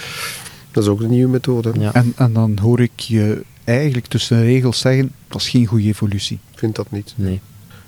Dat 0.72 0.84
is 0.84 0.90
ook 0.90 1.02
een 1.02 1.10
nieuwe 1.10 1.32
methode. 1.32 1.72
Ja. 1.80 1.94
En, 1.94 2.14
en 2.16 2.34
dan 2.34 2.58
hoor 2.62 2.80
ik 2.82 3.00
je 3.00 3.42
eigenlijk 3.64 4.08
tussen 4.08 4.38
de 4.38 4.44
regels 4.44 4.80
zeggen, 4.80 5.12
dat 5.28 5.42
is 5.42 5.50
geen 5.50 5.66
goede 5.66 5.88
evolutie. 5.88 6.40
Ik 6.52 6.60
vind 6.60 6.76
dat 6.76 6.92
niet. 6.92 7.14
Nee. 7.16 7.34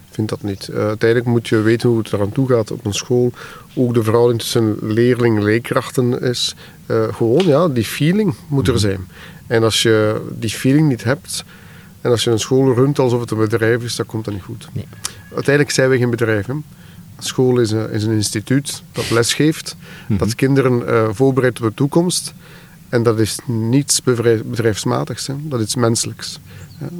Ik 0.10 0.24
vind 0.24 0.30
dat 0.30 0.44
niet. 0.44 0.68
Eh, 0.68 0.86
uiteindelijk 0.88 1.30
moet 1.30 1.48
je 1.48 1.62
weten 1.62 1.90
hoe 1.90 1.98
het 1.98 2.14
eraan 2.14 2.32
toe 2.32 2.48
gaat 2.48 2.72
op 2.72 2.86
een 2.86 2.94
school. 2.94 3.32
Ook 3.76 3.94
de 3.94 4.04
verhouding 4.04 4.40
tussen 4.40 4.78
leerling 4.82 5.38
en 5.38 5.44
leerkrachten 5.44 6.22
is 6.22 6.56
eh, 6.88 7.14
gewoon, 7.14 7.46
ja, 7.46 7.68
die 7.68 7.84
feeling 7.86 8.34
moet 8.48 8.68
er 8.68 8.80
zijn. 8.80 9.08
En 9.48 9.64
als 9.64 9.82
je 9.82 10.22
die 10.40 10.50
feeling 10.50 10.88
niet 10.88 11.04
hebt, 11.04 11.44
en 12.02 12.12
als 12.12 12.24
je 12.24 12.32
een 12.32 12.40
school 12.40 12.74
runt 12.74 13.00
alsof 13.00 13.20
het 13.22 13.32
een 13.32 13.38
bedrijf 13.38 13.84
is, 13.84 13.96
dan 13.96 14.06
komt 14.06 14.26
dat 14.26 14.34
niet 14.34 14.44
goed. 14.44 14.68
Nee. 14.74 14.86
Uiteindelijk 15.34 15.76
zijn 15.76 15.90
we 15.90 15.98
geen 15.98 16.10
bedrijf. 16.10 16.46
Hè. 16.46 16.54
School 17.20 17.60
is 17.60 17.72
een, 17.72 17.92
is 17.92 18.04
een 18.04 18.12
instituut 18.14 18.84
dat 18.92 19.10
lesgeeft, 19.10 19.76
Mhm. 20.08 20.20
dat 20.20 20.36
kinderen 20.36 20.88
eh, 20.88 21.08
voorbereidt 21.12 21.62
op 21.62 21.68
de 21.68 21.74
toekomst. 21.74 22.34
En 22.90 23.04
dat 23.04 23.20
is 23.20 23.40
niets 23.46 24.02
bedrijfsmatigs, 24.04 25.28
hè. 25.28 25.34
dat 25.42 25.60
is 25.60 25.66
iets 25.66 25.76
menselijks. 25.76 26.40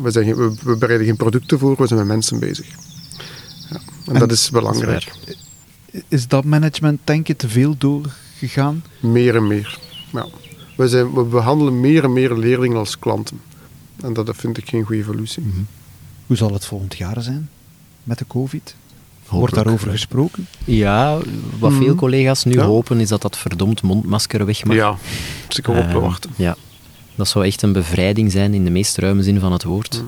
We, 0.02 0.12
zijn 0.12 0.26
geen- 0.26 0.58
we, 0.64 0.76
bereiden 0.78 1.08
geen 1.08 1.16
producten 1.16 1.60
voor, 1.60 1.76
we 1.78 1.88
zijn 1.88 2.00
met 2.00 2.08
mensen 2.08 2.40
bezig. 2.40 2.68
Ja, 3.70 3.80
en, 4.06 4.14
En 4.14 4.20
dat 4.20 4.32
is 4.32 4.50
belangrijk. 4.50 5.12
Is 6.08 6.28
dat 6.28 6.44
management 6.44 7.00
denk 7.04 7.28
je 7.28 7.36
te 7.36 7.50
veel 7.50 7.78
doorgegaan? 8.40 8.84
Meer 9.00 9.36
en 9.36 9.48
meer. 9.48 9.80
Ja. 10.14 10.26
We, 10.76 10.88
zijn, 10.88 11.14
we 11.14 11.24
behandelen 11.24 11.80
meer 11.80 12.04
en 12.04 12.14
meer 12.14 12.34
leerlingen 12.38 12.78
als 12.78 13.00
klanten. 13.00 13.40
En 14.02 14.14
dat 14.14 14.30
vind 14.36 14.58
ik 14.58 14.70
geen 14.70 14.84
goede 14.84 15.02
evolutie. 15.02 15.44
Hoe 16.28 16.38
zal 16.38 16.54
het 16.54 16.66
volgend 16.66 16.98
jaar 16.98 17.22
zijn 17.22 17.50
met 18.04 18.18
de 18.18 18.26
covid? 18.28 18.76
Wordt 19.30 19.56
daarover 19.56 19.90
gesproken? 19.92 20.48
Ja, 20.66 21.18
wat 21.60 21.74
veel 21.74 21.96
collega's 21.96 22.44
nu 22.44 22.54
Ja. 22.54 22.64
hopen 22.64 23.00
is 23.00 23.10
dat 23.10 23.22
dat 23.22 23.38
verdomd 23.38 23.82
mondmasker 23.82 24.46
weg 24.46 24.64
mag. 24.66 24.76
Ja, 24.76 24.98
dus 25.48 25.58
ik 25.58 25.64
kan 25.64 25.78
op 25.78 25.84
te 25.84 25.90
Ehm, 25.90 26.00
wachten. 26.00 26.32
Ja, 26.36 26.56
dat 27.16 27.28
zou 27.28 27.46
echt 27.46 27.62
een 27.62 27.72
bevrijding 27.74 28.32
zijn 28.32 28.54
in 28.54 28.64
de 28.64 28.70
meest 28.70 28.98
ruime 28.98 29.24
zin 29.24 29.40
van 29.40 29.52
het 29.52 29.64
woord. 29.64 30.04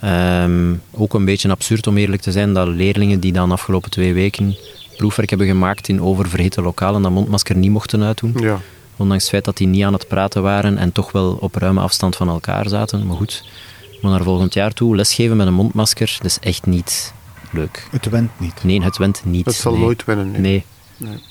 Ehm, 0.00 0.74
ook 0.90 1.14
een 1.14 1.24
beetje 1.24 1.50
absurd 1.50 1.86
om 1.86 1.96
eerlijk 1.96 2.22
te 2.22 2.32
zijn 2.32 2.52
dat 2.54 2.68
leerlingen 2.68 3.20
die 3.20 3.32
dan 3.32 3.52
afgelopen 3.52 3.90
twee 3.90 4.14
weken 4.14 4.56
proefwerk 5.00 5.28
hebben 5.28 5.46
gemaakt 5.46 5.88
in 5.88 6.02
oververhitte 6.02 6.62
lokalen 6.62 7.02
dat 7.02 7.10
mondmasker 7.10 7.56
niet 7.56 7.70
mochten 7.70 8.02
uitdoen. 8.02 8.34
Ja. 8.36 8.60
Ondanks 8.96 9.22
het 9.22 9.32
feit 9.32 9.44
dat 9.44 9.56
die 9.56 9.66
niet 9.66 9.84
aan 9.84 9.92
het 9.92 10.08
praten 10.08 10.42
waren 10.42 10.78
en 10.78 10.92
toch 10.92 11.12
wel 11.12 11.36
op 11.40 11.54
ruime 11.54 11.80
afstand 11.80 12.16
van 12.16 12.28
elkaar 12.28 12.68
zaten. 12.68 13.06
Maar 13.06 13.16
goed, 13.16 13.44
maar 14.02 14.10
naar 14.10 14.22
volgend 14.22 14.54
jaar 14.54 14.72
toe 14.72 14.96
lesgeven 14.96 15.36
met 15.36 15.46
een 15.46 15.54
mondmasker, 15.54 16.16
dat 16.16 16.26
is 16.26 16.38
echt 16.38 16.66
niet 16.66 17.12
leuk. 17.52 17.88
Het 17.90 18.08
went 18.08 18.30
niet. 18.36 18.64
Nee, 18.64 18.82
het 18.82 18.96
went 18.96 19.24
niet. 19.24 19.46
Het 19.46 19.54
zal 19.54 19.72
nee. 19.72 19.80
nooit 19.80 20.04
winnen. 20.04 20.30
nee. 20.30 20.40
Nee. 20.40 20.64
Nee. 20.96 21.22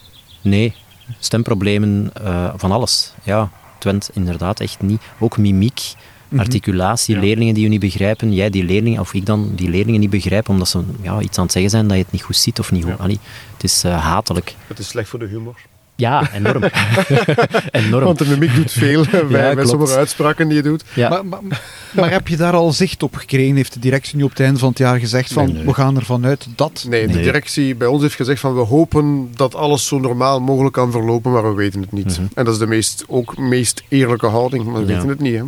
Nee. 0.42 0.74
Stemproblemen, 1.20 2.12
eh, 2.14 2.54
van 2.56 2.72
alles. 2.72 3.14
Ja, 3.24 3.52
het 3.76 3.84
went 3.84 4.10
inderdaad 4.14 4.60
echt 4.60 4.82
niet. 4.82 5.02
Ook 5.20 5.38
mimiek 5.38 5.94
Articulatie, 6.38 7.20
leerlingen 7.20 7.54
die 7.54 7.64
je 7.64 7.70
niet 7.70 7.80
begrijpen, 7.80 8.34
jij 8.34 8.50
die 8.50 8.64
leerlingen, 8.64 9.00
of 9.00 9.14
ik 9.14 9.26
dan 9.26 9.52
die 9.56 9.70
leerlingen 9.70 10.00
niet 10.00 10.10
begrijp, 10.10 10.50
omdat 10.50 10.68
ze 10.68 10.84
ja, 11.02 11.22
iets 11.22 11.38
aan 11.38 11.44
het 11.44 11.54
zeggen 11.54 11.72
zijn 11.72 11.88
dat 11.88 11.98
je 11.98 12.04
het 12.04 12.12
niet 12.12 12.24
goed 12.24 12.36
ziet 12.36 12.60
of 12.60 12.72
niet 12.72 12.84
goed. 12.84 12.98
Allee, 12.98 13.20
het 13.54 13.64
is 13.64 13.86
uh, 13.86 14.04
hatelijk. 14.04 14.56
Het 14.68 14.80
is 14.80 14.88
slecht 14.88 15.10
voor 15.10 15.20
de 15.20 15.26
humor. 15.26 15.56
Ja, 16.00 16.34
enorm. 16.34 16.64
enorm. 17.72 18.04
Want 18.06 18.18
de 18.18 18.26
mimiek 18.26 18.56
doet 18.56 18.72
veel 18.72 19.06
bij, 19.32 19.56
bij 19.56 19.66
sommige 19.66 19.96
uitspraken 19.96 20.48
die 20.48 20.58
je 20.58 20.64
doet. 20.64 20.84
Ja. 20.94 21.10
Maar, 21.10 21.26
maar, 21.26 21.62
maar, 21.92 22.12
heb 22.12 22.28
je 22.28 22.38
daar 22.38 22.54
al 22.54 22.72
zicht 22.72 23.04
op 23.04 23.16
gekregen? 23.16 23.56
Heeft 23.56 23.74
de 23.74 23.80
directie 23.80 24.18
nu 24.18 24.24
op 24.24 24.30
het 24.30 24.40
einde 24.40 24.60
van 24.60 24.70
het 24.70 24.78
jaar 24.78 25.00
gezegd 25.00 25.34
van 25.34 25.46
Nee, 25.46 25.54
nee. 25.54 25.66
we 25.66 25.74
gaan 25.74 25.96
ervan 25.96 26.26
uit 26.26 26.48
dat... 26.56 26.86
Nee, 26.90 27.08
de 27.08 27.22
directie 27.22 27.76
bij 27.76 27.88
ons 27.88 28.02
heeft 28.02 28.16
gezegd 28.16 28.40
van 28.40 28.56
we 28.56 28.62
hopen 28.62 29.30
dat 29.36 29.56
alles 29.56 29.88
zo 29.88 30.00
normaal 30.00 30.42
mogelijk 30.42 30.74
kan 30.74 30.92
verlopen, 30.92 31.32
maar 31.32 31.50
we 31.50 31.54
weten 31.56 31.82
het 31.82 31.92
niet. 31.92 32.20
En 32.34 32.46
dat 32.46 32.54
is 32.54 32.60
de 32.60 32.68
meest, 32.68 33.04
ook 33.08 33.38
meest 33.38 33.84
eerlijke 33.88 34.28
houding, 34.28 34.64
maar 34.66 34.74
we 34.74 34.80
Ja. 34.80 34.86
weten 34.94 35.10
het 35.10 35.20
niet. 35.20 35.36
Hè. 35.36 35.44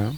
Ja. 0.00 0.10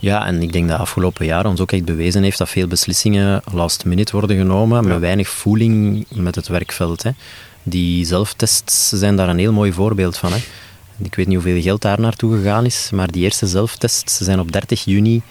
Ja, 0.00 0.26
en 0.26 0.42
ik 0.42 0.52
denk 0.52 0.68
dat 0.68 0.78
afgelopen 0.78 1.26
jaar 1.26 1.46
ons 1.46 1.60
ook 1.60 1.72
echt 1.72 1.84
bewezen 1.84 2.22
heeft 2.22 2.38
dat 2.38 2.48
veel 2.48 2.66
beslissingen 2.66 3.42
last 3.52 3.84
minute 3.84 4.12
worden 4.12 4.36
genomen, 4.36 4.86
met 4.88 4.98
weinig 4.98 5.28
voeling 5.28 6.06
met 6.14 6.34
het 6.34 6.48
werkveld. 6.48 7.02
Hè. 7.02 7.10
Die 7.68 8.04
zelftests 8.04 8.88
zijn 8.88 9.16
daar 9.16 9.28
een 9.28 9.38
heel 9.38 9.52
mooi 9.52 9.72
voorbeeld 9.72 10.16
van. 10.16 10.32
Hè. 10.32 10.38
Ik 11.02 11.14
weet 11.14 11.26
niet 11.26 11.42
hoeveel 11.42 11.62
geld 11.62 11.82
daar 11.82 12.00
naartoe 12.00 12.36
gegaan 12.36 12.64
is, 12.64 12.90
maar 12.92 13.10
die 13.12 13.22
eerste 13.22 13.46
zelftests 13.46 14.16
zijn 14.18 14.40
op 14.40 14.52
30 14.52 14.84
juni 14.84 15.22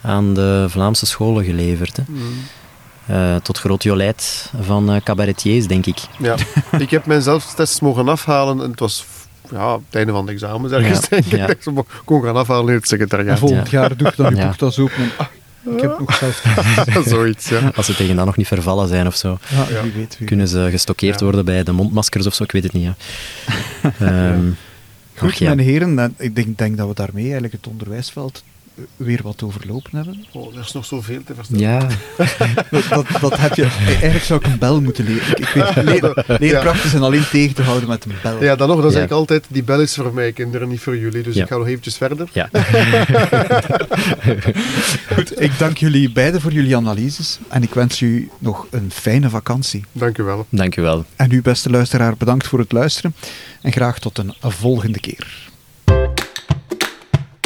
aan 0.00 0.34
de 0.34 0.66
Vlaamse 0.68 1.06
scholen 1.06 1.44
geleverd. 1.44 1.96
Hè. 1.96 2.02
Eh, 3.06 3.36
tot 3.40 3.58
groot 3.58 3.82
jolijt 3.82 4.50
van 4.60 4.90
eh, 4.92 5.00
cabaretiers, 5.02 5.66
denk 5.66 5.86
ik. 5.86 5.98
Ja. 6.18 6.34
ik 6.78 6.90
heb 6.90 7.06
mijn 7.06 7.22
zelftests 7.22 7.80
mogen 7.80 8.08
afhalen 8.08 8.60
en 8.64 8.70
het 8.70 8.80
was 8.80 9.04
ja, 9.50 9.72
het 9.74 9.82
einde 9.90 10.12
van 10.12 10.26
de 10.26 10.32
examens 10.32 10.72
ergens, 10.72 11.00
Ja. 11.00 11.06
denk 11.08 11.24
ik. 11.24 11.32
Ja. 11.32 11.46
Dat 11.46 11.50
ik 11.56 11.62
ze 11.62 11.84
kon 12.04 12.22
gaan 12.22 12.36
afhalen 12.36 12.68
in 12.68 12.74
het 12.74 12.88
secretariaat. 12.88 13.38
volgend 13.38 13.70
jaar 13.70 13.96
doe 13.96 14.08
ik 14.08 14.16
dan 14.16 14.32
uw 14.32 14.38
Ja. 14.38 14.46
boektas 14.46 14.78
open 14.78 14.94
en 14.96 15.10
ah, 15.16 15.26
ik 15.64 15.80
heb 15.80 15.98
nog 15.98 16.14
zelf... 16.14 16.42
Zoiets, 17.06 17.48
ja. 17.48 17.72
Als 17.74 17.86
ze 17.86 17.94
tegen 17.94 18.16
dan 18.16 18.26
nog 18.26 18.36
niet 18.36 18.46
vervallen 18.46 18.88
zijn 18.88 19.06
of 19.06 19.16
zo. 19.16 19.38
Ja, 19.50 19.66
Ja. 19.70 19.82
wie 19.82 19.92
weet. 19.92 20.18
Wie 20.18 20.26
Kunnen 20.26 20.48
ze 20.48 20.68
gestockeerd 20.70 21.18
Ja. 21.18 21.24
worden 21.24 21.44
bij 21.44 21.62
de 21.62 21.72
mondmaskers 21.72 22.26
of 22.26 22.34
zo? 22.34 22.42
Ik 22.42 22.52
weet 22.52 22.62
het 22.62 22.72
niet. 22.72 22.82
Ja. 22.84 22.94
Ehm, 23.98 24.50
Goed, 25.16 25.40
mijn 25.40 25.58
heren, 25.58 25.98
en 25.98 26.14
ik 26.18 26.34
denk, 26.34 26.58
denk 26.58 26.76
dat 26.76 26.88
we 26.88 26.94
daarmee 26.94 27.22
eigenlijk 27.24 27.52
het 27.52 27.66
onderwijsveld 27.66 28.42
weer 28.96 29.20
wat 29.22 29.42
overlopen 29.42 29.96
hebben. 29.96 30.24
Oh, 30.32 30.54
er 30.54 30.60
is 30.60 30.72
nog 30.72 30.84
zoveel 30.84 31.22
te 31.24 31.34
vertellen. 31.34 31.60
Ja, 31.60 31.86
Dat, 32.70 32.84
dat, 32.88 33.06
dat 33.20 33.38
heb 33.38 33.54
je... 33.54 33.64
Eigenlijk 33.86 34.24
zou 34.24 34.40
ik 34.40 34.46
een 34.46 34.58
bel 34.58 34.80
moeten 34.80 35.04
leren. 35.04 35.30
Ik, 35.30 35.38
ik 35.38 35.64
weet, 35.74 35.84
leer- 35.84 36.24
leerkrachten 36.38 36.90
zijn 36.90 37.02
alleen 37.02 37.28
tegen 37.30 37.54
te 37.54 37.62
houden 37.62 37.88
met 37.88 38.04
een 38.04 38.12
bel. 38.22 38.42
Ja, 38.42 38.56
dan 38.56 38.68
nog, 38.68 38.76
dan 38.76 38.86
Ja. 38.86 38.92
zeg 38.92 39.04
ik 39.04 39.10
altijd, 39.10 39.44
die 39.48 39.62
bel 39.62 39.80
is 39.80 39.94
voor 39.94 40.14
mij, 40.14 40.32
kinderen, 40.32 40.68
niet 40.68 40.80
voor 40.80 40.98
jullie. 40.98 41.22
Dus 41.22 41.34
Ja. 41.34 41.42
ik 41.42 41.48
ga 41.48 41.56
nog 41.56 41.66
eventjes 41.66 41.96
verder. 41.96 42.28
ja. 42.32 42.48
Goed, 45.14 45.40
ik 45.40 45.58
dank 45.58 45.76
jullie 45.76 46.12
beiden 46.12 46.40
voor 46.40 46.52
jullie 46.52 46.76
analyses 46.76 47.38
en 47.48 47.62
ik 47.62 47.74
wens 47.74 48.00
u 48.00 48.30
nog 48.38 48.66
een 48.70 48.90
fijne 48.94 49.30
vakantie. 49.30 49.84
Dank 49.92 50.18
u 50.18 50.22
wel. 50.22 50.46
dank 50.48 50.76
u 50.76 50.82
wel. 50.82 51.04
En 51.16 51.30
u, 51.30 51.42
beste 51.42 51.70
luisteraar, 51.70 52.16
bedankt 52.16 52.46
voor 52.46 52.58
het 52.58 52.72
luisteren 52.72 53.14
en 53.62 53.72
graag 53.72 53.98
tot 53.98 54.18
een 54.18 54.34
volgende 54.40 55.00
keer. 55.00 55.50